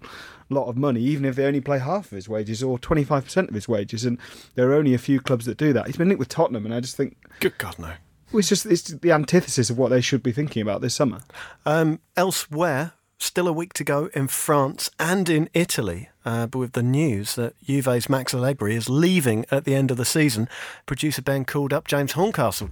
lot 0.48 0.68
of 0.68 0.76
money, 0.76 1.00
even 1.02 1.24
if 1.24 1.36
they 1.36 1.44
only 1.44 1.60
play 1.60 1.78
half 1.78 2.06
of 2.06 2.16
his 2.16 2.28
wages 2.28 2.62
or 2.62 2.78
twenty 2.78 3.04
five 3.04 3.24
percent 3.24 3.48
of 3.48 3.54
his 3.54 3.68
wages. 3.68 4.04
And 4.04 4.18
there 4.54 4.70
are 4.70 4.74
only 4.74 4.94
a 4.94 4.98
few 4.98 5.20
clubs 5.20 5.44
that 5.46 5.58
do 5.58 5.72
that. 5.72 5.86
He's 5.86 5.96
been 5.96 6.08
linked 6.08 6.20
with 6.20 6.28
Tottenham, 6.28 6.64
and 6.64 6.74
I 6.74 6.80
just 6.80 6.96
think, 6.96 7.16
good 7.40 7.58
God, 7.58 7.78
no. 7.78 7.92
It's 8.32 8.48
just 8.48 8.66
it's 8.66 8.82
the 8.82 9.12
antithesis 9.12 9.70
of 9.70 9.78
what 9.78 9.88
they 9.88 10.00
should 10.00 10.22
be 10.22 10.32
thinking 10.32 10.62
about 10.62 10.80
this 10.82 10.94
summer. 10.94 11.20
Um, 11.64 12.00
elsewhere, 12.16 12.92
still 13.18 13.48
a 13.48 13.52
week 13.52 13.72
to 13.74 13.84
go 13.84 14.10
in 14.14 14.28
France 14.28 14.90
and 14.98 15.28
in 15.28 15.48
Italy. 15.54 16.10
Uh, 16.26 16.46
but 16.46 16.58
with 16.58 16.72
the 16.72 16.82
news 16.82 17.36
that 17.36 17.54
Juve's 17.62 18.10
Max 18.10 18.34
Allegri 18.34 18.74
is 18.74 18.90
leaving 18.90 19.46
at 19.50 19.64
the 19.64 19.74
end 19.74 19.90
of 19.90 19.96
the 19.96 20.04
season, 20.04 20.46
producer 20.84 21.22
Ben 21.22 21.46
called 21.46 21.72
up 21.72 21.88
James 21.88 22.12
Horncastle. 22.12 22.68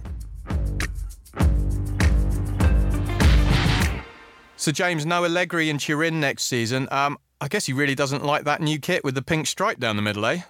So, 4.59 4.71
James, 4.71 5.05
no 5.05 5.23
Allegri 5.23 5.69
in 5.69 5.77
Turin 5.77 6.19
next 6.19 6.45
season. 6.45 6.87
Um, 6.89 7.19
I 7.39 7.47
guess 7.47 7.67
he 7.67 7.73
really 7.73 7.93
doesn't 7.93 8.25
like 8.25 8.43
that 8.45 8.59
new 8.59 8.79
kit 8.79 9.03
with 9.03 9.13
the 9.13 9.21
pink 9.21 9.45
stripe 9.45 9.79
down 9.79 9.97
the 9.97 10.01
middle, 10.01 10.25
eh? 10.25 10.41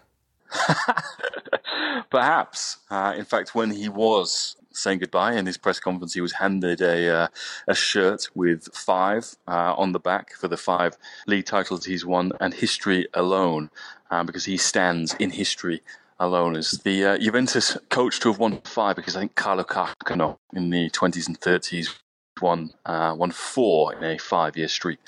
Perhaps. 2.09 2.77
Uh, 2.89 3.13
in 3.17 3.25
fact, 3.25 3.53
when 3.53 3.69
he 3.69 3.89
was 3.89 4.55
saying 4.71 4.99
goodbye 4.99 5.33
in 5.33 5.45
his 5.45 5.57
press 5.57 5.81
conference, 5.81 6.13
he 6.13 6.21
was 6.21 6.31
handed 6.31 6.79
a 6.79 7.13
uh, 7.13 7.27
a 7.67 7.75
shirt 7.75 8.29
with 8.33 8.73
five 8.73 9.35
uh, 9.45 9.73
on 9.75 9.91
the 9.91 9.99
back 9.99 10.33
for 10.35 10.47
the 10.47 10.55
five 10.55 10.95
league 11.25 11.45
titles 11.45 11.83
he's 11.83 12.05
won 12.05 12.31
and 12.39 12.53
history 12.53 13.07
alone, 13.13 13.69
uh, 14.09 14.23
because 14.23 14.45
he 14.45 14.55
stands 14.55 15.15
in 15.15 15.31
history 15.31 15.81
alone 16.17 16.55
as 16.55 16.71
the 16.85 17.03
uh, 17.03 17.17
Juventus 17.17 17.77
coach 17.89 18.21
to 18.21 18.29
have 18.29 18.39
won 18.39 18.61
five. 18.61 18.95
Because 18.95 19.17
I 19.17 19.19
think 19.19 19.35
Carlo 19.35 19.65
Carcano 19.65 20.37
in 20.53 20.69
the 20.69 20.89
twenties 20.91 21.27
and 21.27 21.37
thirties 21.37 21.93
won 22.41 22.71
uh, 22.85 23.15
won 23.17 23.31
four 23.31 23.93
in 23.93 24.03
a 24.03 24.17
five 24.17 24.57
year 24.57 24.67
streak. 24.67 24.99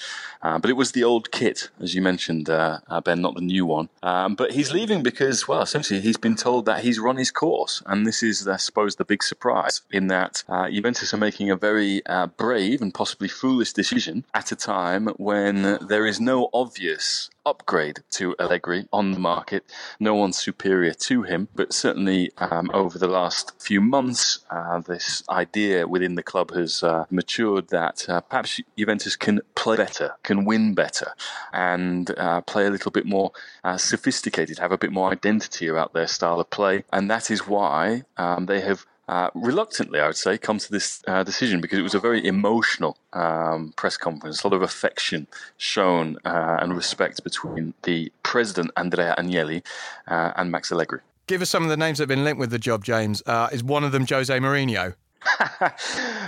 Uh, 0.41 0.57
but 0.57 0.69
it 0.69 0.77
was 0.77 0.93
the 0.93 1.03
old 1.03 1.31
kit, 1.31 1.69
as 1.81 1.93
you 1.93 2.01
mentioned, 2.01 2.49
uh, 2.49 2.79
uh, 2.87 3.01
Ben, 3.01 3.21
not 3.21 3.35
the 3.35 3.41
new 3.41 3.65
one. 3.65 3.89
Um, 4.01 4.35
but 4.35 4.51
he's 4.51 4.71
leaving 4.71 5.03
because, 5.03 5.47
well, 5.47 5.61
essentially 5.61 5.99
he's 5.99 6.17
been 6.17 6.35
told 6.35 6.65
that 6.65 6.83
he's 6.83 6.97
run 6.97 7.17
his 7.17 7.31
course, 7.31 7.83
and 7.85 8.07
this 8.07 8.23
is, 8.23 8.47
I 8.47 8.57
suppose, 8.57 8.95
the 8.95 9.05
big 9.05 9.21
surprise 9.21 9.81
in 9.91 10.07
that 10.07 10.43
uh, 10.47 10.69
Juventus 10.69 11.13
are 11.13 11.17
making 11.17 11.51
a 11.51 11.57
very 11.57 12.05
uh, 12.05 12.27
brave 12.27 12.81
and 12.81 12.93
possibly 12.93 13.27
foolish 13.27 13.73
decision 13.73 14.25
at 14.33 14.51
a 14.51 14.55
time 14.55 15.07
when 15.17 15.77
there 15.85 16.05
is 16.05 16.21
no 16.21 16.49
obvious 16.53 17.29
upgrade 17.45 17.99
to 18.11 18.35
Allegri 18.39 18.87
on 18.93 19.11
the 19.11 19.19
market. 19.19 19.65
No 19.99 20.13
one 20.15 20.31
superior 20.31 20.93
to 20.93 21.23
him, 21.23 21.49
but 21.55 21.73
certainly 21.73 22.31
um, 22.37 22.69
over 22.73 22.97
the 22.97 23.07
last 23.07 23.59
few 23.61 23.81
months, 23.81 24.39
this 24.85 25.23
idea 25.29 25.87
within 25.87 26.15
the 26.15 26.23
club 26.23 26.51
has 26.51 26.83
uh, 26.83 27.05
matured 27.19 27.67
that 27.69 27.97
uh, 28.07 28.21
perhaps 28.21 28.61
Juventus 28.77 29.15
can 29.25 29.41
play 29.55 29.75
better, 29.75 30.09
can 30.23 30.45
win 30.45 30.73
better, 30.73 31.09
and 31.51 32.05
uh, 32.17 32.39
play 32.41 32.65
a 32.65 32.69
little 32.75 32.91
bit 32.91 33.05
more 33.05 33.31
uh, 33.63 33.77
sophisticated, 33.77 34.59
have 34.59 34.71
a 34.71 34.77
bit 34.77 34.91
more 34.91 35.11
identity 35.11 35.67
about 35.67 35.93
their 35.93 36.07
style 36.07 36.39
of 36.39 36.49
play. 36.49 36.75
And 36.93 37.11
that 37.11 37.29
is 37.29 37.41
why 37.45 38.03
um, 38.17 38.45
they 38.45 38.61
have 38.61 38.85
uh, 39.09 39.29
reluctantly, 39.33 39.99
I 39.99 40.07
would 40.07 40.15
say, 40.15 40.37
come 40.37 40.59
to 40.59 40.71
this 40.71 41.03
uh, 41.07 41.23
decision 41.23 41.61
because 41.61 41.79
it 41.79 41.87
was 41.89 41.95
a 41.95 41.99
very 41.99 42.21
emotional 42.25 42.93
um, 43.13 43.73
press 43.75 43.97
conference. 43.97 44.43
A 44.43 44.47
lot 44.47 44.55
of 44.55 44.61
affection 44.61 45.27
shown 45.57 46.17
uh, 46.23 46.57
and 46.61 46.75
respect 46.75 47.23
between 47.23 47.73
the 47.83 48.11
president, 48.23 48.71
Andrea 48.77 49.15
Agnelli, 49.17 49.65
uh, 50.07 50.31
and 50.37 50.51
Max 50.51 50.71
Allegri. 50.71 50.99
Give 51.27 51.41
us 51.41 51.49
some 51.49 51.63
of 51.63 51.69
the 51.69 51.77
names 51.77 51.97
that 51.97 52.03
have 52.03 52.15
been 52.15 52.23
linked 52.23 52.39
with 52.39 52.51
the 52.51 52.59
job, 52.59 52.85
James. 52.85 53.21
Uh, 53.25 53.49
is 53.51 53.63
one 53.63 53.83
of 53.83 53.91
them 53.91 54.05
Jose 54.07 54.35
Mourinho? 54.39 54.95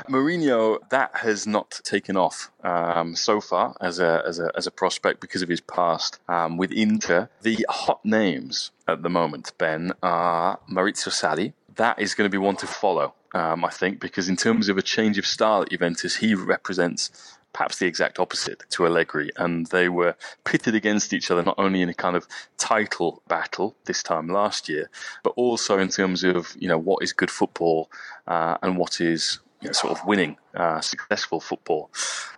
Mourinho, 0.10 0.78
that 0.90 1.12
has 1.18 1.48
not 1.48 1.80
taken 1.84 2.18
off 2.18 2.52
um, 2.64 3.16
so 3.16 3.40
far 3.40 3.76
as 3.80 4.00
a, 4.00 4.24
as 4.26 4.40
a 4.40 4.52
as 4.56 4.68
a 4.68 4.72
prospect 4.72 5.22
because 5.22 5.42
of 5.42 5.50
his 5.50 5.62
past 5.62 6.20
um, 6.28 6.58
with 6.58 6.72
Inter. 6.72 7.30
The 7.42 7.66
hot 7.70 8.04
names 8.04 8.72
at 8.88 9.04
the 9.04 9.10
moment, 9.10 9.54
Ben, 9.58 9.94
are 10.04 10.60
Maurizio 10.70 11.10
Sarri. 11.10 11.54
That 11.76 12.00
is 12.00 12.16
going 12.16 12.30
to 12.30 12.32
be 12.32 12.38
one 12.38 12.58
to 12.58 12.68
follow, 12.68 13.14
um, 13.34 13.64
I 13.64 13.70
think, 13.70 14.00
because 14.00 14.28
in 14.28 14.36
terms 14.36 14.68
of 14.68 14.78
a 14.78 14.82
change 14.82 15.18
of 15.18 15.26
style 15.26 15.62
at 15.62 15.70
Juventus, 15.70 16.18
he 16.18 16.36
represents 16.36 17.38
perhaps 17.54 17.80
the 17.80 17.86
exact 17.86 18.20
opposite 18.20 18.64
to 18.70 18.86
Allegri, 18.86 19.30
and 19.38 19.68
they 19.68 19.90
were 19.90 20.16
pitted 20.44 20.76
against 20.76 21.14
each 21.14 21.32
other 21.32 21.44
not 21.44 21.56
only 21.58 21.82
in 21.82 21.90
a 21.90 21.94
kind 21.94 22.16
of 22.16 22.28
title 22.58 23.22
battle 23.28 23.76
this 23.86 24.04
time 24.04 24.28
last 24.28 24.70
year, 24.70 24.90
but 25.24 25.34
also 25.36 25.78
in 25.78 25.90
terms 25.90 26.24
of 26.24 26.56
you 26.60 26.68
know 26.68 26.78
what 26.78 27.04
is 27.04 27.14
good 27.14 27.32
football 27.32 27.90
uh, 28.28 28.58
and 28.62 28.78
what 28.78 29.02
is 29.02 29.40
you 29.62 29.68
know, 29.68 29.74
sort 29.74 29.98
of 29.98 30.06
winning 30.06 30.38
uh, 30.56 30.82
successful 30.82 31.40
football. 31.40 31.90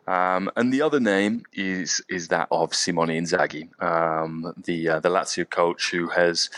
Um, 0.07 0.51
and 0.55 0.73
the 0.73 0.81
other 0.81 0.99
name 0.99 1.45
is 1.53 2.01
is 2.09 2.27
that 2.27 2.47
of 2.51 2.73
Simone 2.73 3.09
Inzaghi, 3.09 3.69
um, 3.81 4.53
the 4.57 4.89
uh, 4.89 4.99
the 4.99 5.09
Lazio 5.09 5.49
coach 5.49 5.91
who 5.91 6.07
has 6.09 6.49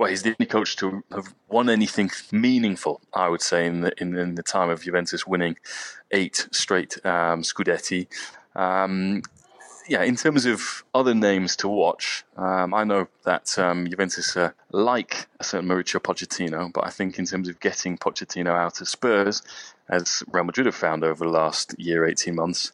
well, 0.00 0.08
he's 0.08 0.22
the 0.22 0.30
only 0.30 0.46
coach 0.46 0.76
to 0.76 1.04
have 1.12 1.34
won 1.50 1.68
anything 1.68 2.10
meaningful, 2.32 3.02
I 3.12 3.28
would 3.28 3.42
say, 3.42 3.66
in 3.66 3.82
the 3.82 3.92
in, 4.00 4.16
in 4.16 4.34
the 4.34 4.42
time 4.42 4.70
of 4.70 4.82
Juventus 4.82 5.26
winning 5.26 5.58
eight 6.10 6.48
straight 6.52 6.94
um, 7.04 7.42
Scudetti. 7.42 8.06
Um, 8.56 9.20
yeah, 9.86 10.02
in 10.02 10.16
terms 10.16 10.46
of 10.46 10.84
other 10.94 11.12
names 11.12 11.54
to 11.56 11.68
watch, 11.68 12.24
um, 12.38 12.72
I 12.72 12.82
know 12.84 13.08
that 13.24 13.58
um, 13.58 13.86
Juventus 13.86 14.38
uh, 14.38 14.52
like 14.72 15.26
a 15.38 15.44
certain 15.44 15.68
Mauricio 15.68 16.00
Pochettino, 16.00 16.72
but 16.72 16.86
I 16.86 16.90
think 16.90 17.18
in 17.18 17.26
terms 17.26 17.46
of 17.50 17.60
getting 17.60 17.98
Pochettino 17.98 18.56
out 18.56 18.80
of 18.80 18.88
Spurs, 18.88 19.42
as 19.90 20.22
Real 20.32 20.44
Madrid 20.44 20.64
have 20.64 20.74
found 20.74 21.04
over 21.04 21.26
the 21.26 21.30
last 21.30 21.78
year, 21.78 22.06
18 22.06 22.34
months, 22.34 22.72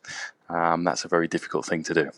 um, 0.49 0.85
that's 0.85 1.05
a 1.05 1.09
very 1.09 1.27
difficult 1.27 1.67
thing 1.67 1.83
to 1.83 1.95
do. 1.95 2.11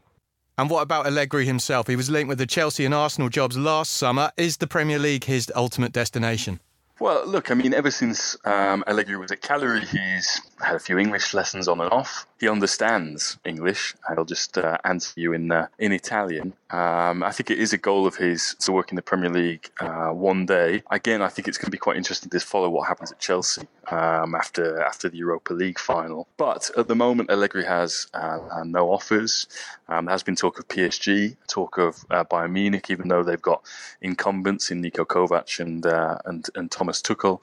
And 0.58 0.68
what 0.68 0.82
about 0.82 1.06
Allegri 1.06 1.46
himself? 1.46 1.86
He 1.86 1.94
was 1.94 2.10
linked 2.10 2.28
with 2.28 2.38
the 2.38 2.46
Chelsea 2.46 2.84
and 2.84 2.92
Arsenal 2.92 3.28
jobs 3.28 3.56
last 3.56 3.92
summer. 3.92 4.32
Is 4.36 4.56
the 4.56 4.66
Premier 4.66 4.98
League 4.98 5.24
his 5.24 5.52
ultimate 5.54 5.92
destination? 5.92 6.58
Well, 6.98 7.24
look, 7.24 7.52
I 7.52 7.54
mean, 7.54 7.72
ever 7.72 7.92
since 7.92 8.36
um, 8.44 8.82
Allegri 8.88 9.16
was 9.16 9.30
at 9.30 9.40
Cagliari, 9.40 9.86
he's 9.86 10.40
had 10.60 10.74
a 10.74 10.80
few 10.80 10.98
English 10.98 11.32
lessons 11.32 11.68
on 11.68 11.80
and 11.80 11.92
off. 11.92 12.26
He 12.38 12.48
understands 12.48 13.38
English. 13.44 13.96
I'll 14.08 14.24
just 14.24 14.56
uh, 14.56 14.78
answer 14.84 15.12
you 15.16 15.32
in 15.32 15.50
uh, 15.50 15.66
in 15.78 15.90
Italian. 15.92 16.52
Um, 16.70 17.22
I 17.22 17.32
think 17.32 17.50
it 17.50 17.58
is 17.58 17.72
a 17.72 17.78
goal 17.78 18.06
of 18.06 18.16
his 18.16 18.54
to 18.60 18.72
work 18.72 18.90
in 18.90 18.96
the 18.96 19.02
Premier 19.02 19.30
League 19.30 19.70
uh, 19.80 20.10
one 20.10 20.46
day. 20.46 20.82
Again, 20.90 21.20
I 21.20 21.28
think 21.28 21.48
it's 21.48 21.58
going 21.58 21.66
to 21.66 21.72
be 21.72 21.78
quite 21.78 21.96
interesting 21.96 22.30
to 22.30 22.40
follow 22.40 22.68
what 22.70 22.86
happens 22.86 23.10
at 23.10 23.18
Chelsea 23.18 23.66
um, 23.90 24.36
after 24.36 24.80
after 24.80 25.08
the 25.08 25.16
Europa 25.16 25.52
League 25.52 25.80
final. 25.80 26.28
But 26.36 26.70
at 26.76 26.86
the 26.86 26.94
moment, 26.94 27.30
Allegri 27.30 27.64
has 27.64 28.06
uh, 28.14 28.38
uh, 28.52 28.64
no 28.64 28.92
offers. 28.92 29.48
Um, 29.88 30.04
there 30.04 30.12
has 30.12 30.22
been 30.22 30.36
talk 30.36 30.60
of 30.60 30.68
PSG, 30.68 31.36
talk 31.48 31.78
of 31.78 32.04
uh, 32.10 32.22
Bayern 32.24 32.52
Munich, 32.52 32.88
even 32.90 33.08
though 33.08 33.24
they've 33.24 33.42
got 33.42 33.62
incumbents 34.00 34.70
in 34.70 34.80
Niko 34.80 35.04
Kovac 35.04 35.58
and 35.58 35.84
and 36.24 36.48
and 36.54 36.70
Thomas 36.70 37.02
Tuchel. 37.02 37.42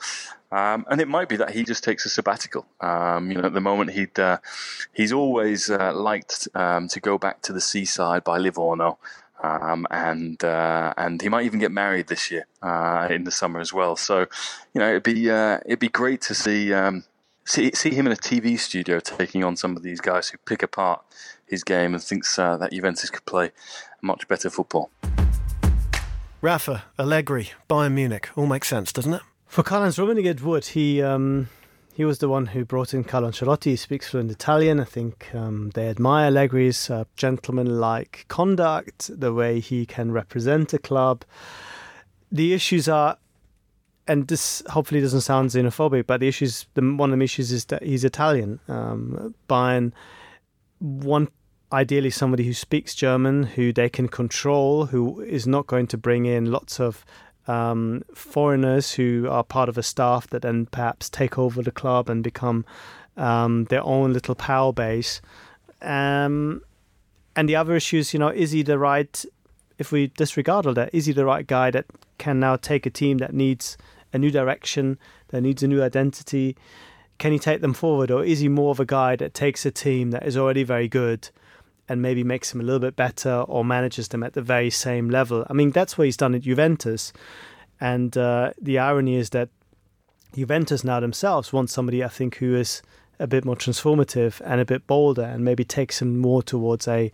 Um, 0.51 0.85
and 0.89 1.01
it 1.01 1.07
might 1.07 1.27
be 1.27 1.37
that 1.37 1.51
he 1.51 1.63
just 1.63 1.83
takes 1.83 2.05
a 2.05 2.09
sabbatical. 2.09 2.65
Um, 2.79 3.31
you 3.31 3.37
know, 3.37 3.45
at 3.45 3.53
the 3.53 3.61
moment, 3.61 3.91
he'd 3.91 4.17
uh, 4.19 4.37
he's 4.93 5.11
always 5.11 5.69
uh, 5.69 5.93
liked 5.93 6.47
um, 6.55 6.87
to 6.89 6.99
go 6.99 7.17
back 7.17 7.41
to 7.43 7.53
the 7.53 7.61
seaside 7.61 8.23
by 8.23 8.37
Livorno, 8.37 8.97
um, 9.43 9.85
and 9.91 10.43
uh, 10.43 10.93
and 10.97 11.21
he 11.21 11.29
might 11.29 11.45
even 11.45 11.59
get 11.59 11.71
married 11.71 12.07
this 12.07 12.31
year 12.31 12.47
uh, 12.61 13.07
in 13.09 13.23
the 13.23 13.31
summer 13.31 13.59
as 13.59 13.73
well. 13.73 13.95
So, 13.95 14.27
you 14.73 14.79
know, 14.79 14.89
it'd 14.89 15.03
be 15.03 15.29
uh, 15.29 15.59
it'd 15.65 15.79
be 15.79 15.89
great 15.89 16.21
to 16.21 16.35
see 16.35 16.73
um, 16.73 17.03
see 17.43 17.71
see 17.73 17.91
him 17.91 18.05
in 18.05 18.13
a 18.13 18.17
TV 18.17 18.57
studio 18.59 18.99
taking 18.99 19.43
on 19.43 19.55
some 19.55 19.75
of 19.75 19.83
these 19.83 19.99
guys 19.99 20.29
who 20.29 20.37
pick 20.45 20.63
apart 20.63 21.03
his 21.45 21.63
game 21.63 21.93
and 21.93 22.03
thinks 22.03 22.37
uh, 22.39 22.57
that 22.57 22.71
Juventus 22.71 23.09
could 23.09 23.25
play 23.25 23.51
much 24.01 24.27
better 24.27 24.49
football. 24.49 24.89
Rafa, 26.41 26.83
Allegri, 26.99 27.51
Bayern 27.69 27.93
Munich, 27.93 28.29
all 28.35 28.45
makes 28.45 28.67
sense, 28.67 28.93
doesn't 28.93 29.13
it? 29.13 29.21
For 29.45 29.63
Karl-Heinz 29.63 29.97
Rummenigge 29.97 30.41
would, 30.41 30.65
he 30.65 31.01
um, 31.01 31.49
he 31.93 32.03
was 32.03 32.19
the 32.19 32.27
one 32.27 32.47
who 32.47 32.65
brought 32.65 32.93
in 32.93 33.05
Carlo 33.05 33.29
Ancelotti. 33.29 33.71
He 33.71 33.75
speaks 33.77 34.09
fluent 34.09 34.29
Italian. 34.29 34.81
I 34.81 34.83
think 34.83 35.33
um, 35.33 35.71
they 35.75 35.87
admire 35.87 36.29
Allegri's 36.29 36.89
uh, 36.89 37.05
gentlemanlike 37.15 38.25
conduct, 38.27 39.09
the 39.17 39.33
way 39.33 39.61
he 39.61 39.85
can 39.85 40.11
represent 40.11 40.73
a 40.73 40.79
club. 40.79 41.23
The 42.31 42.53
issues 42.53 42.89
are 42.89 43.17
and 44.07 44.27
this 44.27 44.61
hopefully 44.69 45.01
doesn't 45.01 45.21
sound 45.21 45.49
xenophobic, 45.49 46.05
but 46.05 46.19
the 46.19 46.27
issues, 46.27 46.67
the, 46.75 46.81
one 46.81 47.11
of 47.11 47.17
the 47.17 47.23
issues 47.23 47.51
is 47.51 47.65
that 47.65 47.81
he's 47.83 48.03
Italian. 48.03 48.59
Um, 48.67 49.33
Bayern 49.49 49.93
want 50.79 51.31
ideally 51.71 52.11
somebody 52.11 52.43
who 52.43 52.53
speaks 52.53 52.93
German, 52.93 53.43
who 53.43 53.73
they 53.73 53.89
can 53.89 54.07
control, 54.07 54.85
who 54.87 55.21
is 55.21 55.47
not 55.47 55.65
going 55.65 55.87
to 55.87 55.97
bring 55.97 56.25
in 56.25 56.51
lots 56.51 56.79
of 56.79 57.03
um, 57.47 58.03
foreigners 58.13 58.93
who 58.93 59.27
are 59.29 59.43
part 59.43 59.69
of 59.69 59.77
a 59.77 59.83
staff 59.83 60.27
that 60.29 60.41
then 60.41 60.65
perhaps 60.67 61.09
take 61.09 61.37
over 61.37 61.61
the 61.61 61.71
club 61.71 62.09
and 62.09 62.23
become 62.23 62.65
um, 63.17 63.65
their 63.65 63.83
own 63.83 64.13
little 64.13 64.35
power 64.35 64.73
base. 64.73 65.21
Um, 65.81 66.61
and 67.35 67.49
the 67.49 67.55
other 67.55 67.75
issue 67.75 67.97
is, 67.97 68.13
you 68.13 68.19
know, 68.19 68.29
is 68.29 68.51
he 68.51 68.63
the 68.63 68.79
right? 68.79 69.25
If 69.77 69.91
we 69.91 70.07
disregard 70.07 70.65
all 70.65 70.73
that, 70.73 70.93
is 70.93 71.05
he 71.05 71.13
the 71.13 71.25
right 71.25 71.45
guy 71.45 71.69
that 71.71 71.85
can 72.17 72.39
now 72.39 72.55
take 72.55 72.85
a 72.85 72.89
team 72.89 73.17
that 73.17 73.33
needs 73.33 73.77
a 74.13 74.17
new 74.17 74.31
direction, 74.31 74.97
that 75.29 75.41
needs 75.41 75.61
a 75.61 75.67
new 75.67 75.83
identity? 75.83 76.55
Can 77.17 77.31
he 77.31 77.39
take 77.39 77.61
them 77.61 77.73
forward, 77.73 78.11
or 78.11 78.23
is 78.23 78.39
he 78.39 78.49
more 78.49 78.71
of 78.71 78.79
a 78.79 78.85
guy 78.85 79.15
that 79.17 79.33
takes 79.33 79.65
a 79.65 79.71
team 79.71 80.11
that 80.11 80.25
is 80.25 80.37
already 80.37 80.63
very 80.63 80.87
good 80.87 81.29
and 81.87 82.01
maybe 82.01 82.23
makes 82.23 82.53
him 82.53 82.61
a 82.61 82.63
little 82.63 82.79
bit 82.79 82.95
better, 82.95 83.41
or 83.47 83.63
manages 83.63 84.07
them 84.09 84.23
at 84.23 84.33
the 84.33 84.41
very 84.41 84.69
same 84.69 85.09
level? 85.09 85.45
I 85.49 85.53
mean, 85.53 85.71
that's 85.71 85.97
what 85.97 86.05
he's 86.05 86.17
done 86.17 86.35
at 86.35 86.41
Juventus, 86.41 87.13
and 87.79 88.17
uh, 88.17 88.51
the 88.61 88.79
irony 88.79 89.15
is 89.15 89.29
that 89.31 89.49
Juventus 90.35 90.83
now 90.83 90.99
themselves 90.99 91.53
want 91.53 91.69
somebody, 91.69 92.03
I 92.03 92.09
think, 92.09 92.37
who 92.37 92.55
is 92.55 92.81
a 93.19 93.27
bit 93.27 93.45
more 93.45 93.55
transformative 93.55 94.41
and 94.43 94.59
a 94.59 94.65
bit 94.65 94.85
bolder, 94.87 95.23
and 95.23 95.45
maybe 95.45 95.63
takes 95.63 95.99
them 95.99 96.19
more 96.19 96.43
towards 96.43 96.87
a 96.87 97.11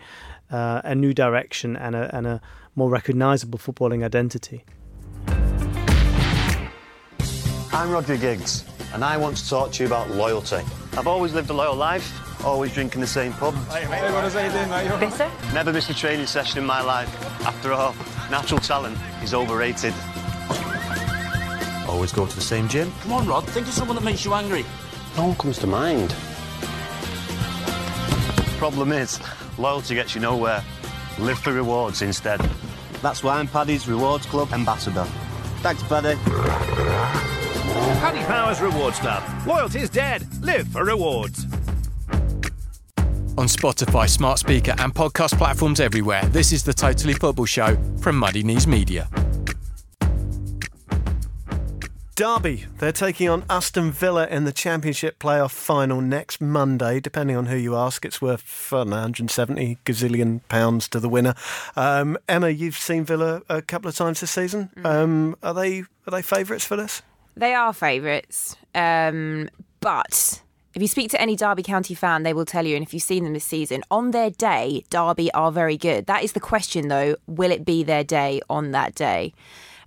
uh, 0.50 0.82
a 0.84 0.96
new 0.96 1.14
direction 1.14 1.76
and 1.76 1.96
a 1.96 2.16
and 2.16 2.26
a 2.26 2.42
more 2.76 2.90
recognisable 2.90 3.60
footballing 3.60 4.04
identity. 4.04 4.64
I'm 7.74 7.90
Roger 7.92 8.18
Giggs, 8.18 8.66
and 8.94 9.04
I 9.04 9.18
want 9.18 9.38
to 9.38 9.50
talk 9.50 9.72
to 9.74 9.84
you 9.84 9.88
about 9.88 10.10
loyalty. 10.12 10.62
I've 10.98 11.08
always 11.08 11.34
lived 11.34 11.50
a 11.50 11.54
loyal 11.54 11.76
life, 11.76 12.31
always 12.44 12.74
drinking 12.74 13.02
the 13.02 13.08
same 13.08 13.34
pub. 13.34 13.56
Bitter? 13.70 15.32
Never 15.54 15.74
missed 15.74 15.90
a 15.90 15.94
training 15.94 16.26
session 16.28 16.60
in 16.60 16.66
my 16.66 16.82
life. 16.82 17.10
After 17.46 17.74
all, 17.74 17.96
natural 18.30 18.60
talent 18.60 18.98
is 19.24 19.34
overrated. 19.34 19.94
Always 21.88 22.12
go 22.12 22.26
to 22.26 22.36
the 22.36 22.42
same 22.42 22.68
gym. 22.68 22.92
Come 23.02 23.14
on, 23.14 23.28
Rod, 23.28 23.46
think 23.48 23.68
of 23.68 23.74
someone 23.74 23.96
that 23.96 24.04
makes 24.04 24.24
you 24.24 24.34
angry. 24.34 24.66
No 25.18 25.28
one 25.28 25.36
comes 25.36 25.58
to 25.60 25.68
mind. 25.68 26.16
Problem 28.58 28.92
is, 28.92 29.20
loyalty 29.58 29.96
gets 29.96 30.16
you 30.16 30.22
nowhere. 30.22 30.64
Live 31.20 31.40
for 31.40 31.52
rewards 31.52 32.02
instead. 32.02 32.40
That's 33.02 33.24
why 33.24 33.40
I'm 33.40 33.48
Paddy's 33.48 33.88
Rewards 33.88 34.26
Club 34.26 34.54
ambassador. 34.54 35.04
Thanks, 35.62 35.84
Paddy. 35.84 36.16
Paddy 38.00 38.20
Powers 38.26 38.62
Rewards 38.62 39.00
Club. 39.00 39.24
Loyalty's 39.46 39.90
dead. 39.90 40.28
Live 40.42 40.68
for 40.68 40.86
rewards. 40.86 41.46
On 43.38 43.48
Spotify, 43.48 44.10
smart 44.10 44.40
speaker, 44.40 44.76
and 44.78 44.94
podcast 44.94 45.38
platforms 45.38 45.80
everywhere, 45.80 46.24
this 46.26 46.52
is 46.52 46.64
the 46.64 46.74
Totally 46.74 47.14
Football 47.14 47.46
Show 47.46 47.78
from 48.02 48.18
Muddy 48.18 48.44
Knees 48.44 48.68
Media. 48.68 49.08
Derby, 52.16 52.66
they're 52.78 52.92
taking 52.92 53.30
on 53.30 53.46
Aston 53.50 53.90
Villa 53.92 54.28
in 54.28 54.44
the 54.44 54.52
Championship 54.52 55.18
playoff 55.18 55.52
final 55.52 56.02
next 56.02 56.42
Monday. 56.42 57.00
Depending 57.00 57.38
on 57.38 57.46
who 57.46 57.56
you 57.56 57.76
ask, 57.76 58.04
it's 58.04 58.22
worth 58.22 58.72
I 58.74 58.84
know, 58.84 58.92
170 58.92 59.78
gazillion 59.86 60.42
pounds 60.50 60.90
to 60.90 61.00
the 61.00 61.10
winner. 61.10 61.34
Um, 61.78 62.18
Emma, 62.28 62.50
you've 62.50 62.78
seen 62.78 63.06
Villa 63.06 63.42
a 63.48 63.62
couple 63.62 63.88
of 63.88 63.96
times 63.96 64.20
this 64.20 64.32
season. 64.32 64.70
Um, 64.84 65.38
are 65.42 65.54
they 65.54 65.80
are 65.80 66.12
they 66.12 66.22
favourites 66.22 66.66
for 66.66 66.76
this? 66.76 67.02
They 67.36 67.54
are 67.54 67.72
favourites, 67.72 68.58
um, 68.76 69.50
but 69.80 70.41
if 70.74 70.82
you 70.82 70.88
speak 70.88 71.12
to 71.12 71.22
any 71.22 71.36
Derby 71.36 71.64
County 71.64 71.94
fan, 71.94 72.24
they 72.24 72.34
will 72.34 72.46
tell 72.46 72.66
you, 72.66 72.76
and 72.76 72.84
if 72.84 72.94
you've 72.94 73.04
seen 73.04 73.24
them 73.24 73.34
this 73.34 73.46
season, 73.46 73.84
on 73.92 74.12
their 74.12 74.30
day, 74.30 74.86
Derby 74.90 75.32
are 75.34 75.52
very 75.52 75.78
good. 75.78 76.06
That 76.06 76.24
is 76.24 76.34
the 76.34 76.40
question, 76.40 76.88
though: 76.88 77.16
will 77.28 77.52
it 77.52 77.66
be 77.66 77.84
their 77.84 78.04
day 78.04 78.42
on 78.50 78.72
that 78.72 78.96
day? 78.96 79.34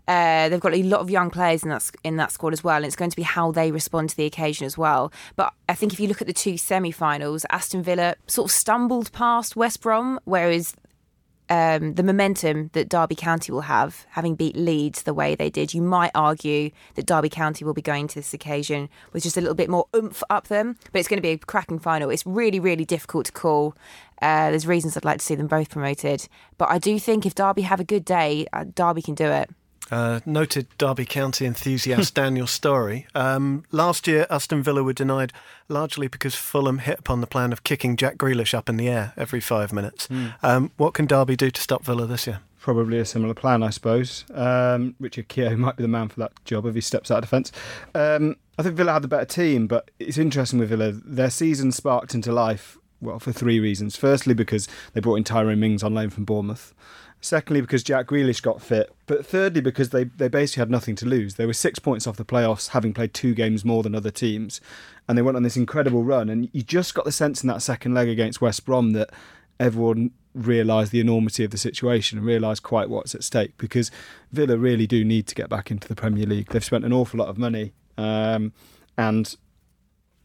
Uh, 0.06 0.50
they've 0.50 0.60
got 0.60 0.74
a 0.74 0.82
lot 0.82 1.00
of 1.00 1.08
young 1.08 1.30
players 1.30 1.62
in 1.62 1.70
that 1.70 1.90
in 2.04 2.16
that 2.16 2.30
squad 2.30 2.52
as 2.52 2.62
well, 2.62 2.76
and 2.76 2.84
it's 2.84 2.96
going 2.96 3.10
to 3.10 3.16
be 3.16 3.22
how 3.22 3.50
they 3.50 3.70
respond 3.72 4.10
to 4.10 4.16
the 4.16 4.26
occasion 4.26 4.66
as 4.66 4.76
well. 4.76 5.10
But 5.36 5.54
I 5.68 5.74
think 5.74 5.94
if 5.94 6.00
you 6.00 6.08
look 6.08 6.20
at 6.20 6.26
the 6.26 6.34
two 6.34 6.58
semi-finals, 6.58 7.46
Aston 7.48 7.82
Villa 7.82 8.16
sort 8.26 8.50
of 8.50 8.52
stumbled 8.54 9.12
past 9.12 9.56
West 9.56 9.80
Brom, 9.80 10.20
whereas 10.24 10.74
um, 11.50 11.94
the 11.94 12.02
momentum 12.02 12.70
that 12.72 12.88
Derby 12.88 13.14
County 13.14 13.52
will 13.52 13.62
have, 13.62 14.06
having 14.10 14.34
beat 14.34 14.56
Leeds 14.56 15.02
the 15.02 15.12
way 15.12 15.34
they 15.34 15.50
did, 15.50 15.74
you 15.74 15.82
might 15.82 16.10
argue 16.14 16.70
that 16.94 17.06
Derby 17.06 17.28
County 17.28 17.64
will 17.64 17.74
be 17.74 17.82
going 17.82 18.08
to 18.08 18.14
this 18.14 18.32
occasion 18.32 18.88
with 19.12 19.22
just 19.22 19.36
a 19.36 19.40
little 19.40 19.54
bit 19.54 19.68
more 19.68 19.86
oomph 19.94 20.22
up 20.30 20.48
them. 20.48 20.76
But 20.92 21.00
it's 21.00 21.08
going 21.08 21.18
to 21.18 21.22
be 21.22 21.30
a 21.30 21.38
cracking 21.38 21.78
final. 21.78 22.08
It's 22.08 22.26
really, 22.26 22.60
really 22.60 22.84
difficult 22.84 23.26
to 23.26 23.32
call. 23.32 23.76
Uh, 24.22 24.50
there's 24.50 24.66
reasons 24.66 24.96
I'd 24.96 25.04
like 25.04 25.18
to 25.18 25.24
see 25.24 25.34
them 25.34 25.48
both 25.48 25.68
promoted, 25.70 26.28
but 26.56 26.70
I 26.70 26.78
do 26.78 26.98
think 26.98 27.26
if 27.26 27.34
Derby 27.34 27.62
have 27.62 27.80
a 27.80 27.84
good 27.84 28.04
day, 28.04 28.46
uh, 28.52 28.64
Derby 28.74 29.02
can 29.02 29.14
do 29.14 29.26
it. 29.26 29.50
Uh, 29.90 30.20
noted 30.24 30.66
Derby 30.78 31.04
County 31.04 31.44
enthusiast 31.44 32.14
Daniel 32.14 32.46
Storey. 32.46 33.06
Um, 33.14 33.64
last 33.70 34.06
year, 34.06 34.26
Aston 34.30 34.62
Villa 34.62 34.82
were 34.82 34.94
denied 34.94 35.32
largely 35.68 36.08
because 36.08 36.34
Fulham 36.34 36.78
hit 36.78 37.00
upon 37.00 37.20
the 37.20 37.26
plan 37.26 37.52
of 37.52 37.64
kicking 37.64 37.96
Jack 37.96 38.16
Grealish 38.16 38.54
up 38.54 38.68
in 38.68 38.76
the 38.76 38.88
air 38.88 39.12
every 39.16 39.40
five 39.40 39.72
minutes. 39.72 40.08
Mm. 40.08 40.34
Um, 40.42 40.70
what 40.76 40.94
can 40.94 41.06
Derby 41.06 41.36
do 41.36 41.50
to 41.50 41.60
stop 41.60 41.84
Villa 41.84 42.06
this 42.06 42.26
year? 42.26 42.40
Probably 42.64 42.98
a 42.98 43.04
similar 43.04 43.34
plan, 43.34 43.62
I 43.62 43.68
suppose. 43.68 44.24
Um, 44.32 44.94
Richard 44.98 45.28
Keogh 45.28 45.56
might 45.58 45.76
be 45.76 45.82
the 45.82 45.88
man 45.88 46.08
for 46.08 46.20
that 46.20 46.32
job 46.46 46.64
if 46.64 46.74
he 46.74 46.80
steps 46.80 47.10
out 47.10 47.18
of 47.18 47.24
defence. 47.24 47.52
Um, 47.94 48.36
I 48.58 48.62
think 48.62 48.76
Villa 48.76 48.94
had 48.94 49.02
the 49.02 49.08
better 49.08 49.26
team, 49.26 49.66
but 49.66 49.90
it's 49.98 50.16
interesting 50.16 50.58
with 50.60 50.70
Villa. 50.70 50.92
Their 50.92 51.28
season 51.28 51.72
sparked 51.72 52.14
into 52.14 52.32
life, 52.32 52.78
well, 53.02 53.18
for 53.18 53.32
three 53.32 53.60
reasons. 53.60 53.96
Firstly, 53.96 54.32
because 54.32 54.66
they 54.94 55.02
brought 55.02 55.16
in 55.16 55.24
Tyrone 55.24 55.60
Mings 55.60 55.82
on 55.82 55.92
loan 55.92 56.08
from 56.08 56.24
Bournemouth. 56.24 56.72
Secondly, 57.24 57.62
because 57.62 57.82
Jack 57.82 58.08
Grealish 58.08 58.42
got 58.42 58.60
fit. 58.60 58.94
But 59.06 59.24
thirdly, 59.24 59.62
because 59.62 59.88
they, 59.88 60.04
they 60.04 60.28
basically 60.28 60.60
had 60.60 60.70
nothing 60.70 60.94
to 60.96 61.06
lose. 61.06 61.36
They 61.36 61.46
were 61.46 61.54
six 61.54 61.78
points 61.78 62.06
off 62.06 62.18
the 62.18 62.24
playoffs, 62.24 62.68
having 62.68 62.92
played 62.92 63.14
two 63.14 63.34
games 63.34 63.64
more 63.64 63.82
than 63.82 63.94
other 63.94 64.10
teams. 64.10 64.60
And 65.08 65.16
they 65.16 65.22
went 65.22 65.38
on 65.38 65.42
this 65.42 65.56
incredible 65.56 66.04
run. 66.04 66.28
And 66.28 66.50
you 66.52 66.62
just 66.62 66.92
got 66.92 67.06
the 67.06 67.12
sense 67.12 67.42
in 67.42 67.48
that 67.48 67.62
second 67.62 67.94
leg 67.94 68.10
against 68.10 68.42
West 68.42 68.66
Brom 68.66 68.92
that 68.92 69.08
everyone 69.58 70.10
realised 70.34 70.92
the 70.92 71.00
enormity 71.00 71.44
of 71.44 71.50
the 71.50 71.56
situation 71.56 72.18
and 72.18 72.26
realised 72.26 72.62
quite 72.62 72.90
what's 72.90 73.14
at 73.14 73.24
stake 73.24 73.56
because 73.56 73.90
Villa 74.30 74.58
really 74.58 74.86
do 74.86 75.02
need 75.02 75.26
to 75.28 75.34
get 75.34 75.48
back 75.48 75.70
into 75.70 75.88
the 75.88 75.94
Premier 75.94 76.26
League. 76.26 76.48
They've 76.50 76.62
spent 76.62 76.84
an 76.84 76.92
awful 76.92 77.20
lot 77.20 77.28
of 77.28 77.38
money. 77.38 77.72
Um, 77.96 78.52
and 78.98 79.34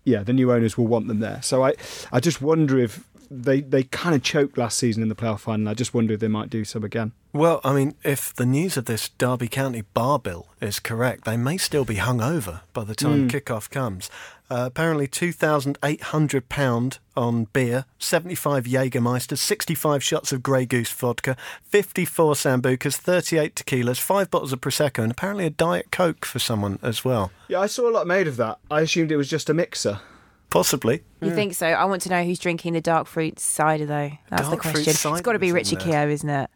yeah, 0.04 0.24
the 0.24 0.34
new 0.34 0.52
owners 0.52 0.78
will 0.78 0.88
want 0.88 1.08
them 1.08 1.22
there. 1.22 1.42
So 1.44 1.64
I, 1.64 1.76
I 2.12 2.20
just 2.20 2.42
wonder 2.42 2.78
if 2.78 3.06
they 3.32 3.62
they 3.62 3.84
kind 3.84 4.16
of 4.16 4.24
choked 4.24 4.58
last 4.58 4.78
season 4.78 5.04
in 5.04 5.10
the 5.10 5.16
playoff 5.16 5.42
final. 5.42 5.68
I 5.70 5.74
just 5.74 5.94
wonder 5.94 6.14
if 6.14 6.20
they 6.20 6.28
might 6.28 6.50
do 6.50 6.64
so 6.66 6.80
again. 6.84 7.12
Well, 7.32 7.62
I 7.64 7.74
mean, 7.74 7.94
if 8.04 8.34
the 8.34 8.46
news 8.46 8.76
of 8.76 8.86
this 8.86 9.10
Derby 9.10 9.48
County 9.48 9.84
bar 9.94 10.18
bill 10.18 10.48
is 10.60 10.80
correct, 10.80 11.26
they 11.26 11.38
may 11.38 11.58
still 11.58 11.86
be 11.86 11.96
hungover 11.98 12.62
by 12.74 12.84
the 12.84 12.96
time 12.96 13.30
Mm. 13.30 13.32
kickoff 13.32 13.70
comes. 13.70 14.10
Uh, 14.52 14.64
apparently, 14.66 15.06
two 15.08 15.32
thousand 15.32 15.78
eight 15.84 16.02
hundred 16.02 16.50
pound 16.50 16.98
on 17.16 17.44
beer, 17.54 17.86
seventy-five 18.00 18.64
Jägermeisters, 18.66 19.38
sixty-five 19.38 20.04
shots 20.04 20.32
of 20.32 20.42
Grey 20.42 20.66
Goose 20.66 20.92
vodka, 20.92 21.38
fifty-four 21.64 22.34
sambucas, 22.34 22.96
thirty-eight 22.98 23.54
tequilas, 23.54 24.00
five 24.00 24.32
bottles 24.32 24.52
of 24.52 24.60
prosecco, 24.60 25.04
and 25.04 25.12
apparently 25.12 25.46
a 25.46 25.52
diet 25.52 25.92
coke 25.92 26.26
for 26.26 26.40
someone 26.40 26.80
as 26.82 27.06
well. 27.06 27.32
Yeah, 27.48 27.60
I 27.60 27.68
saw 27.68 27.88
a 27.88 27.94
lot 27.94 28.08
made 28.08 28.28
of 28.28 28.38
that. 28.38 28.58
I 28.72 28.82
assumed 28.82 29.12
it 29.12 29.18
was 29.18 29.30
just 29.30 29.52
a 29.52 29.54
mixer. 29.54 30.00
Possibly. 30.50 31.04
You 31.22 31.32
think 31.32 31.54
so? 31.54 31.68
I 31.68 31.86
want 31.86 32.02
to 32.04 32.10
know 32.10 32.24
who's 32.24 32.40
drinking 32.40 32.74
the 32.74 32.82
dark 32.82 33.08
fruit 33.08 33.40
cider, 33.40 33.86
though. 33.86 34.12
That's 34.30 34.44
Dark 34.50 34.64
the 34.64 34.70
fruit 34.70 34.84
question. 34.84 34.94
cider 34.94 35.16
It's 35.18 35.22
got 35.26 35.34
to 35.34 35.40
be 35.40 35.48
was 35.48 35.52
in 35.52 35.56
Richie 35.56 35.76
there. 35.76 36.06
Keogh, 36.06 36.12
isn't 36.14 36.30
it? 36.30 36.50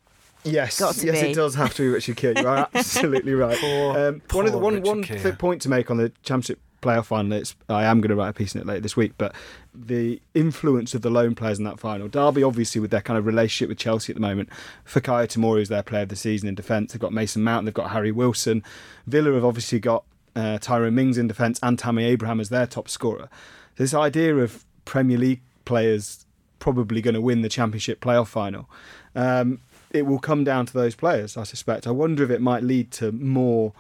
Yes, 0.45 0.79
yes, 0.79 1.01
be. 1.01 1.09
it 1.09 1.35
does 1.35 1.55
have 1.55 1.73
to 1.75 1.83
be 1.83 1.87
Richard 1.87 2.17
Keogh. 2.17 2.33
You 2.35 2.47
are 2.47 2.67
absolutely 2.73 3.33
right. 3.33 3.57
um, 3.63 4.21
one 4.31 4.45
of 4.45 4.51
the 4.51 4.57
poor 4.57 4.61
one 4.61 4.73
Richard 4.75 4.87
one 4.87 5.03
Keogh. 5.03 5.17
th- 5.19 5.37
point 5.37 5.61
to 5.61 5.69
make 5.69 5.89
on 5.89 5.97
the 5.97 6.11
championship 6.23 6.59
playoff 6.81 7.05
final. 7.05 7.31
It's, 7.33 7.55
I 7.69 7.85
am 7.85 8.01
going 8.01 8.09
to 8.09 8.15
write 8.15 8.29
a 8.29 8.33
piece 8.33 8.53
in 8.53 8.59
it 8.61 8.67
later 8.67 8.81
this 8.81 8.97
week, 8.97 9.13
but 9.17 9.33
the 9.73 10.21
influence 10.33 10.93
of 10.93 11.01
the 11.01 11.09
loan 11.09 11.33
players 11.33 11.59
in 11.59 11.63
that 11.63 11.79
final. 11.79 12.09
Derby, 12.09 12.43
obviously, 12.43 12.81
with 12.81 12.91
their 12.91 13.01
kind 13.01 13.17
of 13.17 13.25
relationship 13.25 13.69
with 13.69 13.77
Chelsea 13.77 14.11
at 14.11 14.15
the 14.15 14.21
moment. 14.21 14.49
Fikayo 14.85 15.25
Tomori 15.27 15.61
is 15.61 15.69
their 15.69 15.83
player 15.83 16.03
of 16.03 16.09
the 16.09 16.15
season 16.17 16.49
in 16.49 16.55
defence. 16.55 16.91
They've 16.91 16.99
got 16.99 17.13
Mason 17.13 17.41
Mount. 17.43 17.65
They've 17.65 17.73
got 17.73 17.91
Harry 17.91 18.11
Wilson. 18.11 18.63
Villa 19.07 19.33
have 19.33 19.45
obviously 19.45 19.79
got 19.79 20.03
uh, 20.35 20.57
Tyrone 20.59 20.95
Mings 20.95 21.17
in 21.17 21.27
defence 21.27 21.57
and 21.63 21.79
Tammy 21.79 22.03
Abraham 22.03 22.39
as 22.41 22.49
their 22.49 22.67
top 22.67 22.89
scorer. 22.89 23.29
This 23.76 23.93
idea 23.93 24.36
of 24.38 24.65
Premier 24.86 25.17
League 25.17 25.41
players 25.65 26.26
probably 26.59 27.01
going 27.01 27.13
to 27.13 27.21
win 27.21 27.41
the 27.41 27.49
Championship 27.49 27.99
playoff 27.99 28.28
final. 28.28 28.69
Um, 29.15 29.59
it 29.91 30.05
will 30.05 30.19
come 30.19 30.43
down 30.43 30.65
to 30.65 30.74
those 30.74 30.95
players, 30.95 31.38
I 31.38 31.43
suspect. 31.43 31.86
I 31.86 31.91
wonder 31.91 32.24
if 32.24 32.30
it 32.30 32.41
might 32.41 32.63
lead 32.63 32.91
to 32.91 33.11
more, 33.11 33.74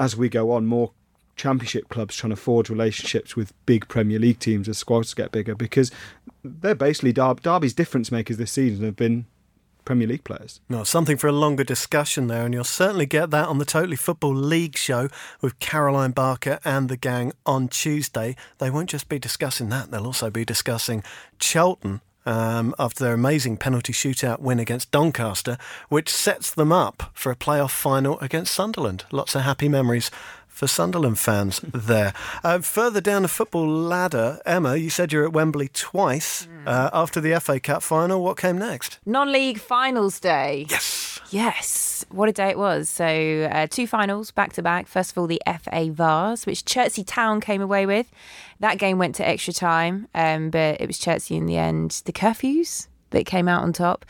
as 0.00 0.16
we 0.16 0.28
go 0.28 0.50
on, 0.50 0.66
more 0.66 0.92
Championship 1.36 1.88
clubs 1.88 2.16
trying 2.16 2.30
to 2.30 2.36
forge 2.36 2.70
relationships 2.70 3.34
with 3.36 3.52
big 3.66 3.88
Premier 3.88 4.18
League 4.18 4.38
teams 4.38 4.68
as 4.68 4.78
squads 4.78 5.14
get 5.14 5.32
bigger 5.32 5.54
because 5.54 5.90
they're 6.44 6.74
basically 6.74 7.12
Derby, 7.12 7.40
Derby's 7.42 7.74
difference 7.74 8.12
makers 8.12 8.36
this 8.36 8.52
season 8.52 8.84
have 8.84 8.96
been 8.96 9.26
Premier 9.84 10.08
League 10.08 10.24
players. 10.24 10.60
Well, 10.68 10.84
something 10.84 11.16
for 11.16 11.28
a 11.28 11.32
longer 11.32 11.64
discussion 11.64 12.26
there, 12.26 12.44
and 12.44 12.54
you'll 12.54 12.64
certainly 12.64 13.06
get 13.06 13.30
that 13.30 13.48
on 13.48 13.58
the 13.58 13.64
Totally 13.64 13.96
Football 13.96 14.34
League 14.34 14.76
show 14.76 15.08
with 15.40 15.58
Caroline 15.58 16.12
Barker 16.12 16.58
and 16.64 16.88
the 16.88 16.96
gang 16.96 17.32
on 17.44 17.68
Tuesday. 17.68 18.36
They 18.58 18.70
won't 18.70 18.90
just 18.90 19.08
be 19.08 19.18
discussing 19.18 19.68
that, 19.70 19.90
they'll 19.90 20.06
also 20.06 20.30
be 20.30 20.44
discussing 20.44 21.02
Charlton 21.38 22.00
um, 22.26 22.74
after 22.78 23.04
their 23.04 23.14
amazing 23.14 23.56
penalty 23.56 23.92
shootout 23.92 24.40
win 24.40 24.58
against 24.58 24.90
Doncaster, 24.90 25.58
which 25.88 26.08
sets 26.08 26.50
them 26.50 26.72
up 26.72 27.10
for 27.12 27.30
a 27.30 27.36
playoff 27.36 27.70
final 27.70 28.18
against 28.20 28.54
Sunderland. 28.54 29.04
Lots 29.12 29.34
of 29.34 29.42
happy 29.42 29.68
memories 29.68 30.10
for 30.54 30.68
Sunderland 30.68 31.18
fans 31.18 31.60
there. 31.74 32.14
Uh, 32.44 32.60
further 32.60 33.00
down 33.00 33.22
the 33.22 33.28
football 33.28 33.66
ladder, 33.66 34.40
Emma, 34.46 34.76
you 34.76 34.88
said 34.88 35.12
you're 35.12 35.24
at 35.24 35.32
Wembley 35.32 35.68
twice. 35.68 36.46
Uh, 36.64 36.88
after 36.92 37.20
the 37.20 37.38
FA 37.40 37.58
Cup 37.58 37.82
final, 37.82 38.22
what 38.22 38.38
came 38.38 38.56
next? 38.56 38.98
Non 39.04 39.30
league 39.32 39.58
finals 39.58 40.20
day. 40.20 40.66
Yes. 40.70 41.20
Yes. 41.30 42.04
What 42.10 42.28
a 42.28 42.32
day 42.32 42.50
it 42.50 42.58
was. 42.58 42.88
So, 42.88 43.04
uh, 43.52 43.66
two 43.66 43.86
finals 43.88 44.30
back 44.30 44.52
to 44.52 44.62
back. 44.62 44.86
First 44.86 45.10
of 45.10 45.18
all, 45.18 45.26
the 45.26 45.42
FA 45.46 45.90
Vase, 45.90 46.46
which 46.46 46.64
Chertsey 46.64 47.02
Town 47.02 47.40
came 47.40 47.60
away 47.60 47.84
with. 47.86 48.10
That 48.60 48.78
game 48.78 48.98
went 48.98 49.16
to 49.16 49.26
extra 49.28 49.52
time, 49.52 50.06
um, 50.14 50.50
but 50.50 50.80
it 50.80 50.86
was 50.86 50.98
Chertsey 50.98 51.36
in 51.36 51.46
the 51.46 51.56
end. 51.56 52.02
The 52.04 52.12
curfews 52.12 52.86
that 53.10 53.26
came 53.26 53.48
out 53.48 53.62
on 53.64 53.72
top. 53.72 54.04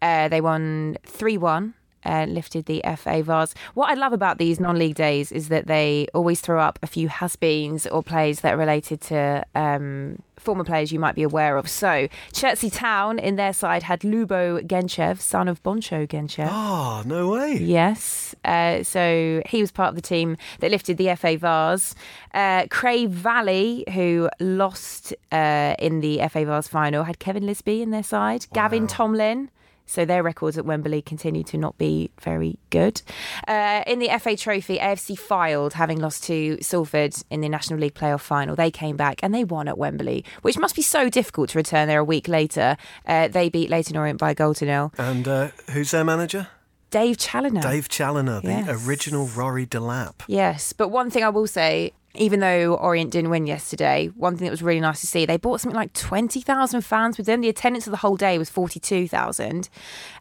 Uh, 0.00 0.28
they 0.28 0.40
won 0.40 0.96
3 1.04 1.36
1 1.36 1.74
uh, 2.08 2.24
lifted 2.26 2.66
the 2.66 2.82
FA 2.96 3.22
Vase. 3.22 3.54
What 3.74 3.90
I 3.90 3.94
love 3.94 4.12
about 4.12 4.38
these 4.38 4.58
non-league 4.58 4.96
days 4.96 5.30
is 5.30 5.48
that 5.48 5.66
they 5.66 6.08
always 6.14 6.40
throw 6.40 6.60
up 6.60 6.78
a 6.82 6.86
few 6.86 7.08
has-beens 7.08 7.86
or 7.86 8.02
plays 8.02 8.40
that 8.40 8.54
are 8.54 8.56
related 8.56 9.00
to 9.02 9.44
um, 9.54 10.22
former 10.38 10.64
players 10.64 10.90
you 10.90 10.98
might 10.98 11.14
be 11.14 11.22
aware 11.22 11.56
of. 11.56 11.68
So 11.68 12.08
Chertsey 12.32 12.70
Town 12.70 13.18
in 13.18 13.36
their 13.36 13.52
side 13.52 13.82
had 13.82 14.00
Lubo 14.00 14.66
Genchev, 14.66 15.20
son 15.20 15.48
of 15.48 15.62
Boncho 15.62 16.08
Genchev. 16.08 16.48
Oh, 16.50 17.02
no 17.04 17.28
way. 17.28 17.56
Yes. 17.58 18.34
Uh, 18.44 18.82
so 18.82 19.42
he 19.46 19.60
was 19.60 19.70
part 19.70 19.90
of 19.90 19.94
the 19.94 20.02
team 20.02 20.36
that 20.60 20.70
lifted 20.70 20.96
the 20.96 21.14
FA 21.14 21.36
Vase. 21.36 21.94
Uh, 22.32 22.66
Cray 22.70 23.06
Valley, 23.06 23.84
who 23.92 24.30
lost 24.40 25.14
uh, 25.32 25.74
in 25.78 26.00
the 26.00 26.20
FA 26.30 26.44
Vase 26.44 26.68
final, 26.68 27.04
had 27.04 27.18
Kevin 27.18 27.46
Lisbie 27.46 27.82
in 27.82 27.90
their 27.90 28.02
side. 28.02 28.46
Wow. 28.50 28.54
Gavin 28.54 28.86
Tomlin 28.86 29.50
so 29.88 30.04
their 30.04 30.22
records 30.22 30.56
at 30.58 30.64
Wembley 30.64 31.02
continue 31.02 31.42
to 31.44 31.56
not 31.56 31.76
be 31.78 32.10
very 32.20 32.58
good. 32.70 33.02
Uh, 33.48 33.82
in 33.86 33.98
the 33.98 34.08
FA 34.20 34.36
Trophy, 34.36 34.78
AFC 34.78 35.18
Fylde, 35.18 35.72
having 35.72 35.98
lost 35.98 36.24
to 36.24 36.58
Salford 36.60 37.14
in 37.30 37.40
the 37.40 37.48
National 37.48 37.80
League 37.80 37.94
playoff 37.94 38.20
final, 38.20 38.54
they 38.54 38.70
came 38.70 38.96
back 38.96 39.20
and 39.22 39.34
they 39.34 39.44
won 39.44 39.66
at 39.66 39.78
Wembley, 39.78 40.24
which 40.42 40.58
must 40.58 40.76
be 40.76 40.82
so 40.82 41.08
difficult 41.08 41.50
to 41.50 41.58
return 41.58 41.88
there 41.88 42.00
a 42.00 42.04
week 42.04 42.28
later. 42.28 42.76
Uh, 43.06 43.28
they 43.28 43.48
beat 43.48 43.70
Leyton 43.70 43.96
Orient 43.96 44.18
by 44.18 44.30
a 44.30 44.34
goal 44.34 44.54
to 44.54 44.66
nil. 44.66 44.92
And 44.98 45.26
uh, 45.26 45.48
who's 45.70 45.90
their 45.90 46.04
manager? 46.04 46.48
Dave 46.90 47.18
Challinor. 47.18 47.62
Dave 47.62 47.88
Challinor, 47.88 48.40
the 48.40 48.48
yes. 48.48 48.86
original 48.86 49.26
Rory 49.26 49.66
Delap. 49.66 50.22
Yes, 50.26 50.72
but 50.72 50.88
one 50.88 51.10
thing 51.10 51.22
I 51.22 51.28
will 51.28 51.46
say 51.46 51.92
even 52.14 52.40
though 52.40 52.74
Orient 52.74 53.10
didn't 53.10 53.30
win 53.30 53.46
yesterday, 53.46 54.06
one 54.16 54.36
thing 54.36 54.46
that 54.46 54.50
was 54.50 54.62
really 54.62 54.80
nice 54.80 55.00
to 55.02 55.06
see, 55.06 55.26
they 55.26 55.36
bought 55.36 55.60
something 55.60 55.76
like 55.76 55.92
20,000 55.92 56.80
fans 56.80 57.18
with 57.18 57.26
them. 57.26 57.40
The 57.40 57.48
attendance 57.48 57.86
of 57.86 57.90
the 57.90 57.98
whole 57.98 58.16
day 58.16 58.38
was 58.38 58.48
42,000. 58.50 59.68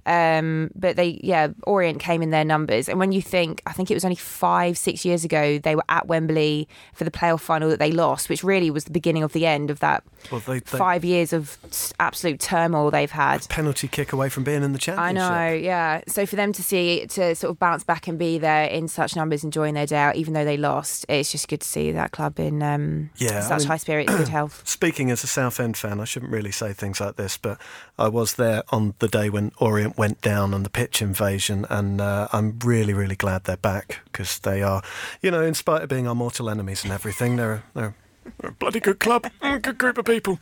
Um, 0.06 0.70
but 0.76 0.96
they, 0.96 1.20
yeah, 1.24 1.50
Orient 1.64 2.00
came 2.00 2.22
in 2.22 2.30
their 2.30 2.46
numbers. 2.46 2.88
And 2.88 3.00
when 3.00 3.12
you 3.12 3.22
think, 3.22 3.62
I 3.66 3.74
think 3.74 3.90
it 3.90 3.94
was 3.94 4.06
only 4.06 4.16
five, 4.16 4.78
six 4.78 5.06
years 5.06 5.24
ago, 5.24 5.60
they 5.60 5.76
were 5.76 5.84
at 5.90 6.08
Wembley 6.08 6.68
for 6.94 7.04
the 7.04 7.12
playoff 7.12 7.42
final 7.42 7.70
that 7.70 7.80
they 7.80 7.92
lost, 7.92 8.30
which 8.30 8.44
really 8.44 8.70
was 8.70 8.86
the 8.86 8.92
beginning 8.92 9.24
of 9.24 9.34
the 9.34 9.46
end 9.46 9.70
of 9.70 9.80
that 9.80 10.04
well, 10.32 10.42
they, 10.42 10.60
they, 10.60 10.78
five 10.78 11.04
years 11.04 11.34
of 11.34 11.58
absolute 12.00 12.40
turmoil 12.40 12.92
they've 12.92 13.12
had. 13.12 13.48
penalty 13.50 13.88
kick 13.88 14.14
away 14.14 14.30
from 14.30 14.44
being 14.44 14.64
in 14.64 14.74
the 14.74 14.80
championship. 14.80 15.22
I 15.22 15.50
know, 15.50 15.54
yeah. 15.54 16.02
So 16.08 16.26
for 16.26 16.36
them 16.36 16.54
to 16.54 16.64
see, 16.64 17.06
to 17.08 17.36
sort 17.36 17.52
of 17.52 17.60
bounce 17.60 17.84
back 17.84 18.08
and 18.08 18.20
be 18.20 18.38
there 18.38 18.66
in 18.66 18.88
such 18.88 19.16
numbers, 19.16 19.44
enjoying 19.44 19.74
their 19.74 19.86
day 19.86 19.98
out, 19.98 20.16
even 20.16 20.34
though 20.34 20.46
they 20.46 20.58
lost, 20.58 21.06
it's 21.10 21.32
just 21.32 21.48
good 21.48 21.62
to 21.62 21.68
see 21.68 21.87
that 21.94 22.12
club 22.12 22.40
in 22.40 22.62
um, 22.62 23.10
yeah, 23.18 23.42
such 23.42 23.52
I 23.52 23.58
mean, 23.60 23.68
high 23.68 23.78
spirits, 23.78 24.16
good 24.16 24.28
health. 24.28 24.62
Speaking 24.66 25.12
as 25.12 25.24
a 25.24 25.28
Southend 25.28 25.78
fan, 25.78 26.00
I 26.00 26.06
shouldn't 26.06 26.32
really 26.32 26.52
say 26.52 26.74
things 26.74 27.00
like 27.00 27.16
this, 27.16 27.38
but 27.38 27.60
I 27.98 28.08
was 28.08 28.36
there 28.36 28.64
on 28.70 28.94
the 29.00 29.08
day 29.08 29.30
when 29.30 29.52
Orient 29.60 29.98
went 29.98 30.22
down 30.22 30.54
on 30.54 30.64
the 30.64 30.70
pitch 30.70 31.02
invasion, 31.02 31.66
and 31.70 32.02
uh, 32.02 32.28
I'm 32.32 32.60
really, 32.64 32.94
really 32.94 33.16
glad 33.16 33.46
they're 33.46 33.58
back 33.58 34.00
because 34.06 34.40
they 34.40 34.62
are, 34.62 34.82
you 35.22 35.32
know, 35.32 35.42
in 35.42 35.54
spite 35.54 35.84
of 35.84 35.90
being 35.90 36.08
our 36.08 36.16
mortal 36.16 36.50
enemies 36.50 36.84
and 36.84 36.94
everything, 36.94 37.36
they're, 37.36 37.64
they're, 37.74 37.96
a 38.44 38.52
bloody 38.52 38.80
good 38.80 39.00
club, 39.00 39.30
good 39.42 39.78
group 39.78 39.98
of 39.98 40.06
people. 40.06 40.40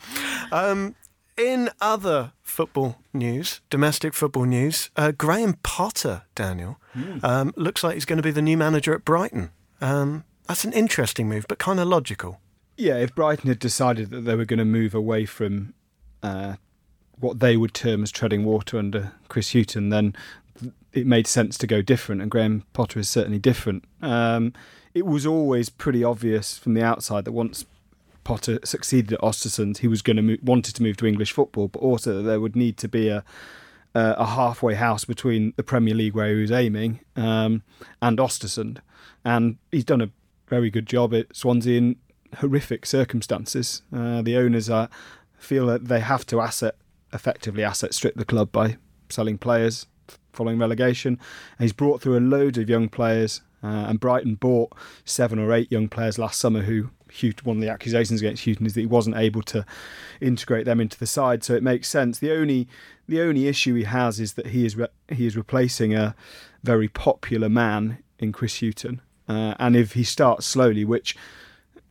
Um, 0.51 0.95
in 1.37 1.69
other 1.81 2.31
football 2.41 2.97
news, 3.13 3.61
domestic 3.69 4.13
football 4.13 4.45
news, 4.45 4.89
uh, 4.95 5.11
Graham 5.11 5.57
Potter, 5.63 6.23
Daniel, 6.33 6.77
mm. 6.95 7.23
um, 7.23 7.53
looks 7.55 7.83
like 7.83 7.95
he's 7.95 8.05
going 8.05 8.17
to 8.17 8.23
be 8.23 8.31
the 8.31 8.41
new 8.41 8.57
manager 8.57 8.93
at 8.93 9.03
Brighton. 9.03 9.51
Um, 9.81 10.23
that's 10.47 10.65
an 10.65 10.73
interesting 10.73 11.29
move, 11.29 11.45
but 11.47 11.59
kind 11.59 11.79
of 11.79 11.87
logical. 11.87 12.39
Yeah, 12.77 12.95
if 12.95 13.15
Brighton 13.15 13.47
had 13.47 13.59
decided 13.59 14.09
that 14.11 14.21
they 14.21 14.35
were 14.35 14.45
going 14.45 14.59
to 14.59 14.65
move 14.65 14.93
away 14.93 15.25
from 15.25 15.73
uh, 16.21 16.55
what 17.19 17.39
they 17.39 17.55
would 17.57 17.73
term 17.73 18.03
as 18.03 18.11
treading 18.11 18.43
water 18.43 18.77
under 18.77 19.13
Chris 19.29 19.53
Hughton, 19.53 19.89
then 19.89 20.15
it 20.93 21.05
made 21.05 21.27
sense 21.27 21.57
to 21.57 21.67
go 21.67 21.81
different, 21.81 22.21
and 22.21 22.31
Graham 22.31 22.63
Potter 22.73 22.99
is 22.99 23.09
certainly 23.09 23.39
different. 23.39 23.85
Um, 24.01 24.53
it 24.93 25.05
was 25.05 25.25
always 25.25 25.69
pretty 25.69 26.03
obvious 26.03 26.57
from 26.57 26.73
the 26.73 26.83
outside 26.83 27.25
that 27.25 27.31
once 27.31 27.65
Potter 28.23 28.59
succeeded 28.63 29.13
at 29.13 29.21
Östersund, 29.21 29.77
he 29.77 29.87
was 29.87 30.01
going 30.01 30.15
to 30.17 30.21
move, 30.21 30.39
wanted 30.41 30.75
to 30.75 30.83
move 30.83 30.97
to 30.97 31.05
English 31.05 31.31
football, 31.31 31.67
but 31.67 31.79
also 31.79 32.17
that 32.17 32.23
there 32.23 32.39
would 32.39 32.55
need 32.55 32.77
to 32.77 32.87
be 32.87 33.09
a 33.09 33.23
a 33.95 34.25
halfway 34.25 34.73
house 34.73 35.05
between 35.05 35.53
the 35.55 35.63
Premier 35.63 35.95
League 35.95 36.13
where 36.13 36.35
he 36.35 36.41
was 36.41 36.51
aiming 36.51 36.99
um, 37.15 37.63
and 38.01 38.17
Östersund, 38.17 38.79
and 39.23 39.57
he's 39.71 39.85
done 39.85 40.01
a 40.01 40.09
very 40.47 40.69
good 40.69 40.85
job 40.85 41.13
at 41.13 41.35
Swansea 41.35 41.77
in 41.77 41.95
horrific 42.37 42.85
circumstances. 42.85 43.81
Uh, 43.93 44.21
the 44.21 44.37
owners 44.37 44.69
are, 44.69 44.89
feel 45.37 45.67
that 45.67 45.85
they 45.85 45.99
have 45.99 46.25
to 46.27 46.41
asset 46.41 46.75
effectively 47.13 47.63
asset 47.63 47.93
strip 47.93 48.15
the 48.15 48.25
club 48.25 48.51
by 48.51 48.77
selling 49.09 49.37
players 49.37 49.87
following 50.35 50.59
relegation. 50.59 51.13
And 51.57 51.65
he's 51.65 51.73
brought 51.73 52.01
through 52.01 52.17
a 52.17 52.19
load 52.19 52.57
of 52.57 52.69
young 52.69 52.89
players, 52.89 53.41
uh, 53.63 53.85
and 53.87 53.99
Brighton 53.99 54.35
bought 54.35 54.73
seven 55.05 55.39
or 55.39 55.51
eight 55.53 55.71
young 55.71 55.87
players 55.87 56.19
last 56.19 56.39
summer 56.39 56.61
who. 56.61 56.89
One 57.43 57.57
of 57.57 57.61
the 57.61 57.69
accusations 57.69 58.19
against 58.19 58.43
Hughton 58.43 58.65
is 58.65 58.73
that 58.73 58.81
he 58.81 58.87
wasn't 58.87 59.15
able 59.15 59.41
to 59.43 59.65
integrate 60.19 60.65
them 60.65 60.81
into 60.81 60.99
the 60.99 61.05
side, 61.05 61.45
so 61.45 61.53
it 61.53 61.63
makes 61.63 61.87
sense. 61.87 62.19
The 62.19 62.31
only 62.31 62.67
the 63.07 63.21
only 63.21 63.47
issue 63.47 63.73
he 63.75 63.83
has 63.83 64.19
is 64.19 64.33
that 64.33 64.47
he 64.47 64.65
is 64.65 64.75
re- 64.75 64.89
he 65.07 65.25
is 65.25 65.37
replacing 65.37 65.93
a 65.93 66.13
very 66.63 66.89
popular 66.89 67.47
man 67.47 67.99
in 68.19 68.33
Chris 68.33 68.59
Hughton, 68.59 68.99
uh, 69.27 69.55
and 69.59 69.75
if 69.75 69.93
he 69.93 70.03
starts 70.03 70.45
slowly, 70.45 70.85
which 70.85 71.15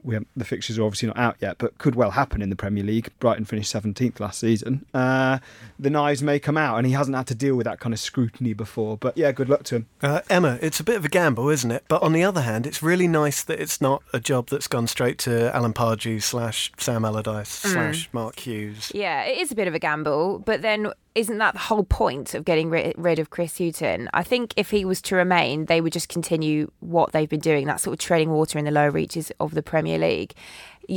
we 0.05 0.15
have, 0.15 0.25
the 0.37 0.45
fixtures 0.45 0.79
are 0.79 0.85
obviously 0.85 1.09
not 1.09 1.19
out 1.19 1.37
yet, 1.41 1.57
but 1.59 1.79
could 1.79 1.95
well 1.95 2.11
happen 2.13 2.43
in 2.43 2.51
the 2.51 2.57
Premier 2.57 2.85
League. 2.85 3.11
Brighton 3.19 3.47
finished 3.47 3.73
17th 3.73 4.21
last 4.21 4.39
season. 4.39 4.85
Uh, 4.93 5.39
the 5.79 5.91
knives 5.91 6.23
may 6.23 6.39
come 6.39 6.59
out, 6.59 6.77
and 6.77 6.87
he 6.87 6.93
hasn't 6.93 7.17
had 7.17 7.27
to 7.29 7.35
deal 7.35 7.57
with 7.57 7.65
that 7.65 7.81
kind 7.81 7.93
of 7.93 7.99
scrutiny 7.99 8.53
before. 8.53 8.99
But 8.99 9.17
yeah, 9.17 9.33
good 9.33 9.49
luck 9.49 9.65
to 9.65 9.77
him. 9.77 9.87
Uh, 10.03 10.21
Emma, 10.29 10.59
it's 10.61 10.79
a 10.79 10.85
bit 10.85 10.97
of 10.97 11.05
a 11.05 11.09
gamble, 11.09 11.49
isn't 11.49 11.71
it? 11.71 11.85
But 11.89 12.03
on 12.03 12.13
the 12.13 12.23
other 12.23 12.43
hand, 12.43 12.67
it's 12.67 12.83
really 12.83 13.09
nice 13.09 13.43
that 13.43 13.59
it's 13.59 13.81
not 13.81 14.03
a 14.13 14.21
job 14.21 14.49
that's 14.49 14.69
gone 14.69 14.87
straight 14.87 15.19
to 15.21 15.55
Alan 15.57 15.73
Pardew 15.73 16.23
slash 16.23 16.71
Sam 16.77 17.05
Allardyce 17.05 17.65
mm. 17.65 17.73
slash 17.73 18.09
Mark 18.13 18.39
Hughes. 18.39 18.93
Yeah, 18.95 19.25
it 19.25 19.39
is 19.39 19.51
a 19.51 19.55
bit 19.55 19.69
of 19.69 19.75
a 19.75 19.79
gamble, 19.79 20.39
but 20.39 20.61
then 20.61 20.93
isn't 21.15 21.39
that 21.39 21.55
the 21.55 21.61
whole 21.61 21.85
point 21.85 22.35
of 22.35 22.45
getting 22.45 22.71
rid, 22.71 22.95
rid 22.97 23.19
of 23.19 23.31
Chris 23.31 23.59
Hughton? 23.59 24.09
I 24.13 24.23
think 24.23 24.53
if 24.57 24.71
he 24.71 24.85
was 24.85 25.01
to 25.03 25.17
remain, 25.17 25.67
they 25.67 25.81
would 25.81 25.93
just 25.93 26.09
continue 26.09 26.71
what 26.81 27.13
they've 27.13 27.29
been 27.29 27.41
doing, 27.41 27.67
that 27.67 27.81
sort 27.81 27.95
of 27.95 28.01
treading 28.01 28.31
water 28.31 28.59
in 28.59 28.65
the 28.65 28.71
lower 28.71 28.91
reaches 28.91 29.31
of 29.39 29.55
the 29.55 29.63
Premier 29.63 29.99
League. 29.99 30.35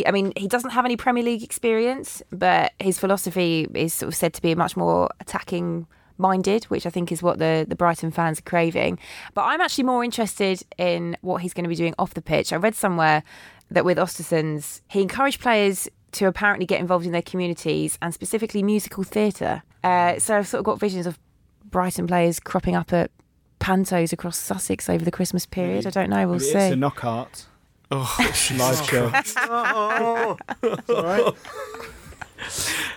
I 0.06 0.12
mean, 0.12 0.34
he 0.36 0.48
doesn't 0.48 0.72
have 0.72 0.86
any 0.86 0.98
Premier 0.98 1.24
League 1.24 1.44
experience, 1.44 2.22
but 2.32 2.74
his 2.80 3.00
philosophy 3.00 3.68
is 3.74 3.94
sort 3.94 4.08
of 4.08 4.16
said 4.16 4.34
to 4.34 4.42
be 4.42 4.54
much 4.56 4.76
more 4.76 5.10
attacking 5.20 5.88
minded, 6.18 6.66
which 6.66 6.86
I 6.86 6.90
think 6.90 7.12
is 7.12 7.22
what 7.22 7.38
the, 7.38 7.66
the 7.68 7.76
Brighton 7.76 8.12
fans 8.12 8.40
are 8.40 8.44
craving. 8.44 9.00
But 9.34 9.44
I'm 9.44 9.62
actually 9.62 9.84
more 9.84 10.04
interested 10.04 10.64
in 10.78 11.16
what 11.22 11.42
he's 11.42 11.54
going 11.54 11.64
to 11.64 11.70
be 11.70 11.76
doing 11.76 11.94
off 12.00 12.16
the 12.16 12.22
pitch. 12.22 12.52
I 12.52 12.56
read 12.56 12.76
somewhere 12.76 13.24
that 13.70 13.86
with 13.86 13.98
Östersund's, 13.98 14.82
he 14.88 15.02
encouraged 15.02 15.42
players 15.42 15.88
to 16.14 16.26
apparently 16.26 16.66
get 16.66 16.80
involved 16.80 17.06
in 17.06 17.12
their 17.12 17.22
communities 17.22 17.98
and 18.02 18.14
specifically 18.14 18.64
musical 18.64 19.04
theatre. 19.04 19.64
Uh, 19.84 20.20
so 20.20 20.38
I've 20.38 20.48
sort 20.48 20.60
of 20.60 20.66
got 20.66 20.80
visions 20.80 21.06
of 21.06 21.20
Brighton 21.66 22.08
players 22.08 22.40
cropping 22.40 22.76
up 22.76 22.94
at 22.94 23.12
pantos 23.60 24.14
across 24.14 24.38
Sussex 24.38 24.90
over 24.90 25.04
the 25.04 25.12
Christmas 25.12 25.46
period. 25.46 25.86
I 25.86 25.90
don't 25.90 26.10
know. 26.10 26.28
We'll 26.28 26.38
it's 26.38 26.52
see. 26.52 26.58
It's 26.58 26.74
a 26.74 26.76
knockout. 26.76 27.46
Oh, 27.90 28.16
live 28.20 28.86
show. 28.86 29.12
oh, 29.50 30.38
all 30.90 31.04
right. 31.04 31.34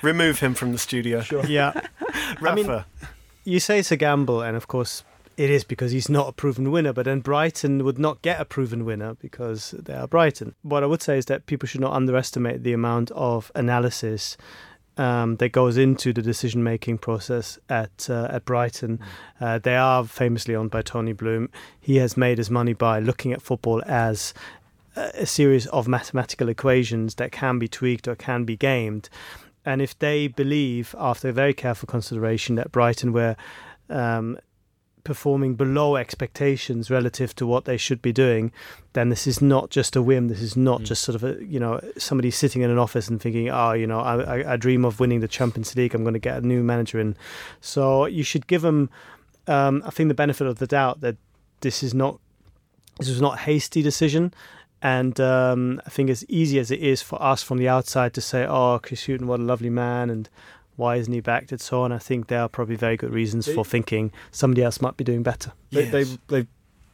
Remove 0.02 0.40
him 0.40 0.54
from 0.54 0.72
the 0.72 0.78
studio. 0.78 1.20
Sure. 1.22 1.44
Yeah. 1.46 1.72
Rafa. 2.40 2.48
I 2.48 2.54
mean, 2.54 2.84
you 3.44 3.60
say 3.60 3.78
it's 3.78 3.92
a 3.92 3.96
gamble, 3.96 4.42
and 4.42 4.56
of 4.56 4.68
course, 4.68 5.04
it 5.36 5.50
is 5.50 5.64
because 5.64 5.92
he's 5.92 6.08
not 6.08 6.28
a 6.28 6.32
proven 6.32 6.70
winner, 6.70 6.92
but 6.92 7.04
then 7.04 7.20
Brighton 7.20 7.84
would 7.84 7.98
not 7.98 8.22
get 8.22 8.40
a 8.40 8.44
proven 8.44 8.84
winner 8.84 9.14
because 9.14 9.70
they 9.70 9.94
are 9.94 10.06
Brighton. 10.06 10.54
What 10.62 10.82
I 10.82 10.86
would 10.86 11.02
say 11.02 11.18
is 11.18 11.26
that 11.26 11.46
people 11.46 11.66
should 11.66 11.80
not 11.80 11.94
underestimate 11.94 12.62
the 12.62 12.72
amount 12.72 13.10
of 13.12 13.50
analysis 13.54 14.36
um, 14.96 15.36
that 15.36 15.50
goes 15.50 15.78
into 15.78 16.12
the 16.12 16.20
decision 16.20 16.62
making 16.62 16.98
process 16.98 17.58
at 17.68 18.08
uh, 18.10 18.28
at 18.30 18.44
Brighton. 18.44 18.98
Mm. 18.98 19.02
Uh, 19.40 19.58
they 19.58 19.76
are 19.76 20.04
famously 20.04 20.54
owned 20.54 20.70
by 20.70 20.82
Tony 20.82 21.12
Bloom. 21.12 21.48
He 21.80 21.96
has 21.96 22.16
made 22.16 22.38
his 22.38 22.50
money 22.50 22.74
by 22.74 22.98
looking 22.98 23.32
at 23.32 23.40
football 23.40 23.82
as 23.86 24.34
a 24.96 25.24
series 25.24 25.66
of 25.68 25.88
mathematical 25.88 26.48
equations 26.48 27.14
that 27.14 27.32
can 27.32 27.58
be 27.58 27.68
tweaked 27.68 28.08
or 28.08 28.16
can 28.16 28.44
be 28.44 28.56
gamed. 28.56 29.08
And 29.64 29.80
if 29.80 29.98
they 29.98 30.26
believe, 30.26 30.94
after 30.98 31.32
very 31.32 31.54
careful 31.54 31.86
consideration, 31.86 32.56
that 32.56 32.72
Brighton 32.72 33.12
were 33.12 33.36
um, 33.88 34.38
performing 35.04 35.54
below 35.54 35.96
expectations 35.96 36.90
relative 36.90 37.34
to 37.36 37.46
what 37.46 37.64
they 37.64 37.76
should 37.76 38.02
be 38.02 38.12
doing, 38.12 38.52
then 38.92 39.08
this 39.08 39.26
is 39.26 39.40
not 39.40 39.70
just 39.70 39.96
a 39.96 40.02
whim. 40.02 40.28
This 40.28 40.42
is 40.42 40.56
not 40.56 40.80
mm. 40.80 40.84
just 40.84 41.02
sort 41.02 41.16
of 41.16 41.24
a 41.24 41.44
you 41.44 41.60
know 41.60 41.80
somebody 41.98 42.30
sitting 42.30 42.62
in 42.62 42.70
an 42.70 42.78
office 42.78 43.08
and 43.08 43.20
thinking, 43.20 43.48
oh, 43.48 43.72
you 43.72 43.86
know, 43.86 44.00
I, 44.00 44.52
I 44.52 44.56
dream 44.56 44.84
of 44.84 45.00
winning 45.00 45.20
the 45.20 45.28
Champions 45.28 45.74
League. 45.76 45.94
I'm 45.94 46.02
going 46.02 46.14
to 46.14 46.20
get 46.20 46.42
a 46.42 46.46
new 46.46 46.62
manager 46.62 47.00
in. 47.00 47.16
So 47.60 48.06
you 48.06 48.22
should 48.22 48.46
give 48.46 48.62
them, 48.62 48.90
um, 49.46 49.82
I 49.86 49.90
think, 49.90 50.08
the 50.08 50.14
benefit 50.14 50.46
of 50.46 50.58
the 50.58 50.66
doubt 50.66 51.00
that 51.00 51.16
this 51.60 51.82
is 51.82 51.94
not 51.94 52.18
this 52.98 53.08
was 53.08 53.20
not 53.20 53.34
a 53.34 53.40
hasty 53.42 53.82
decision. 53.82 54.32
And 54.82 55.20
um, 55.20 55.80
I 55.84 55.90
think 55.90 56.08
as 56.08 56.24
easy 56.28 56.58
as 56.58 56.70
it 56.70 56.80
is 56.80 57.02
for 57.02 57.20
us 57.22 57.42
from 57.42 57.58
the 57.58 57.68
outside 57.68 58.14
to 58.14 58.20
say, 58.20 58.46
"Oh, 58.46 58.80
Chris 58.82 59.06
Hughton, 59.06 59.26
what 59.26 59.40
a 59.40 59.42
lovely 59.42 59.68
man," 59.68 60.08
and 60.08 60.28
why 60.80 60.96
isn't 60.96 61.12
he 61.12 61.20
backed 61.20 61.52
and 61.52 61.60
so 61.60 61.82
on. 61.82 61.92
I 61.92 61.98
think 61.98 62.28
there 62.28 62.40
are 62.40 62.48
probably 62.48 62.74
very 62.74 62.96
good 62.96 63.12
reasons 63.12 63.46
for 63.46 63.64
thinking 63.64 64.12
somebody 64.30 64.62
else 64.62 64.80
might 64.80 64.96
be 64.96 65.04
doing 65.04 65.22
better. 65.22 65.52
They, 65.70 65.84
yes. 65.84 65.92
they, 65.92 66.04
they, 66.42 66.48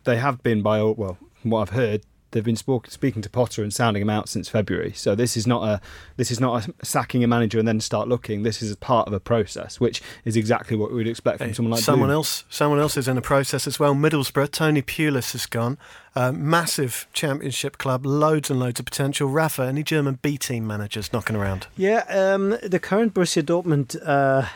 they 0.04 0.16
have 0.16 0.42
been 0.42 0.60
by 0.60 0.80
all, 0.80 0.94
well, 0.94 1.18
what 1.44 1.60
I've 1.62 1.70
heard, 1.70 2.02
they've 2.30 2.44
been 2.44 2.56
speaking 2.56 3.22
to 3.22 3.30
Potter 3.30 3.62
and 3.62 3.72
sounding 3.72 4.02
him 4.02 4.10
out 4.10 4.28
since 4.28 4.48
February. 4.48 4.92
So 4.92 5.14
this 5.14 5.36
is 5.36 5.46
not 5.46 5.62
a 5.62 5.80
this 6.16 6.30
is 6.30 6.40
not 6.40 6.68
a 6.68 6.84
sacking 6.84 7.22
a 7.24 7.26
manager 7.26 7.58
and 7.58 7.66
then 7.66 7.80
start 7.80 8.08
looking. 8.08 8.42
This 8.42 8.62
is 8.62 8.74
part 8.76 9.06
of 9.06 9.14
a 9.14 9.20
process, 9.20 9.80
which 9.80 10.02
is 10.24 10.36
exactly 10.36 10.76
what 10.76 10.90
we 10.90 10.96
would 10.96 11.08
expect 11.08 11.38
from 11.38 11.48
hey, 11.48 11.52
someone 11.54 11.72
like 11.72 11.82
someone 11.82 12.08
Bloom. 12.08 12.16
else. 12.16 12.44
Someone 12.50 12.80
else 12.80 12.96
is 12.96 13.08
in 13.08 13.16
a 13.16 13.22
process 13.22 13.66
as 13.66 13.78
well. 13.78 13.94
Middlesbrough, 13.94 14.50
Tony 14.50 14.82
Pulis 14.82 15.32
has 15.32 15.46
gone. 15.46 15.78
Uh, 16.14 16.32
massive 16.32 17.06
championship 17.12 17.76
club, 17.76 18.06
loads 18.06 18.50
and 18.50 18.58
loads 18.58 18.80
of 18.80 18.86
potential. 18.86 19.28
Rafa, 19.28 19.64
any 19.64 19.82
German 19.82 20.18
B 20.22 20.38
team 20.38 20.66
managers 20.66 21.12
knocking 21.12 21.36
around? 21.36 21.66
Yeah, 21.76 22.04
um, 22.08 22.56
the 22.62 22.78
current 22.80 23.12
Borussia 23.12 23.42
Dortmund 23.42 23.96
uh, 24.02 24.46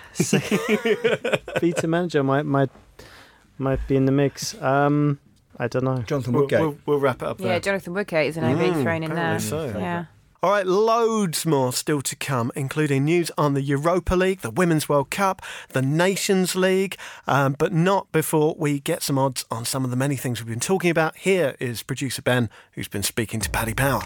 B 1.61 1.73
team 1.73 1.91
manager 1.91 2.23
might 2.23 2.47
might 2.47 2.71
might 3.59 3.87
be 3.87 3.97
in 3.97 4.07
the 4.07 4.13
mix. 4.13 4.61
Um, 4.63 5.21
I 5.61 5.69
don't 5.69 5.85
know. 5.85 5.99
Jonathan 5.99 6.33
Woodgate. 6.33 6.61
We'll, 6.61 6.71
we'll, 6.71 6.79
we'll 6.87 6.99
wrap 7.01 7.21
it 7.21 7.29
up 7.29 7.37
there. 7.37 7.49
Yeah, 7.49 7.59
Jonathan 7.59 7.93
Woodgate 7.93 8.29
is 8.29 8.39
an 8.39 8.45
OB 8.45 8.59
mm, 8.59 8.83
thrown 8.83 9.03
in 9.03 9.15
there. 9.15 9.39
So. 9.39 9.67
Yeah. 9.67 10.07
All 10.43 10.53
right, 10.53 10.67
loads 10.67 11.45
more 11.45 11.71
still 11.71 12.01
to 12.01 12.17
come, 12.17 12.51
including 12.57 13.05
news 13.05 13.31
on 13.37 13.53
the 13.53 13.61
Europa 13.61 14.17
League, 14.17 14.41
the 14.41 14.51
Women's 14.51 14.89
World 14.89 15.11
Cup, 15.11 15.43
the 15.69 15.83
Nations 15.83 16.57
League, 16.57 16.97
um, 17.27 17.57
but 17.59 17.75
not 17.75 18.11
before 18.11 18.57
we 18.59 18.81
get 18.81 19.03
some 19.03 19.19
odds 19.19 19.45
on 19.51 19.67
some 19.67 19.85
of 19.85 19.91
the 19.91 19.99
many 19.99 20.17
things 20.17 20.41
we've 20.41 20.49
been 20.49 20.59
talking 20.59 20.91
about. 20.91 21.15
Here 21.15 21.57
is 21.61 21.83
producer 21.83 22.23
Ben, 22.23 22.49
who's 22.73 22.89
been 22.89 23.03
speaking 23.03 23.41
to 23.41 23.51
Paddy 23.51 23.75
Power. 23.75 24.01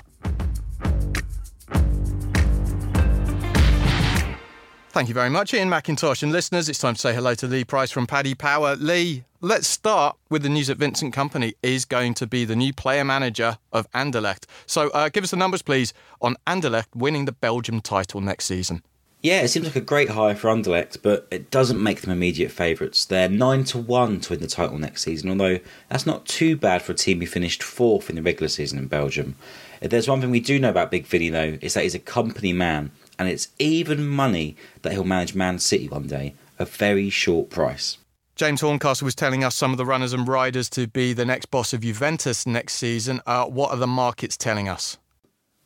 Thank 4.95 5.09
you 5.09 5.15
very 5.15 5.29
much, 5.29 5.53
Ian 5.53 5.71
McIntosh. 5.71 6.23
And 6.23 6.31
listeners, 6.31 6.69
it's 6.69 6.79
time 6.79 6.95
to 6.95 7.01
say 7.01 7.13
hello 7.13 7.35
to 7.35 7.49
Lee 7.49 7.65
Price 7.65 7.91
from 7.91 8.07
Paddy 8.07 8.33
Power. 8.33 8.77
Lee, 8.77 9.25
let's 9.41 9.67
start 9.67 10.17
with 10.31 10.45
the 10.45 10.49
news 10.49 10.69
that 10.69 10.79
Vincent 10.79 11.13
Kompany 11.13 11.55
is 11.65 11.85
going 11.85 12.15
to 12.15 12.29
be 12.29 12.45
the 12.45 12.55
new 12.55 12.73
player 12.73 13.03
manager 13.03 13.59
of 13.73 13.91
Anderlecht. 13.91 14.45
So 14.67 14.91
uh, 14.91 15.09
give 15.09 15.25
us 15.25 15.33
the 15.33 15.37
numbers, 15.37 15.63
please, 15.63 15.95
on 16.23 16.37
Anderlecht 16.47 16.95
winning 16.95 17.25
the 17.25 17.33
Belgium 17.33 17.81
title 17.81 18.21
next 18.21 18.45
season. 18.45 18.85
Yeah, 19.21 19.41
it 19.41 19.49
seems 19.49 19.67
like 19.67 19.75
a 19.75 19.81
great 19.81 20.11
hire 20.11 20.37
for 20.37 20.49
Anderlecht, 20.49 20.99
but 21.03 21.27
it 21.33 21.51
doesn't 21.51 21.83
make 21.83 22.03
them 22.03 22.13
immediate 22.13 22.53
favourites. 22.53 23.05
They're 23.05 23.29
9 23.29 23.65
to 23.65 23.79
1 23.79 24.21
to 24.21 24.31
win 24.31 24.41
the 24.41 24.47
title 24.47 24.79
next 24.79 25.03
season, 25.03 25.29
although 25.29 25.59
that's 25.89 26.07
not 26.07 26.25
too 26.27 26.57
bad 26.57 26.83
for 26.83 26.93
a 26.93 26.95
team 26.95 27.19
who 27.19 27.27
finished 27.27 27.65
fourth 27.65 28.11
in 28.11 28.15
the 28.15 28.23
regular 28.23 28.49
season 28.49 28.79
in 28.79 28.87
Belgium. 28.87 29.35
If 29.81 29.91
there's 29.91 30.07
one 30.07 30.21
thing 30.21 30.31
we 30.31 30.39
do 30.39 30.61
know 30.61 30.71
about 30.71 30.93
Big 30.93 31.05
Vinny, 31.05 31.31
though, 31.31 31.59
is 31.61 31.75
that 31.75 31.83
he's 31.83 31.97
a 31.97 31.99
company 31.99 32.53
man 32.53 32.93
and 33.19 33.29
it's 33.29 33.49
even 33.59 34.07
money 34.07 34.57
that 34.83 34.93
he'll 34.93 35.05
manage 35.05 35.35
Man 35.35 35.59
City 35.59 35.89
one 35.89 36.07
day, 36.07 36.35
a 36.59 36.65
very 36.65 37.11
short 37.11 37.51
price. 37.51 37.99
James 38.37 38.63
Horncastle 38.63 39.05
was 39.05 39.15
telling 39.15 39.45
us 39.45 39.55
some 39.55 39.71
of 39.71 39.79
the 39.79 39.87
runners 39.87 40.13
and 40.13 40.27
riders 40.27 40.69
to 40.71 40.89
be 40.89 41.13
the 41.13 41.25
next 41.25 41.47
boss 41.53 41.73
of 41.73 41.83
Juventus 41.83 42.47
next 42.47 42.75
season. 42.75 43.21
Uh, 43.27 43.45
what 43.45 43.71
are 43.71 43.77
the 43.77 43.87
markets 43.87 44.37
telling 44.37 44.69
us? 44.69 44.99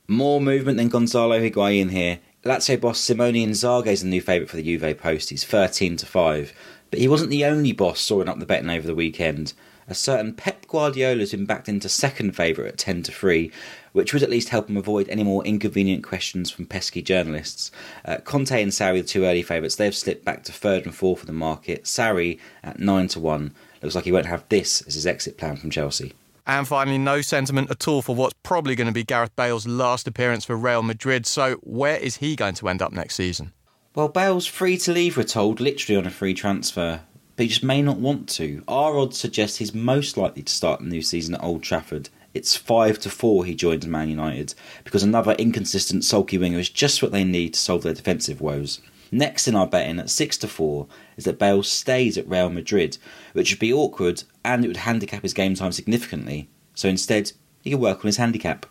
More 0.06 0.40
movement 0.40 0.76
than 0.76 0.88
Gonzalo 0.88 1.40
Higuain 1.40 1.90
here. 1.90 2.20
Lazio 2.44 2.78
boss 2.80 3.00
Simone 3.00 3.34
Inzaghi 3.34 3.88
is 3.88 4.02
the 4.02 4.08
new 4.08 4.20
favourite 4.20 4.50
for 4.50 4.56
the 4.56 4.62
Juve 4.62 4.98
post. 4.98 5.30
He's 5.30 5.44
13 5.44 5.96
to 5.96 6.06
5. 6.06 6.52
But 6.90 7.00
he 7.00 7.08
wasn't 7.08 7.30
the 7.30 7.44
only 7.44 7.72
boss 7.72 8.00
soaring 8.00 8.28
up 8.28 8.38
the 8.38 8.46
betting 8.46 8.70
over 8.70 8.86
the 8.86 8.94
weekend 8.94 9.52
a 9.88 9.94
certain 9.94 10.34
Pep 10.34 10.66
Guardiola 10.68 11.20
has 11.20 11.30
been 11.30 11.46
backed 11.46 11.68
into 11.68 11.88
second 11.88 12.36
favourite 12.36 12.68
at 12.68 12.78
10 12.78 13.04
to 13.04 13.12
3, 13.12 13.50
which 13.92 14.12
would 14.12 14.22
at 14.22 14.30
least 14.30 14.50
help 14.50 14.68
him 14.68 14.76
avoid 14.76 15.08
any 15.08 15.24
more 15.24 15.44
inconvenient 15.44 16.04
questions 16.04 16.50
from 16.50 16.66
pesky 16.66 17.00
journalists. 17.00 17.70
Uh, 18.04 18.18
Conte 18.18 18.62
and 18.62 18.72
Sarri, 18.72 19.00
the 19.00 19.08
two 19.08 19.24
early 19.24 19.42
favourites, 19.42 19.76
they've 19.76 19.94
slipped 19.94 20.24
back 20.24 20.44
to 20.44 20.52
third 20.52 20.84
and 20.84 20.94
fourth 20.94 21.20
of 21.20 21.26
the 21.26 21.32
market. 21.32 21.84
Sarri 21.84 22.38
at 22.62 22.78
9 22.78 23.08
to 23.08 23.20
1. 23.20 23.54
Looks 23.82 23.94
like 23.94 24.04
he 24.04 24.12
won't 24.12 24.26
have 24.26 24.44
this 24.48 24.82
as 24.82 24.94
his 24.94 25.06
exit 25.06 25.38
plan 25.38 25.56
from 25.56 25.70
Chelsea. 25.70 26.12
And 26.46 26.66
finally, 26.66 26.98
no 26.98 27.20
sentiment 27.20 27.70
at 27.70 27.86
all 27.86 28.02
for 28.02 28.14
what's 28.14 28.34
probably 28.42 28.74
going 28.74 28.86
to 28.86 28.92
be 28.92 29.04
Gareth 29.04 29.36
Bale's 29.36 29.66
last 29.66 30.06
appearance 30.06 30.44
for 30.44 30.56
Real 30.56 30.82
Madrid. 30.82 31.26
So, 31.26 31.56
where 31.56 31.96
is 31.96 32.16
he 32.16 32.36
going 32.36 32.54
to 32.54 32.68
end 32.68 32.80
up 32.80 32.90
next 32.90 33.16
season? 33.16 33.52
Well, 33.98 34.08
Bale's 34.08 34.46
free 34.46 34.76
to 34.76 34.92
leave, 34.92 35.16
we're 35.16 35.24
told, 35.24 35.58
literally 35.58 35.98
on 35.98 36.06
a 36.06 36.10
free 36.10 36.32
transfer 36.32 37.00
but 37.34 37.42
he 37.42 37.48
just 37.48 37.64
may 37.64 37.82
not 37.82 37.98
want 37.98 38.28
to. 38.28 38.62
Our 38.68 38.96
odds 38.96 39.18
suggest 39.18 39.58
he's 39.58 39.74
most 39.74 40.16
likely 40.16 40.42
to 40.42 40.52
start 40.52 40.78
the 40.78 40.86
new 40.86 41.02
season 41.02 41.34
at 41.34 41.42
Old 41.42 41.64
Trafford. 41.64 42.08
It's 42.32 42.54
5 42.54 43.00
to 43.00 43.10
4 43.10 43.44
he 43.44 43.56
joins 43.56 43.88
Man 43.88 44.08
United, 44.08 44.54
because 44.84 45.02
another 45.02 45.32
inconsistent, 45.32 46.04
sulky 46.04 46.38
winger 46.38 46.60
is 46.60 46.70
just 46.70 47.02
what 47.02 47.10
they 47.10 47.24
need 47.24 47.54
to 47.54 47.58
solve 47.58 47.82
their 47.82 47.92
defensive 47.92 48.40
woes. 48.40 48.80
Next 49.10 49.48
in 49.48 49.56
our 49.56 49.66
betting 49.66 49.98
at 49.98 50.10
6 50.10 50.36
to 50.38 50.46
4 50.46 50.86
is 51.16 51.24
that 51.24 51.40
Bale 51.40 51.64
stays 51.64 52.16
at 52.16 52.28
Real 52.28 52.50
Madrid, 52.50 52.98
which 53.32 53.50
would 53.50 53.58
be 53.58 53.72
awkward 53.72 54.22
and 54.44 54.64
it 54.64 54.68
would 54.68 54.76
handicap 54.76 55.24
his 55.24 55.34
game 55.34 55.56
time 55.56 55.72
significantly. 55.72 56.48
So 56.74 56.88
instead, 56.88 57.32
he 57.62 57.70
can 57.70 57.80
work 57.80 57.98
on 57.98 58.06
his 58.06 58.18
handicap. 58.18 58.64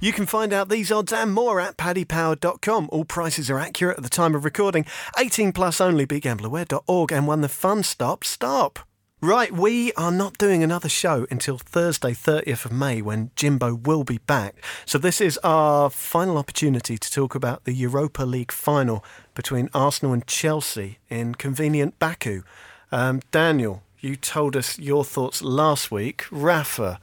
You 0.00 0.12
can 0.12 0.26
find 0.26 0.52
out 0.52 0.68
these 0.68 0.92
odds 0.92 1.12
and 1.12 1.32
more 1.32 1.58
at 1.60 1.76
paddypower.com. 1.76 2.88
All 2.92 3.04
prices 3.04 3.50
are 3.50 3.58
accurate 3.58 3.96
at 3.96 4.04
the 4.04 4.08
time 4.08 4.36
of 4.36 4.44
recording. 4.44 4.86
18 5.18 5.50
plus 5.50 5.80
only, 5.80 6.06
begambleaware.org, 6.06 7.10
and 7.10 7.26
when 7.26 7.40
the 7.40 7.48
fun 7.48 7.82
stops, 7.82 8.28
stop. 8.28 8.78
Right, 9.20 9.50
we 9.50 9.92
are 9.94 10.12
not 10.12 10.38
doing 10.38 10.62
another 10.62 10.88
show 10.88 11.26
until 11.32 11.58
Thursday, 11.58 12.12
30th 12.12 12.66
of 12.66 12.70
May, 12.70 13.02
when 13.02 13.32
Jimbo 13.34 13.74
will 13.74 14.04
be 14.04 14.18
back. 14.18 14.62
So, 14.86 14.98
this 14.98 15.20
is 15.20 15.36
our 15.38 15.90
final 15.90 16.38
opportunity 16.38 16.96
to 16.96 17.10
talk 17.10 17.34
about 17.34 17.64
the 17.64 17.72
Europa 17.72 18.22
League 18.22 18.52
final 18.52 19.04
between 19.34 19.68
Arsenal 19.74 20.12
and 20.12 20.24
Chelsea 20.28 20.98
in 21.10 21.34
convenient 21.34 21.98
Baku. 21.98 22.44
Um, 22.92 23.20
Daniel, 23.32 23.82
you 23.98 24.14
told 24.14 24.54
us 24.54 24.78
your 24.78 25.04
thoughts 25.04 25.42
last 25.42 25.90
week. 25.90 26.24
Rafa, 26.30 27.00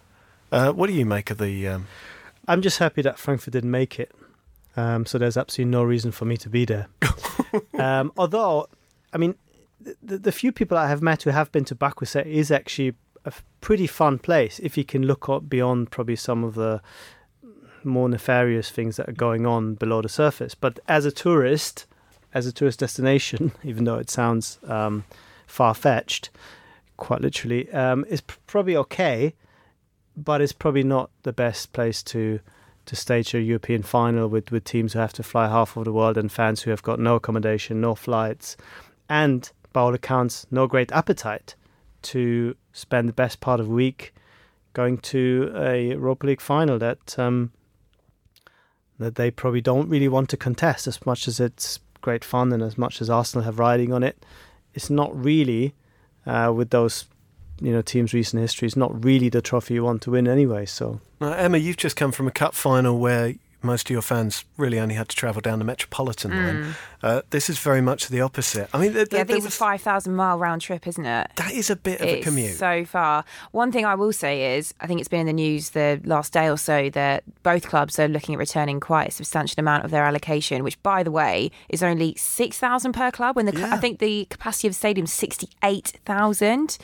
uh, 0.54 0.72
what 0.72 0.88
do 0.88 0.94
you 0.94 1.06
make 1.06 1.30
of 1.30 1.40
the. 1.40 1.68
Um, 1.68 1.88
I'm 2.48 2.62
just 2.62 2.80
happy 2.80 3.02
that 3.02 3.18
Frankfurt 3.20 3.54
didn't 3.54 3.72
make 3.72 4.00
it. 4.00 4.12
Um, 4.78 5.06
so 5.06 5.18
there's 5.18 5.38
absolutely 5.38 5.72
no 5.72 5.84
reason 5.84 6.12
for 6.12 6.26
me 6.26 6.38
to 6.38 6.50
be 6.50 6.66
there. 6.66 6.88
um, 7.80 8.12
although, 8.18 8.68
I 9.14 9.18
mean, 9.18 9.36
the, 10.04 10.18
the, 10.18 10.32
few 10.32 10.52
people 10.52 10.78
I 10.78 10.88
have 10.88 11.02
met 11.02 11.24
who 11.24 11.30
have 11.30 11.52
been 11.52 11.66
to 11.66 11.76
Baku 11.76 12.06
say 12.06 12.22
it 12.22 12.28
is 12.28 12.52
actually 12.52 12.94
a 13.24 13.34
pretty 13.62 13.88
fun 13.88 14.20
place 14.20 14.60
if 14.60 14.78
you 14.78 14.84
can 14.84 15.04
look 15.04 15.30
up 15.30 15.50
beyond 15.50 15.92
probably 15.92 16.16
some 16.16 16.44
of 16.44 16.56
the 16.56 16.82
more 17.84 18.10
nefarious 18.10 18.70
things 18.70 18.98
that 18.98 19.08
are 19.08 19.14
going 19.14 19.46
on 19.46 19.76
below 19.76 20.02
the 20.02 20.10
surface. 20.10 20.56
But 20.56 20.80
as 20.88 21.06
a 21.06 21.12
tourist, 21.12 21.86
as 22.34 22.46
a 22.46 22.52
tourist 22.52 22.80
destination, 22.80 23.54
even 23.64 23.86
though 23.86 23.98
it 23.98 24.10
sounds 24.10 24.60
um, 24.68 25.06
far 25.48 25.74
fetched, 25.74 26.30
quite 26.98 27.22
literally, 27.22 27.72
um, 27.72 28.06
is 28.10 28.22
probably 28.22 28.76
okay 28.76 29.36
but 30.18 30.42
it's 30.42 30.54
probably 30.54 30.84
not 30.84 31.10
the 31.24 31.34
best 31.34 31.74
place 31.74 32.02
to 32.04 32.40
to 32.86 32.96
stage 32.96 33.34
a 33.34 33.42
European 33.42 33.82
final 33.82 34.28
with, 34.28 34.52
with 34.52 34.64
teams 34.64 34.94
who 34.94 35.00
have 35.00 35.14
to 35.14 35.24
fly 35.24 35.48
half 35.48 35.76
of 35.76 35.86
the 35.86 35.92
world 35.92 36.20
and 36.20 36.32
fans 36.32 36.62
who 36.62 36.70
have 36.70 36.84
got 36.84 37.00
no 37.00 37.16
accommodation, 37.16 37.82
no 37.82 37.96
flights, 37.96 38.56
and 39.10 39.52
by 39.74 39.82
all 39.82 39.94
accounts, 39.96 40.46
no 40.52 40.68
great 40.68 40.92
appetite 40.92 41.56
to 42.04 42.56
spend 42.74 43.10
the 43.10 43.14
best 43.14 43.40
part 43.40 43.60
of 43.60 43.68
a 43.68 43.72
week 43.72 44.14
going 44.74 45.00
to 45.00 45.52
a 45.56 45.90
Europa 45.90 46.28
League 46.28 46.42
final 46.42 46.78
that 46.78 47.18
um, 47.18 47.52
that 49.00 49.16
they 49.16 49.32
probably 49.32 49.62
don't 49.62 49.90
really 49.90 50.08
want 50.08 50.30
to 50.30 50.38
contest 50.38 50.86
as 50.88 51.04
much 51.06 51.28
as 51.28 51.40
it's 51.40 51.80
great 52.02 52.24
fun 52.24 52.54
and 52.54 52.62
as 52.62 52.78
much 52.78 53.02
as 53.02 53.10
Arsenal 53.10 53.44
have 53.44 53.58
riding 53.58 53.92
on 53.92 54.04
it. 54.04 54.24
It's 54.74 54.90
not 54.90 55.12
really 55.16 55.74
uh, 56.26 56.54
with 56.56 56.70
those 56.70 57.06
you 57.62 57.72
know 57.72 57.82
team's 57.82 58.14
recent 58.14 58.42
history 58.42 58.68
is 58.68 58.76
not 58.76 59.04
really 59.04 59.30
the 59.30 59.42
trophy 59.42 59.76
you 59.76 59.84
want 59.84 60.02
to 60.04 60.12
win 60.12 60.28
anyway. 60.28 60.66
So 60.66 61.00
now, 61.20 61.34
Emma, 61.34 61.58
you've 61.58 61.78
just 61.78 61.96
come 61.96 62.12
from 62.12 62.28
a 62.28 62.32
cup 62.32 62.54
final 62.54 63.00
where 63.00 63.36
most 63.66 63.88
of 63.88 63.92
your 63.92 64.02
fans 64.02 64.46
really 64.58 64.80
only 64.80 64.96
had 64.96 65.10
to 65.10 65.16
travel 65.16 65.42
down 65.42 65.60
the 65.60 65.66
Metropolitan 65.66 66.32
Mm. 66.32 66.36
line. 66.64 66.76
Uh, 67.04 67.22
this 67.30 67.50
is 67.50 67.60
very 67.60 67.82
much 67.82 68.08
the 68.08 68.22
opposite. 68.22 68.68
I 68.74 68.78
mean, 68.80 68.94
there, 68.94 69.06
Yeah, 69.12 69.20
I 69.22 69.24
there 69.24 69.26
think 69.26 69.38
it's 69.40 69.46
was- 69.46 69.54
a 69.56 69.58
5,000 69.58 70.16
mile 70.16 70.40
round 70.40 70.62
trip, 70.62 70.88
isn't 70.88 71.06
it? 71.06 71.30
that 71.36 71.52
is 71.52 71.70
a 71.70 71.76
bit 71.76 72.02
of 72.02 72.08
a 72.08 72.22
commute. 72.22 72.56
so 72.58 72.84
far. 72.86 73.24
One 73.52 73.72
thing 73.72 73.86
I 73.86 73.94
will 73.96 74.14
say 74.14 74.58
is, 74.58 74.74
I 74.80 74.88
think 74.88 75.00
it's 75.00 75.10
been 75.10 75.20
in 75.22 75.26
the 75.28 75.34
news 75.34 75.72
the 75.72 76.02
last 76.06 76.34
day 76.34 76.50
or 76.50 76.58
so 76.58 76.90
that 76.92 77.24
both 77.44 77.68
clubs 77.68 78.00
are 78.00 78.08
looking 78.08 78.34
at 78.36 78.40
returning 78.40 78.80
quite 78.80 79.10
a 79.10 79.12
substantial 79.12 79.60
amount 79.60 79.86
of 79.86 79.92
their 79.92 80.04
allocation, 80.04 80.64
which, 80.64 80.82
by 80.84 81.04
the 81.04 81.12
way, 81.12 81.52
is 81.70 81.84
only 81.84 82.16
6,000 82.18 82.94
per 82.94 83.12
club. 83.12 83.36
When 83.36 83.46
the 83.46 83.56
I 83.72 83.78
think 83.78 84.00
the 84.00 84.26
capacity 84.30 84.68
of 84.68 84.74
the 84.74 84.78
stadium 84.78 85.06
is 85.06 85.14
68,000. 85.14 86.78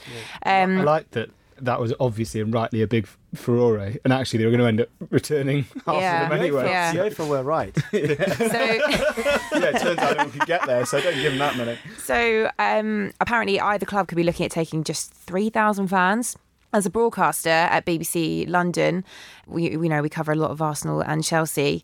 Um, 0.46 0.80
I 0.80 0.84
like 0.84 1.12
that. 1.12 1.30
That 1.62 1.80
was 1.80 1.94
obviously 2.00 2.42
and 2.42 2.54
rightly 2.54 2.82
a 2.82 2.88
big 2.88 3.08
furore, 3.36 3.78
and 3.78 4.12
actually 4.14 4.40
they 4.40 4.46
were 4.46 4.52
going 4.52 4.62
to 4.62 4.68
end 4.68 4.82
up 4.82 4.90
returning 5.12 5.64
half 5.86 6.02
Yeah. 6.02 6.24
of 6.24 6.30
them 6.30 6.40
anyway. 6.40 6.66
Yeah. 6.66 6.92
The 6.94 7.00
UEFA 7.00 7.28
were 7.28 7.44
right. 7.44 7.76
yeah, 7.94 8.02
it 8.02 9.80
turns 9.82 10.00
out 10.00 10.18
no 10.18 10.24
one 10.24 10.32
could 10.32 10.46
get 10.48 10.66
there, 10.66 10.86
so 10.86 11.00
don't 11.02 11.16
give 11.16 11.32
them 11.32 11.40
that 11.40 11.56
money. 11.58 11.78
So 12.04 12.50
um, 12.60 13.12
apparently, 13.20 13.60
either 13.60 13.86
club 13.86 14.08
could 14.08 14.16
be 14.16 14.24
looking 14.24 14.46
at 14.46 14.52
taking 14.52 14.84
just 14.84 15.14
three 15.14 15.50
thousand 15.50 15.88
fans. 15.88 16.38
As 16.74 16.86
a 16.86 16.90
broadcaster 16.90 17.50
at 17.50 17.86
BBC 17.86 18.48
London, 18.50 19.04
we 19.46 19.76
we 19.76 19.90
know 19.90 20.02
we 20.02 20.08
cover 20.10 20.32
a 20.32 20.36
lot 20.36 20.52
of 20.52 20.62
Arsenal 20.62 21.02
and 21.02 21.24
Chelsea. 21.24 21.84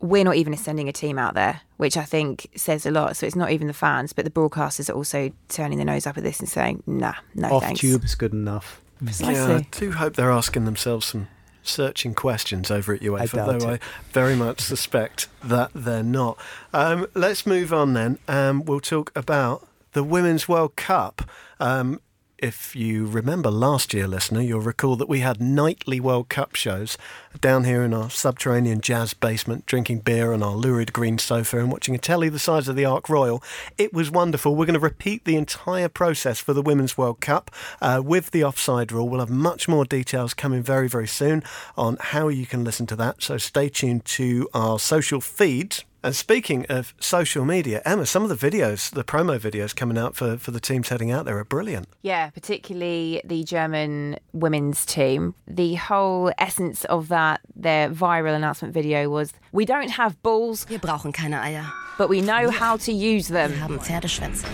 We're 0.00 0.24
not 0.24 0.36
even 0.36 0.54
sending 0.58 0.90
a 0.90 0.92
team 0.92 1.18
out 1.18 1.32
there, 1.32 1.62
which 1.78 1.96
I 1.96 2.04
think 2.04 2.48
says 2.54 2.84
a 2.84 2.90
lot. 2.90 3.16
So 3.16 3.24
it's 3.26 3.34
not 3.34 3.50
even 3.50 3.66
the 3.66 3.72
fans, 3.72 4.12
but 4.12 4.26
the 4.26 4.30
broadcasters 4.30 4.90
are 4.90 4.92
also 4.92 5.32
turning 5.48 5.78
their 5.78 5.86
nose 5.86 6.06
up 6.06 6.18
at 6.18 6.22
this 6.22 6.38
and 6.38 6.46
saying, 6.48 6.82
"Nah, 6.86 7.14
no 7.34 7.48
Off 7.48 7.62
thanks." 7.62 7.80
tube 7.80 8.04
is 8.04 8.14
good 8.14 8.34
enough. 8.34 8.82
Precisely. 9.04 9.34
Yeah, 9.34 9.58
I 9.58 9.66
do 9.70 9.92
hope 9.92 10.14
they're 10.14 10.30
asking 10.30 10.64
themselves 10.64 11.06
some 11.06 11.28
searching 11.62 12.14
questions 12.14 12.70
over 12.70 12.94
at 12.94 13.00
UEFA, 13.00 13.32
doubt 13.32 13.60
though 13.60 13.68
it. 13.70 13.82
I 13.82 13.86
very 14.12 14.36
much 14.36 14.60
suspect 14.60 15.28
that 15.42 15.70
they're 15.74 16.02
not. 16.02 16.38
Um, 16.72 17.06
let's 17.14 17.46
move 17.46 17.72
on 17.72 17.92
then. 17.94 18.18
Um, 18.28 18.64
we'll 18.64 18.80
talk 18.80 19.12
about 19.16 19.66
the 19.92 20.04
Women's 20.04 20.48
World 20.48 20.76
Cup. 20.76 21.28
Um, 21.58 22.00
if 22.38 22.76
you 22.76 23.06
remember 23.06 23.50
last 23.50 23.94
year, 23.94 24.06
listener, 24.06 24.42
you'll 24.42 24.60
recall 24.60 24.96
that 24.96 25.08
we 25.08 25.20
had 25.20 25.40
nightly 25.40 26.00
World 26.00 26.28
Cup 26.28 26.54
shows 26.54 26.98
down 27.40 27.64
here 27.64 27.82
in 27.82 27.94
our 27.94 28.10
subterranean 28.10 28.80
jazz 28.80 29.14
basement, 29.14 29.64
drinking 29.64 30.00
beer 30.00 30.32
on 30.32 30.42
our 30.42 30.54
lurid 30.54 30.92
green 30.92 31.18
sofa 31.18 31.58
and 31.58 31.72
watching 31.72 31.94
a 31.94 31.98
telly 31.98 32.28
the 32.28 32.38
size 32.38 32.68
of 32.68 32.76
the 32.76 32.84
Ark 32.84 33.08
Royal. 33.08 33.42
It 33.78 33.94
was 33.94 34.10
wonderful. 34.10 34.54
We're 34.54 34.66
going 34.66 34.74
to 34.74 34.80
repeat 34.80 35.24
the 35.24 35.36
entire 35.36 35.88
process 35.88 36.38
for 36.38 36.52
the 36.52 36.62
Women's 36.62 36.98
World 36.98 37.20
Cup 37.20 37.50
uh, 37.80 38.02
with 38.04 38.30
the 38.30 38.44
offside 38.44 38.92
rule. 38.92 39.08
We'll 39.08 39.20
have 39.20 39.30
much 39.30 39.66
more 39.66 39.84
details 39.84 40.34
coming 40.34 40.62
very, 40.62 40.88
very 40.88 41.08
soon 41.08 41.42
on 41.76 41.96
how 42.00 42.28
you 42.28 42.44
can 42.44 42.64
listen 42.64 42.86
to 42.88 42.96
that. 42.96 43.22
So 43.22 43.38
stay 43.38 43.68
tuned 43.70 44.04
to 44.06 44.48
our 44.52 44.78
social 44.78 45.20
feeds. 45.20 45.84
And 46.06 46.14
speaking 46.14 46.66
of 46.68 46.94
social 47.00 47.44
media, 47.44 47.82
Emma, 47.84 48.06
some 48.06 48.22
of 48.22 48.28
the 48.28 48.36
videos, 48.36 48.92
the 48.92 49.02
promo 49.02 49.40
videos 49.40 49.74
coming 49.74 49.98
out 49.98 50.14
for, 50.14 50.36
for 50.36 50.52
the 50.52 50.60
teams 50.60 50.88
heading 50.88 51.10
out 51.10 51.24
there 51.24 51.36
are 51.36 51.44
brilliant. 51.44 51.88
Yeah, 52.02 52.30
particularly 52.30 53.20
the 53.24 53.42
German 53.42 54.20
women's 54.32 54.86
team. 54.86 55.34
The 55.48 55.74
whole 55.74 56.30
essence 56.38 56.84
of 56.84 57.08
that, 57.08 57.40
their 57.56 57.90
viral 57.90 58.36
announcement 58.36 58.72
video 58.72 59.10
was 59.10 59.32
we 59.50 59.64
don't 59.64 59.90
have 59.90 60.22
balls. 60.22 60.64
Wir 60.68 60.78
brauchen 60.78 61.12
keine 61.12 61.40
Eier. 61.40 61.72
But 61.98 62.08
we 62.08 62.20
know 62.20 62.50
how 62.50 62.76
to 62.76 62.92
use 62.92 63.26
them. 63.26 63.50
Wir 63.50 63.58
haben 63.58 63.80
Pferdeschwänze. 63.80 64.46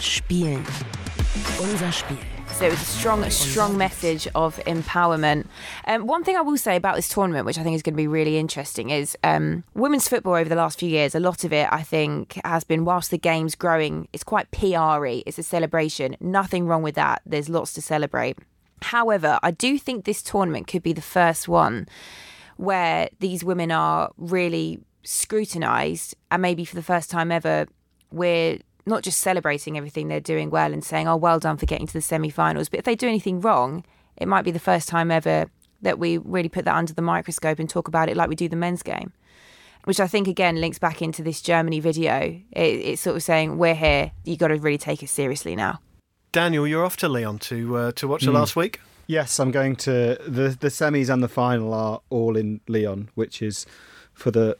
Spielen. 0.00 0.64
Unser 1.60 1.90
Spiel. 1.90 2.31
So 2.62 2.66
it 2.66 2.70
was 2.70 2.82
a 2.82 2.84
strong, 2.84 3.30
strong 3.30 3.76
message 3.76 4.28
of 4.36 4.56
empowerment. 4.66 5.46
Um, 5.88 6.06
one 6.06 6.22
thing 6.22 6.36
I 6.36 6.42
will 6.42 6.56
say 6.56 6.76
about 6.76 6.94
this 6.94 7.08
tournament, 7.08 7.44
which 7.44 7.58
I 7.58 7.64
think 7.64 7.74
is 7.74 7.82
going 7.82 7.94
to 7.94 7.96
be 7.96 8.06
really 8.06 8.38
interesting, 8.38 8.90
is 8.90 9.18
um, 9.24 9.64
women's 9.74 10.06
football 10.06 10.34
over 10.34 10.48
the 10.48 10.54
last 10.54 10.78
few 10.78 10.88
years. 10.88 11.16
A 11.16 11.18
lot 11.18 11.42
of 11.42 11.52
it, 11.52 11.66
I 11.72 11.82
think, 11.82 12.40
has 12.44 12.62
been 12.62 12.84
whilst 12.84 13.10
the 13.10 13.18
game's 13.18 13.56
growing. 13.56 14.06
It's 14.12 14.22
quite 14.22 14.48
PR-y. 14.52 15.24
It's 15.26 15.40
a 15.40 15.42
celebration. 15.42 16.16
Nothing 16.20 16.68
wrong 16.68 16.84
with 16.84 16.94
that. 16.94 17.22
There's 17.26 17.48
lots 17.48 17.72
to 17.72 17.82
celebrate. 17.82 18.38
However, 18.80 19.40
I 19.42 19.50
do 19.50 19.76
think 19.76 20.04
this 20.04 20.22
tournament 20.22 20.68
could 20.68 20.84
be 20.84 20.92
the 20.92 21.02
first 21.02 21.48
one 21.48 21.88
where 22.58 23.08
these 23.18 23.42
women 23.42 23.72
are 23.72 24.12
really 24.18 24.78
scrutinised, 25.02 26.14
and 26.30 26.40
maybe 26.40 26.64
for 26.64 26.76
the 26.76 26.82
first 26.84 27.10
time 27.10 27.32
ever, 27.32 27.66
we're 28.12 28.60
not 28.86 29.02
just 29.02 29.20
celebrating 29.20 29.76
everything 29.76 30.08
they're 30.08 30.20
doing 30.20 30.50
well 30.50 30.72
and 30.72 30.82
saying, 30.84 31.06
oh, 31.08 31.16
well 31.16 31.38
done 31.38 31.56
for 31.56 31.66
getting 31.66 31.86
to 31.86 31.92
the 31.92 32.02
semi 32.02 32.30
finals, 32.30 32.68
but 32.68 32.78
if 32.78 32.84
they 32.84 32.94
do 32.96 33.08
anything 33.08 33.40
wrong, 33.40 33.84
it 34.16 34.26
might 34.26 34.42
be 34.42 34.50
the 34.50 34.58
first 34.58 34.88
time 34.88 35.10
ever 35.10 35.46
that 35.82 35.98
we 35.98 36.18
really 36.18 36.48
put 36.48 36.64
that 36.64 36.76
under 36.76 36.92
the 36.92 37.02
microscope 37.02 37.58
and 37.58 37.68
talk 37.68 37.88
about 37.88 38.08
it 38.08 38.16
like 38.16 38.28
we 38.28 38.36
do 38.36 38.48
the 38.48 38.56
men's 38.56 38.82
game. 38.82 39.12
Which 39.84 39.98
I 39.98 40.06
think 40.06 40.28
again 40.28 40.60
links 40.60 40.78
back 40.78 41.02
into 41.02 41.24
this 41.24 41.40
Germany 41.42 41.80
video. 41.80 42.40
It, 42.52 42.60
it's 42.60 43.02
sort 43.02 43.16
of 43.16 43.22
saying, 43.22 43.58
we're 43.58 43.74
here, 43.74 44.12
you've 44.24 44.38
got 44.38 44.48
to 44.48 44.54
really 44.56 44.78
take 44.78 45.02
it 45.02 45.08
seriously 45.08 45.56
now. 45.56 45.80
Daniel, 46.30 46.66
you're 46.68 46.84
off 46.84 46.96
to 46.98 47.08
Lyon 47.08 47.38
to 47.40 47.76
uh, 47.76 47.92
to 47.92 48.06
watch 48.08 48.22
the 48.22 48.30
Mm. 48.30 48.34
last 48.34 48.54
week. 48.56 48.80
Yes, 49.08 49.40
I'm 49.40 49.50
going 49.50 49.74
to 49.76 50.16
the 50.26 50.56
the 50.58 50.68
semis 50.68 51.12
and 51.12 51.22
the 51.22 51.28
final 51.28 51.74
are 51.74 52.00
all 52.10 52.36
in 52.36 52.60
Lyon, 52.68 53.10
which 53.16 53.42
is 53.42 53.66
for 54.14 54.30
the 54.30 54.56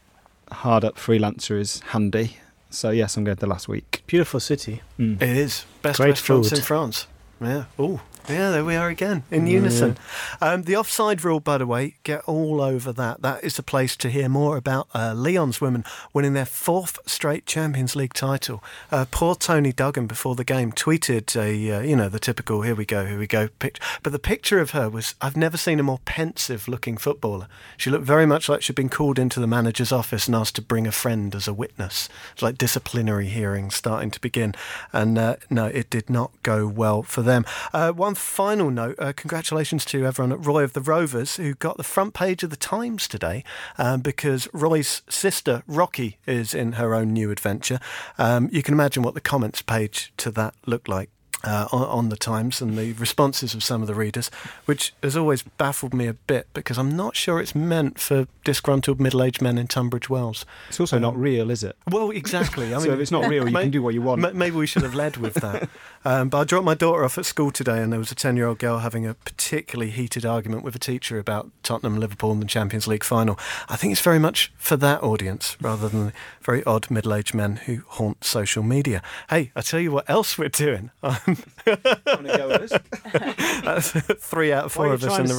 hard 0.51 0.85
up 0.85 0.97
freelancer 0.97 1.57
is 1.59 1.81
handy. 1.91 2.37
So 2.73 2.91
yes, 2.91 3.17
I'm 3.17 3.25
going 3.25 3.37
to 3.37 3.41
the 3.41 3.47
last 3.47 3.69
week. 3.69 4.03
Beautiful 4.07 4.41
city. 4.41 4.81
Mm. 4.99 5.21
It 5.21 5.37
is 5.37 5.67
best 5.83 5.99
Great 5.99 6.11
restaurants 6.11 6.49
food. 6.51 6.59
in 6.59 6.65
France. 6.65 7.07
Yeah. 7.41 7.65
Oh, 7.79 8.01
yeah. 8.29 8.51
There 8.51 8.65
we 8.65 8.77
are 8.77 8.89
again 8.89 9.25
in 9.31 9.47
unison. 9.47 9.97
Um, 10.41 10.63
the 10.63 10.77
offside 10.77 11.25
rule, 11.25 11.41
by 11.41 11.59
the 11.59 11.67
way, 11.67 11.97
get 12.03 12.23
all 12.25 12.61
over 12.61 12.93
that. 12.93 13.23
That 13.23 13.45
is 13.45 13.57
the 13.57 13.63
place 13.63 13.97
to 13.97 14.11
hear 14.11 14.29
more 14.29 14.57
about 14.57 14.89
uh, 14.95 15.15
Lyon's 15.17 15.61
women 15.61 15.85
winning 16.13 16.33
their 16.33 16.47
fourth 16.47 16.99
straight 17.07 17.47
Champions 17.47 17.97
League 17.97 18.15
title. 18.15 18.63
Uh, 18.91 19.07
poor 19.11 19.35
Toni 19.35 19.73
Duggan 19.73 20.07
before 20.07 20.35
the 20.35 20.45
game 20.45 20.73
tweeted 20.73 21.37
a, 21.37 21.79
uh, 21.79 21.81
you 21.81 21.97
know, 21.97 22.09
the 22.09 22.19
typical 22.19 22.63
"here 22.63 22.75
we 22.75 22.85
go, 22.85 23.07
here 23.07 23.19
we 23.19 23.27
go" 23.27 23.49
picture. 23.59 23.83
But 24.03 24.13
the 24.13 24.19
picture 24.19 24.61
of 24.61 24.71
her 24.71 24.89
was, 24.89 25.15
I've 25.21 25.37
never 25.37 25.57
seen 25.57 25.81
a 25.81 25.83
more 25.83 26.01
pensive-looking 26.05 26.97
footballer. 26.99 27.49
She 27.77 27.91
looked 27.91 28.05
very 28.05 28.27
much 28.27 28.49
like 28.49 28.63
she'd 28.63 28.77
been 28.77 28.89
called 28.89 29.19
into 29.19 29.41
the 29.41 29.47
manager's 29.47 29.93
office 29.93 30.27
and 30.27 30.35
asked 30.37 30.57
to 30.57 30.63
bring 30.63 30.87
a 30.87 30.93
friend 30.93 31.35
as 31.35 31.49
a 31.49 31.55
witness. 31.55 32.09
It's 32.33 32.43
like 32.43 32.59
disciplinary 32.59 33.29
hearings 33.29 33.75
starting 33.75 34.11
to 34.11 34.21
begin. 34.21 34.55
And 34.93 35.19
uh, 35.19 35.37
no, 35.51 35.67
it 35.67 35.91
did 35.91 36.09
not 36.11 36.31
go 36.43 36.67
well 36.67 37.03
for 37.03 37.23
them. 37.23 37.45
Uh, 37.73 37.93
one 38.13 38.17
final 38.17 38.71
note 38.71 38.95
uh, 38.99 39.11
congratulations 39.17 39.87
to 39.87 40.05
everyone 40.05 40.33
at 40.33 40.45
Roy 40.45 40.63
of 40.63 40.75
the 40.75 40.83
Rovers 40.83 41.37
who 41.37 41.55
got 41.55 41.79
the 41.79 41.83
front 41.83 42.13
page 42.13 42.43
of 42.43 42.51
the 42.51 42.57
Times 42.57 43.09
today 43.09 43.43
um, 43.79 44.03
because 44.03 44.47
Roy's 44.53 45.01
sister, 45.09 45.63
Rocky, 45.67 46.19
is 46.27 46.53
in 46.53 46.73
her 46.73 46.95
own 46.95 47.15
new 47.15 47.31
adventure. 47.31 47.81
Um, 48.19 48.51
you 48.53 48.63
can 48.63 48.75
imagine 48.75 49.03
what 49.03 49.15
the 49.15 49.23
comments 49.23 49.63
page 49.63 50.13
to 50.19 50.31
that 50.33 50.55
looked 50.67 50.91
like. 50.91 51.09
Uh, 51.45 51.67
on, 51.73 51.83
on 51.89 52.09
the 52.09 52.17
Times 52.17 52.63
and 52.63 52.79
the 52.79 52.93
responses 52.93 53.53
of 53.53 53.65
some 53.65 53.83
of 53.83 53.89
the 53.89 53.97
readers, 53.97 54.31
which 54.67 54.95
has 55.03 55.17
always 55.17 55.43
baffled 55.43 55.93
me 55.93 56.07
a 56.07 56.13
bit 56.15 56.47
because 56.55 56.79
I'm 56.79 56.97
not 56.97 57.17
sure 57.17 57.41
it's 57.41 57.53
meant 57.53 57.99
for 57.99 58.29
disgruntled 58.45 59.01
middle-aged 59.01 59.43
men 59.43 59.59
in 59.59 59.67
Tunbridge 59.67 60.09
Wells. 60.09 60.45
It's 60.69 60.79
also 60.79 61.01
not 61.01 61.17
real, 61.17 61.51
is 61.51 61.65
it? 61.65 61.75
Well, 61.91 62.13
exactly. 62.13 62.73
I 62.73 62.79
So 62.79 62.85
mean, 62.85 62.93
if 62.95 63.01
it's 63.01 63.11
not 63.11 63.29
real, 63.29 63.47
you 63.49 63.53
may- 63.53 63.63
can 63.63 63.71
do 63.73 63.83
what 63.83 63.93
you 63.93 64.03
want. 64.03 64.21
ma- 64.21 64.31
Maybe 64.33 64.55
we 64.55 64.69
should 64.69 64.83
have 64.85 64.95
led 64.95 65.17
with 65.17 65.35
that. 65.35 65.69
um, 66.05 66.29
but 66.29 66.39
I 66.39 66.45
dropped 66.45 66.65
my 66.65 66.75
daughter 66.75 67.05
off 67.05 67.19
at 67.19 67.27
school 67.27 67.51
today, 67.51 67.83
and 67.83 67.93
there 67.93 67.99
was 67.99 68.13
a 68.13 68.15
ten-year-old 68.15 68.59
girl 68.61 68.79
having 68.79 69.05
a 69.05 69.15
particularly 69.15 69.91
heated 69.91 70.25
argument 70.25 70.63
with 70.63 70.77
a 70.77 70.79
teacher 70.79 71.19
about 71.19 71.51
Tottenham, 71.65 71.99
Liverpool, 71.99 72.31
and 72.31 72.41
the 72.41 72.47
Champions 72.47 72.87
League 72.87 73.03
final. 73.03 73.37
I 73.69 73.75
think 73.75 73.91
it's 73.91 74.01
very 74.01 74.21
much 74.21 74.53
for 74.59 74.77
that 74.77 75.03
audience 75.03 75.57
rather 75.61 75.89
than 75.89 76.07
the 76.07 76.13
very 76.41 76.63
odd 76.65 76.89
middle-aged 76.89 77.35
men 77.35 77.57
who 77.67 77.83
haunt 77.89 78.23
social 78.23 78.63
media. 78.63 79.03
Hey, 79.29 79.51
I 79.57 79.61
tell 79.63 79.81
you 79.81 79.91
what 79.91 80.09
else 80.09 80.39
we're 80.39 80.49
doing. 80.49 80.91
That's 83.65 83.91
three 83.91 84.53
out 84.53 84.67
of 84.67 84.73
four 84.73 84.93
of 84.93 85.03
us 85.05 85.19
in 85.19 85.27
the 85.27 85.35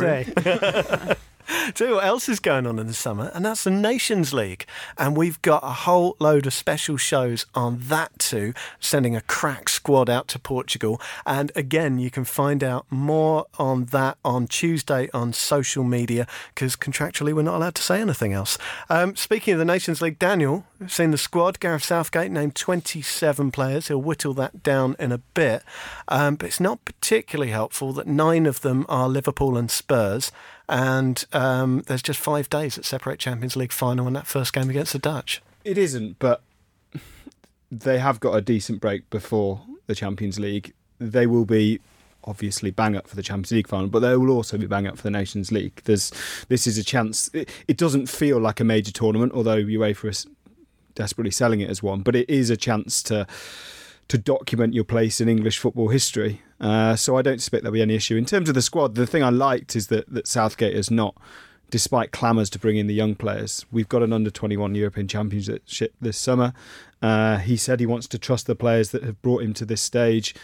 room. 1.08 1.16
Tell 1.74 1.88
you 1.88 1.96
what 1.96 2.06
else 2.06 2.30
is 2.30 2.40
going 2.40 2.66
on 2.66 2.80
in 2.80 2.88
the 2.88 2.94
summer, 2.94 3.32
and 3.34 3.46
that's 3.46 3.64
the 3.64 3.72
Nations 3.72 4.34
League. 4.34 4.66
And 4.98 5.18
we've 5.18 5.42
got 5.42 5.64
a 5.64 5.72
whole 5.72 6.16
load 6.20 6.46
of 6.46 6.54
special 6.54 6.98
shows 6.98 7.46
on 7.54 7.80
that 7.84 8.18
too, 8.20 8.54
sending 8.80 9.16
a 9.16 9.22
crack 9.22 9.70
squad 9.70 10.10
out 10.10 10.28
to 10.30 10.40
Portugal. 10.40 11.02
And 11.26 11.52
again, 11.56 12.00
you 12.00 12.10
can 12.10 12.24
find 12.24 12.64
out 12.64 12.86
more 12.90 13.46
on 13.60 13.86
that 13.86 14.18
on 14.24 14.48
Tuesday 14.48 15.10
on 15.14 15.34
social 15.34 15.84
media, 15.84 16.28
because 16.54 16.76
contractually 16.76 17.34
we're 17.34 17.42
not 17.42 17.56
allowed 17.56 17.76
to 17.76 17.84
say 17.84 18.00
anything 18.00 18.34
else. 18.34 18.58
Um, 18.90 19.16
speaking 19.16 19.54
of 19.54 19.60
the 19.60 19.66
Nations 19.66 20.02
League, 20.02 20.20
Daniel, 20.20 20.66
seen 20.88 21.12
the 21.12 21.18
squad. 21.18 21.60
Gareth 21.60 21.84
Southgate 21.84 22.32
named 22.32 22.56
27 22.56 23.52
players. 23.52 23.88
He'll 23.88 24.02
whittle 24.02 24.34
that 24.36 24.64
down 24.64 24.96
in 25.00 25.12
a 25.12 25.18
bit. 25.18 25.64
Um, 26.08 26.36
but 26.36 26.48
it's 26.48 26.60
not 26.60 26.86
particularly 26.86 27.52
helpful 27.52 27.94
that 27.94 28.08
nine 28.08 28.46
of 28.46 28.62
them 28.62 28.86
are 28.88 29.10
Liverpool 29.10 29.58
and 29.58 29.70
Spurs 29.70 30.32
and 30.74 31.24
um, 31.34 31.84
there's 31.86 32.02
just 32.02 32.20
five 32.20 32.50
days 32.50 32.76
that 32.76 32.84
separate 32.84 33.20
Champions 33.20 33.56
League 33.56 33.72
final 33.72 34.08
and 34.08 34.16
that 34.16 34.26
first 34.26 34.54
game 34.54 34.72
against 34.72 34.94
the 34.94 35.00
Dutch. 35.00 35.40
It 35.64 35.78
isn't, 35.78 36.18
but 36.18 36.42
they 37.72 38.00
have 38.00 38.20
got 38.20 38.34
a 38.34 38.42
decent 38.42 38.82
break 38.82 39.08
before 39.12 39.62
the 39.86 39.94
Champions 39.94 40.40
League. 40.40 40.74
They 40.98 41.28
will 41.28 41.46
be 41.46 41.80
obviously 42.24 42.72
bang 42.72 42.96
up 42.96 43.08
for 43.08 43.16
the 43.16 43.22
Champions 43.22 43.52
League 43.52 43.68
final, 43.68 43.88
but 43.88 44.00
they 44.00 44.18
will 44.18 44.32
also 44.32 44.58
be 44.58 44.66
bang 44.66 44.88
up 44.88 44.98
for 44.98 45.04
the 45.04 45.12
Nations 45.12 45.52
League. 45.52 45.80
There's 45.84 46.12
this 46.48 46.66
is 46.66 46.80
a 46.80 46.84
chance. 46.84 47.30
It, 47.34 47.50
it 47.68 47.78
doesn't 47.78 48.08
feel 48.08 48.40
like 48.40 48.60
a 48.60 48.64
major 48.64 48.92
tournament, 48.92 49.34
although 49.34 49.62
UEFA 49.62 50.10
is 50.10 50.26
desperately 50.96 51.32
selling 51.32 51.62
it 51.62 51.70
as 51.70 51.84
one, 51.84 52.02
but 52.02 52.16
it 52.16 52.28
is 52.28 52.50
a 52.50 52.58
chance 52.58 53.04
to 53.04 53.28
to 54.08 54.18
document 54.18 54.74
your 54.74 54.84
place 54.84 55.22
in 55.22 55.30
English 55.30 55.58
football 55.58 55.90
history. 55.90 56.42
Uh, 56.60 56.96
so 56.96 57.18
I 57.18 57.22
don't 57.22 57.36
expect 57.36 57.64
there'll 57.64 57.74
be 57.74 57.82
any 57.82 57.96
issue 57.96 58.16
in 58.16 58.26
terms 58.26 58.50
of 58.50 58.56
the 58.56 58.62
squad. 58.62 58.96
The 58.96 59.08
thing 59.08 59.24
I 59.24 59.30
liked 59.30 59.76
is 59.76 59.88
that 59.88 60.12
that 60.14 60.28
Southgate 60.28 60.76
has 60.76 60.92
not. 60.92 61.16
Despite 61.70 62.12
clamours 62.12 62.52
to 62.52 62.60
bring 62.60 62.78
in 62.78 62.86
the 62.86 62.94
young 62.94 63.16
players, 63.16 63.66
we've 63.72 63.90
got 63.90 64.04
an 64.04 64.14
under 64.14 64.30
21 64.30 64.76
European 64.76 65.08
Championship 65.08 65.94
this 66.00 66.18
summer. 66.18 66.54
Uh, 67.02 67.38
he 67.40 67.58
said 67.58 67.80
he 67.80 67.88
wants 67.88 68.08
to 68.10 68.20
trust 68.20 68.46
the 68.46 68.56
players 68.56 68.92
that 68.92 69.04
have 69.04 69.20
brought 69.24 69.42
him 69.42 69.56
to 69.56 69.66
this 69.66 69.82
stage, 69.82 70.36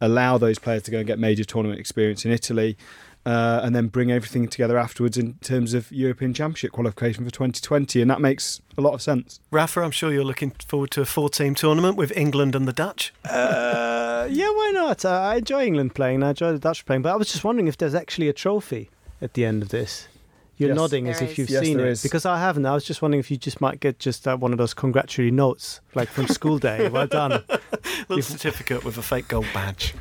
allow 0.00 0.38
those 0.38 0.58
players 0.58 0.82
to 0.84 0.90
go 0.90 0.98
and 0.98 1.06
get 1.06 1.18
major 1.18 1.44
tournament 1.44 1.78
experience 1.78 2.24
in 2.24 2.30
Italy, 2.30 2.78
uh, 3.26 3.60
and 3.62 3.74
then 3.74 3.88
bring 3.88 4.10
everything 4.10 4.48
together 4.48 4.78
afterwards 4.78 5.18
in 5.18 5.34
terms 5.42 5.74
of 5.74 5.90
European 5.92 6.32
Championship 6.32 6.72
qualification 6.72 7.24
for 7.24 7.30
2020. 7.30 8.00
And 8.00 8.10
that 8.10 8.20
makes 8.20 8.60
a 8.76 8.80
lot 8.80 8.94
of 8.94 9.02
sense. 9.02 9.40
Rafa, 9.50 9.80
I'm 9.80 9.90
sure 9.90 10.12
you're 10.12 10.24
looking 10.24 10.52
forward 10.66 10.90
to 10.92 11.02
a 11.02 11.04
four 11.04 11.28
team 11.28 11.54
tournament 11.54 11.96
with 11.96 12.16
England 12.16 12.54
and 12.54 12.66
the 12.66 12.72
Dutch. 12.72 13.12
Uh, 13.24 14.26
yeah, 14.30 14.48
why 14.48 14.70
not? 14.74 15.04
I 15.04 15.36
enjoy 15.36 15.66
England 15.66 15.94
playing, 15.94 16.22
I 16.22 16.30
enjoy 16.30 16.52
the 16.52 16.58
Dutch 16.58 16.86
playing, 16.86 17.02
but 17.02 17.12
I 17.12 17.16
was 17.16 17.30
just 17.30 17.44
wondering 17.44 17.68
if 17.68 17.76
there's 17.76 17.94
actually 17.94 18.28
a 18.28 18.32
trophy 18.32 18.90
at 19.20 19.34
the 19.34 19.44
end 19.44 19.62
of 19.62 19.68
this. 19.70 20.08
You're 20.56 20.70
Yes. 20.70 20.76
nodding 20.76 21.08
as 21.08 21.20
There 21.20 21.28
if 21.28 21.38
you've 21.38 21.50
Yes, 21.50 21.64
seen 21.64 21.76
there 21.76 21.86
it 21.86 21.90
is. 21.92 22.02
because 22.02 22.26
I 22.26 22.40
haven't. 22.40 22.66
I 22.66 22.74
was 22.74 22.84
just 22.84 23.00
wondering 23.00 23.20
if 23.20 23.30
you 23.30 23.36
just 23.36 23.60
might 23.60 23.78
get 23.78 24.00
just 24.00 24.26
uh, 24.26 24.36
one 24.36 24.50
of 24.50 24.58
those 24.58 24.74
congratulatory 24.74 25.30
notes, 25.30 25.80
like 25.94 26.08
from 26.08 26.26
school 26.26 26.58
day. 26.58 26.88
Well 26.88 27.06
done. 27.06 27.44
Little 28.08 28.22
certificate 28.22 28.84
with 28.84 28.98
a 28.98 29.02
fake 29.02 29.28
gold 29.28 29.46
badge. 29.54 29.94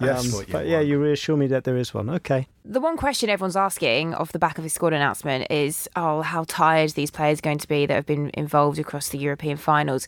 Yes. 0.00 0.22
That's 0.22 0.32
um, 0.32 0.38
what 0.38 0.48
you 0.48 0.52
but 0.52 0.66
yeah, 0.66 0.76
want. 0.76 0.88
you 0.88 1.02
reassure 1.02 1.36
me 1.36 1.46
that 1.48 1.64
there 1.64 1.76
is 1.76 1.92
one. 1.92 2.08
Okay. 2.08 2.46
The 2.64 2.80
one 2.80 2.96
question 2.96 3.28
everyone's 3.28 3.56
asking 3.56 4.14
off 4.14 4.32
the 4.32 4.38
back 4.38 4.58
of 4.58 4.64
his 4.64 4.72
squad 4.72 4.92
announcement 4.92 5.50
is, 5.50 5.88
oh, 5.96 6.22
how 6.22 6.44
tired 6.44 6.90
these 6.90 7.10
players 7.10 7.38
are 7.38 7.42
going 7.42 7.58
to 7.58 7.68
be 7.68 7.86
that 7.86 7.94
have 7.94 8.06
been 8.06 8.30
involved 8.34 8.78
across 8.78 9.10
the 9.10 9.18
European 9.18 9.56
finals. 9.56 10.06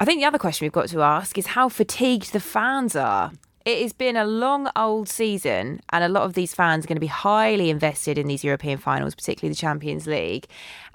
I 0.00 0.04
think 0.04 0.20
the 0.20 0.26
other 0.26 0.38
question 0.38 0.64
we've 0.64 0.72
got 0.72 0.88
to 0.88 1.02
ask 1.02 1.36
is 1.36 1.48
how 1.48 1.68
fatigued 1.68 2.32
the 2.32 2.40
fans 2.40 2.94
are. 2.94 3.32
It 3.64 3.82
has 3.82 3.92
been 3.92 4.16
a 4.16 4.24
long 4.24 4.70
old 4.76 5.08
season, 5.08 5.80
and 5.90 6.04
a 6.04 6.08
lot 6.08 6.22
of 6.22 6.34
these 6.34 6.54
fans 6.54 6.84
are 6.84 6.88
going 6.88 6.96
to 6.96 7.00
be 7.00 7.06
highly 7.06 7.68
invested 7.68 8.16
in 8.16 8.28
these 8.28 8.44
European 8.44 8.78
finals, 8.78 9.14
particularly 9.14 9.52
the 9.52 9.60
Champions 9.60 10.06
League. 10.06 10.46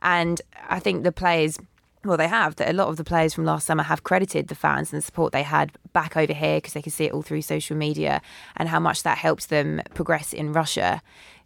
And 0.02 0.42
I 0.70 0.80
think 0.80 1.04
the 1.04 1.12
players 1.12 1.60
well, 2.04 2.18
they 2.18 2.28
have. 2.28 2.56
That 2.56 2.70
a 2.70 2.74
lot 2.74 2.90
of 2.90 2.98
the 2.98 3.04
players 3.04 3.34
from 3.34 3.46
last 3.46 3.66
summer 3.66 3.84
have 3.84 4.04
credited 4.04 4.48
the 4.48 4.56
fans 4.56 4.92
and 4.92 5.02
the 5.02 5.06
support 5.06 5.32
they 5.32 5.44
had 5.44 5.72
back 5.94 6.18
over 6.18 6.34
here 6.34 6.58
because 6.58 6.74
they 6.74 6.82
could 6.82 6.94
see 6.94 7.06
it 7.06 7.14
all 7.14 7.22
through 7.22 7.42
social 7.42 7.78
media 7.78 8.22
and 8.58 8.70
how 8.70 8.80
much 8.80 9.04
that 9.04 9.18
helped 9.18 9.50
them 9.50 9.82
progress 9.94 10.34
in 10.34 10.54
Russia. 10.54 11.02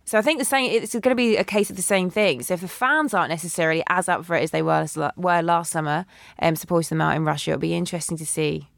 So 0.06 0.18
I 0.18 0.22
think 0.22 0.40
the 0.40 0.46
same. 0.46 0.72
It's 0.72 0.94
going 0.94 1.02
to 1.02 1.16
be 1.16 1.36
a 1.36 1.44
case 1.44 1.70
of 1.70 1.76
the 1.76 1.82
same 1.82 2.10
thing. 2.10 2.42
So 2.42 2.54
if 2.54 2.62
the 2.62 2.70
fans 2.70 3.14
aren't 3.14 3.30
necessarily 3.30 3.84
as 3.90 4.08
up 4.08 4.24
for 4.26 4.36
it 4.38 4.44
as 4.44 4.52
they 4.52 4.62
were 4.62 4.88
were 5.18 5.42
last 5.42 5.72
summer, 5.72 6.06
um, 6.42 6.56
supporting 6.56 6.98
them 6.98 7.02
out 7.02 7.16
in 7.18 7.26
Russia, 7.26 7.52
it'll 7.52 7.60
be 7.60 7.74
interesting 7.74 8.18
to 8.18 8.26
see 8.26 8.70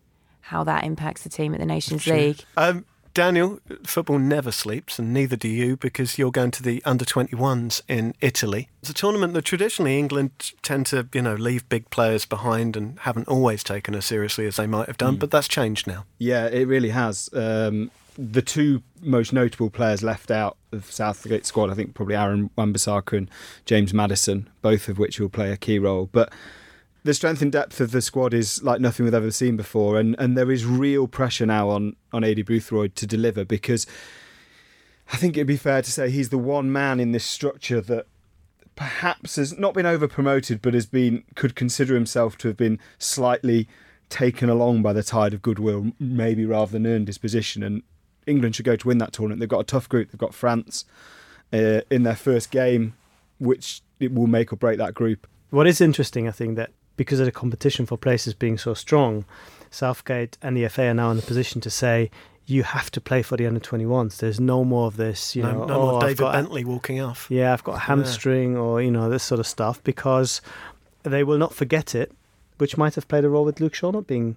how 0.42 0.64
that 0.64 0.84
impacts 0.84 1.22
the 1.22 1.30
team 1.30 1.54
at 1.54 1.60
the 1.60 1.68
Nations 1.68 2.08
League. 2.08 2.44
Um, 2.58 2.84
Daniel, 3.20 3.59
football 3.84 4.17
never 4.17 4.49
sleeps, 4.49 4.97
and 4.97 5.13
neither 5.13 5.36
do 5.36 5.49
you 5.49 5.76
because 5.76 6.17
you're 6.17 6.32
going 6.32 6.51
to 6.51 6.63
the 6.63 6.82
under 6.86 7.03
21s 7.03 7.82
in 7.89 8.13
Italy. 8.22 8.70
It's 8.80 8.91
a 8.91 8.93
tournament 8.93 9.34
that 9.34 9.41
traditionally 9.41 9.99
England 9.99 10.53
tend 10.61 10.86
to, 10.86 11.05
you 11.13 11.22
know, 11.22 11.36
leave 11.36 11.67
big 11.67 11.89
players 11.89 12.24
behind 12.26 12.78
and 12.78 12.97
haven't 12.99 13.28
always 13.28 13.61
taken 13.61 13.93
as 13.93 14.05
seriously 14.05 14.47
as 14.47 14.55
they 14.55 14.67
might 14.67 14.88
have 14.88 14.95
done, 14.95 15.17
but 15.17 15.32
that's 15.32 15.49
changed 15.49 15.86
now. 15.86 16.05
Yeah, 16.17 16.45
it 16.47 16.65
really 16.65 16.91
has. 16.91 17.30
Um, 17.34 17.91
the 18.17 18.41
two 18.41 18.84
most 19.01 19.34
notable 19.34 19.70
players 19.70 20.01
left 20.01 20.32
out 20.32 20.55
of 20.72 20.89
Southgate 20.89 21.45
squad, 21.45 21.70
I 21.70 21.74
think 21.74 21.95
probably 21.95 22.15
Aaron 22.15 22.49
Wan-Bissaka 22.55 23.17
and 23.17 23.30
James 23.65 23.93
Maddison, 23.93 24.47
both 24.61 24.88
of 24.88 24.97
which 24.97 25.20
will 25.20 25.28
play 25.28 25.51
a 25.51 25.57
key 25.57 25.78
role. 25.78 26.07
But 26.09 26.32
the 27.04 27.14
strength 27.14 27.41
and 27.41 27.52
depth 27.52 27.80
of 27.80 27.91
the 27.91 28.02
squad 28.02 28.34
is 28.34 28.62
like 28.64 28.82
nothing 28.82 29.06
we've 29.06 29.14
ever 29.14 29.32
seen 29.32 29.56
before, 29.58 30.00
and, 30.00 30.16
and 30.20 30.38
there 30.38 30.52
is 30.52 30.66
real 30.66 31.08
pressure 31.08 31.45
now 31.45 31.70
on 31.70 31.95
on 32.12 32.24
Aidy 32.24 32.45
Boothroyd 32.45 32.95
to 32.95 33.08
deliver 33.08 33.45
because 33.45 33.88
I 35.12 35.18
think 35.18 35.38
it'd 35.38 35.47
be 35.47 35.58
fair 35.58 35.82
to 35.82 35.91
say 35.91 36.10
he's 36.10 36.30
the 36.30 36.38
one 36.38 36.72
man 36.72 37.00
in 37.00 37.12
this 37.12 37.26
structure 37.26 37.82
that 37.82 38.06
perhaps 38.76 39.36
has 39.36 39.58
not 39.58 39.74
been 39.74 39.86
over 39.86 40.08
promoted, 40.08 40.62
but 40.62 40.74
has 40.74 40.86
been 40.86 41.24
could 41.36 41.56
consider 41.56 41.95
himself 41.95 42.38
to 42.39 42.47
have 42.47 42.58
been 42.58 42.80
slightly 42.97 43.68
taken 44.10 44.50
along 44.50 44.82
by 44.82 44.93
the 44.93 45.04
tide 45.04 45.34
of 45.34 45.41
goodwill, 45.41 45.91
maybe 46.00 46.45
rather 46.45 46.72
than 46.72 46.88
earned 46.88 47.08
his 47.08 47.18
position. 47.18 47.64
And 47.64 47.84
England 48.26 48.56
should 48.56 48.66
go 48.66 48.76
to 48.76 48.88
win 48.88 48.97
that 49.00 49.14
tournament. 49.14 49.39
They've 49.39 49.50
got 49.50 49.60
a 49.60 49.66
tough 49.66 49.89
group. 49.89 50.12
They've 50.12 50.20
got 50.20 50.34
France 50.34 50.86
uh, 51.52 51.82
in 51.89 52.04
their 52.04 52.16
first 52.16 52.52
game, 52.52 52.95
which 53.39 53.82
it 54.00 54.14
will 54.14 54.28
make 54.28 54.54
or 54.54 54.56
break 54.56 54.78
that 54.78 54.93
group. 54.93 55.28
What 55.50 55.68
is 55.68 55.82
interesting, 55.82 56.28
I 56.28 56.32
think, 56.32 56.56
that 56.56 56.72
because 57.00 57.22
of 57.22 57.26
the 57.26 57.32
competition 57.32 57.86
for 57.86 57.97
places 57.97 58.34
being 58.34 58.58
so 58.58 58.74
strong, 58.74 59.24
Southgate 59.72 60.38
and 60.41 60.58
the 60.58 60.68
FA 60.68 60.88
are 60.89 60.93
now 60.93 61.10
in 61.12 61.16
the 61.16 61.24
position 61.24 61.62
to 61.62 61.70
say 61.70 62.12
you 62.45 62.64
have 62.64 62.91
to 62.91 63.00
play 63.00 63.22
for 63.22 63.38
the 63.38 63.47
under 63.47 63.60
21s. 63.62 64.18
There's 64.18 64.39
no 64.39 64.66
more 64.66 64.88
of 64.88 64.97
this, 64.97 65.34
you 65.36 65.43
no, 65.43 65.52
know. 65.52 65.66
no 65.66 65.74
oh, 65.76 65.86
more 65.86 65.93
I've 65.95 66.02
David 66.02 66.18
got- 66.18 66.34
Bentley 66.34 66.66
walking 66.66 67.00
off. 67.00 67.28
Yeah, 67.30 67.54
I've 67.54 67.64
got 67.64 67.76
a 67.76 67.80
hamstring 67.80 68.58
or 68.58 68.82
you 68.82 68.91
know 68.91 69.10
this 69.10 69.24
sort 69.24 69.39
of 69.39 69.47
stuff 69.47 69.82
because 69.84 70.41
they 71.04 71.24
will 71.24 71.38
not 71.38 71.54
forget 71.54 71.95
it, 71.95 72.12
which 72.58 72.76
might 72.78 72.95
have 72.95 73.08
played 73.08 73.24
a 73.24 73.30
role 73.30 73.45
with 73.45 73.62
Luke 73.62 73.76
Shaw 73.76 73.91
not 73.91 74.06
being 74.06 74.36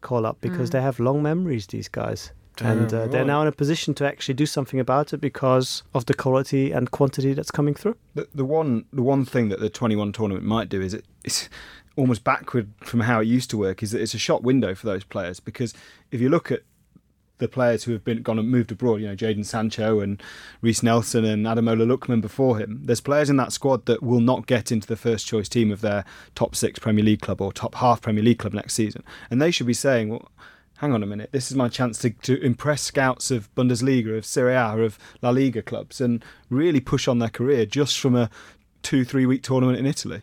called 0.00 0.24
up 0.24 0.40
because 0.40 0.70
Mm. 0.70 0.72
they 0.72 0.80
have 0.80 0.98
long 0.98 1.22
memories. 1.22 1.66
These 1.66 1.88
guys. 1.88 2.32
And 2.60 2.92
uh, 2.92 3.06
they're 3.06 3.24
now 3.24 3.40
in 3.42 3.48
a 3.48 3.52
position 3.52 3.94
to 3.94 4.06
actually 4.06 4.34
do 4.34 4.44
something 4.44 4.78
about 4.78 5.12
it 5.12 5.18
because 5.18 5.82
of 5.94 6.06
the 6.06 6.14
quality 6.14 6.72
and 6.72 6.90
quantity 6.90 7.32
that's 7.32 7.50
coming 7.50 7.74
through. 7.74 7.96
The, 8.14 8.28
the 8.34 8.44
one 8.44 8.84
the 8.92 9.02
one 9.02 9.24
thing 9.24 9.48
that 9.48 9.60
the 9.60 9.70
21 9.70 10.12
tournament 10.12 10.44
might 10.44 10.68
do 10.68 10.80
is 10.80 10.92
it, 10.92 11.06
it's 11.24 11.48
almost 11.96 12.22
backward 12.22 12.70
from 12.80 13.00
how 13.00 13.20
it 13.20 13.26
used 13.26 13.50
to 13.50 13.58
work 13.58 13.82
is 13.82 13.92
that 13.92 14.00
it's 14.00 14.14
a 14.14 14.18
shot 14.18 14.42
window 14.42 14.74
for 14.74 14.86
those 14.86 15.04
players 15.04 15.40
because 15.40 15.74
if 16.10 16.20
you 16.20 16.28
look 16.28 16.50
at 16.52 16.62
the 17.40 17.48
players 17.48 17.84
who 17.84 17.92
have 17.92 18.04
been 18.04 18.22
gone 18.22 18.38
and 18.38 18.48
moved 18.48 18.70
abroad, 18.70 19.00
you 19.00 19.08
know, 19.08 19.16
Jadon 19.16 19.44
Sancho 19.44 20.00
and 20.00 20.22
Reiss 20.60 20.82
Nelson 20.82 21.24
and 21.24 21.46
Ademola 21.46 21.86
Lookman 21.86 22.20
before 22.20 22.58
him, 22.58 22.82
there's 22.84 23.00
players 23.00 23.28
in 23.28 23.36
that 23.36 23.52
squad 23.52 23.86
that 23.86 24.02
will 24.02 24.20
not 24.20 24.46
get 24.46 24.70
into 24.70 24.86
the 24.86 24.96
first 24.96 25.26
choice 25.26 25.48
team 25.48 25.72
of 25.72 25.80
their 25.80 26.04
top 26.34 26.54
six 26.54 26.78
Premier 26.78 27.04
League 27.04 27.22
club 27.22 27.40
or 27.40 27.52
top 27.52 27.74
half 27.76 28.02
Premier 28.02 28.22
League 28.22 28.38
club 28.38 28.54
next 28.54 28.74
season. 28.74 29.02
And 29.30 29.40
they 29.40 29.50
should 29.50 29.66
be 29.66 29.74
saying, 29.74 30.10
well, 30.10 30.28
hang 30.80 30.94
on 30.94 31.02
a 31.02 31.06
minute, 31.06 31.30
this 31.30 31.50
is 31.50 31.56
my 31.56 31.68
chance 31.68 31.98
to, 31.98 32.08
to 32.08 32.40
impress 32.42 32.80
scouts 32.80 33.30
of 33.30 33.54
Bundesliga, 33.54 34.16
of 34.16 34.24
Serie 34.24 34.54
A, 34.54 34.78
of 34.82 34.98
La 35.20 35.28
Liga 35.28 35.60
clubs 35.60 36.00
and 36.00 36.24
really 36.48 36.80
push 36.80 37.06
on 37.06 37.18
their 37.18 37.28
career 37.28 37.66
just 37.66 38.00
from 38.00 38.16
a 38.16 38.30
two, 38.82 39.04
three 39.04 39.26
week 39.26 39.42
tournament 39.42 39.78
in 39.78 39.84
Italy. 39.84 40.22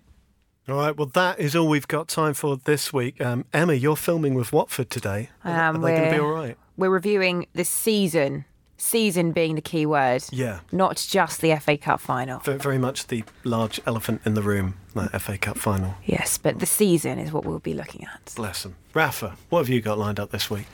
All 0.68 0.76
right, 0.76 0.98
well, 0.98 1.06
that 1.14 1.40
is 1.40 1.56
all 1.56 1.68
we've 1.68 1.88
got 1.88 2.08
time 2.08 2.34
for 2.34 2.58
this 2.58 2.92
week. 2.92 3.22
Um, 3.22 3.46
Emma, 3.54 3.74
you're 3.74 3.96
filming 3.96 4.34
with 4.34 4.52
Watford 4.52 4.90
today. 4.90 5.30
Are, 5.46 5.70
Um, 5.70 5.78
are 5.78 5.80
they 5.80 5.96
going 5.96 6.10
to 6.10 6.16
be 6.16 6.20
all 6.20 6.32
right? 6.32 6.58
We're 6.76 6.90
reviewing 6.90 7.46
the 7.54 7.64
season. 7.64 8.46
Season 8.80 9.32
being 9.32 9.56
the 9.56 9.62
key 9.62 9.86
word, 9.88 10.24
Yeah. 10.32 10.60
not 10.72 10.98
just 11.10 11.42
the 11.42 11.52
FA 11.60 11.78
Cup 11.78 12.00
final. 12.00 12.40
Very, 12.40 12.60
very 12.60 12.78
much 12.78 13.08
the 13.08 13.24
large 13.44 13.82
elephant 13.88 14.22
in 14.24 14.36
the 14.36 14.44
room, 14.44 14.76
that 14.94 15.20
FA 15.20 15.38
Cup 15.38 15.58
final. 15.58 15.96
Yes, 16.06 16.38
but 16.38 16.60
the 16.60 16.68
season 16.68 17.18
is 17.18 17.32
what 17.32 17.44
we'll 17.44 17.58
be 17.60 17.74
looking 17.74 18.04
at. 18.06 18.34
Bless 18.36 18.62
them. 18.64 18.76
Rafa, 18.94 19.36
what 19.50 19.60
have 19.60 19.70
you 19.70 19.82
got 19.82 19.98
lined 19.98 20.20
up 20.20 20.30
this 20.30 20.52
week? 20.52 20.68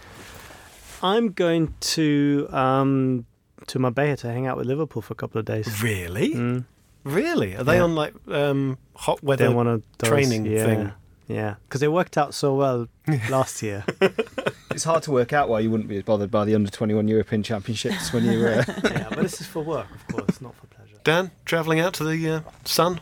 I'm 1.01 1.31
going 1.31 1.73
to 1.79 2.47
um, 2.51 3.25
to 3.67 3.79
Marbella 3.79 4.17
to 4.17 4.27
hang 4.27 4.47
out 4.47 4.57
with 4.57 4.67
Liverpool 4.67 5.01
for 5.01 5.13
a 5.13 5.15
couple 5.15 5.39
of 5.39 5.45
days. 5.45 5.81
Really? 5.81 6.33
Mm. 6.33 6.65
Really? 7.05 7.55
Are 7.55 7.63
they 7.63 7.75
Yeah. 7.77 7.83
on 7.83 7.95
like 7.95 8.13
um, 8.27 8.77
hot 8.95 9.23
weather 9.23 9.47
They're 9.47 9.55
one 9.55 9.67
of 9.67 9.81
those, 9.99 10.09
training 10.09 10.45
yeah, 10.45 10.65
thing? 10.65 10.91
Yeah, 11.27 11.55
because 11.67 11.79
they 11.81 11.87
worked 11.87 12.17
out 12.17 12.33
so 12.33 12.53
well 12.55 12.87
last 13.29 13.61
year. 13.61 13.85
It's 14.73 14.83
hard 14.83 15.03
to 15.03 15.11
work 15.11 15.33
out 15.33 15.49
why 15.49 15.59
you 15.59 15.69
wouldn't 15.69 15.87
be 15.87 15.97
as 15.97 16.03
bothered 16.03 16.31
by 16.31 16.45
the 16.45 16.55
under 16.55 16.69
21 16.69 17.07
European 17.07 17.43
Championships 17.43 18.11
when 18.11 18.25
you 18.25 18.45
uh, 18.45 18.63
yeah, 18.83 19.07
but 19.09 19.19
this 19.19 19.39
is 19.39 19.45
for 19.45 19.63
work, 19.63 19.87
of 19.93 20.07
course, 20.07 20.41
not 20.41 20.55
for 20.55 20.65
pleasure. 20.67 20.97
Dan, 21.03 21.31
travelling 21.45 21.79
out 21.79 21.93
to 21.95 22.03
the 22.03 22.29
uh, 22.29 22.41
sun? 22.65 22.99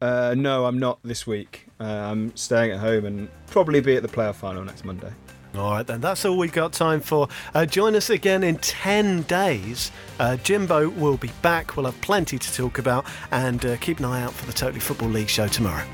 Uh, 0.00 0.34
no, 0.36 0.66
I'm 0.66 0.78
not 0.78 0.98
this 1.04 1.26
week. 1.26 1.66
Uh, 1.78 1.84
I'm 1.84 2.36
staying 2.36 2.72
at 2.72 2.78
home 2.78 3.04
and 3.04 3.28
probably 3.46 3.80
be 3.80 3.94
at 3.94 4.02
the 4.02 4.08
playoff 4.08 4.36
final 4.36 4.64
next 4.64 4.84
Monday. 4.84 5.12
All 5.54 5.70
right, 5.70 5.86
then. 5.86 6.00
That's 6.00 6.24
all 6.24 6.36
we've 6.36 6.52
got 6.52 6.72
time 6.72 7.00
for. 7.00 7.28
Uh, 7.54 7.64
join 7.64 7.94
us 7.94 8.10
again 8.10 8.42
in 8.42 8.56
10 8.56 9.22
days. 9.22 9.90
Uh, 10.18 10.36
Jimbo 10.36 10.90
will 10.90 11.16
be 11.16 11.30
back. 11.42 11.76
We'll 11.76 11.86
have 11.86 12.00
plenty 12.00 12.38
to 12.38 12.52
talk 12.52 12.78
about. 12.78 13.06
And 13.30 13.64
uh, 13.64 13.76
keep 13.78 13.98
an 13.98 14.04
eye 14.04 14.22
out 14.22 14.32
for 14.32 14.46
the 14.46 14.52
Totally 14.52 14.80
Football 14.80 15.08
League 15.08 15.28
show 15.28 15.48
tomorrow. 15.48 15.84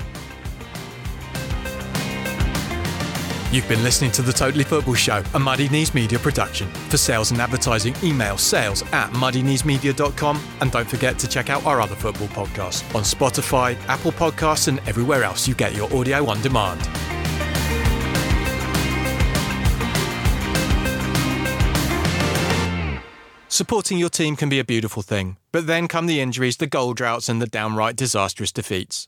You've 3.51 3.69
been 3.69 3.83
listening 3.83 4.11
to 4.13 4.21
the 4.21 4.33
Totally 4.33 4.63
Football 4.63 4.95
Show, 4.95 5.23
a 5.33 5.39
Muddy 5.39 5.69
Knees 5.69 5.93
Media 5.93 6.17
production. 6.17 6.67
For 6.89 6.97
sales 6.97 7.31
and 7.31 7.39
advertising, 7.39 7.95
email 8.03 8.37
sales 8.37 8.81
at 8.91 9.11
muddykneesmedia.com 9.11 10.43
and 10.61 10.71
don't 10.71 10.89
forget 10.89 11.19
to 11.19 11.27
check 11.27 11.49
out 11.49 11.65
our 11.65 11.79
other 11.79 11.95
football 11.95 12.27
podcasts 12.29 12.83
on 12.95 13.03
Spotify, 13.03 13.77
Apple 13.87 14.11
Podcasts, 14.11 14.67
and 14.67 14.79
everywhere 14.87 15.23
else 15.23 15.47
you 15.47 15.53
get 15.53 15.75
your 15.75 15.93
audio 15.95 16.27
on 16.27 16.41
demand. 16.41 16.81
Supporting 23.47 23.97
your 23.97 24.09
team 24.09 24.35
can 24.35 24.49
be 24.49 24.59
a 24.59 24.65
beautiful 24.65 25.01
thing, 25.01 25.37
but 25.53 25.65
then 25.65 25.87
come 25.87 26.07
the 26.07 26.19
injuries, 26.19 26.57
the 26.57 26.67
goal 26.67 26.93
droughts, 26.93 27.29
and 27.29 27.41
the 27.41 27.47
downright 27.47 27.95
disastrous 27.95 28.51
defeats. 28.51 29.07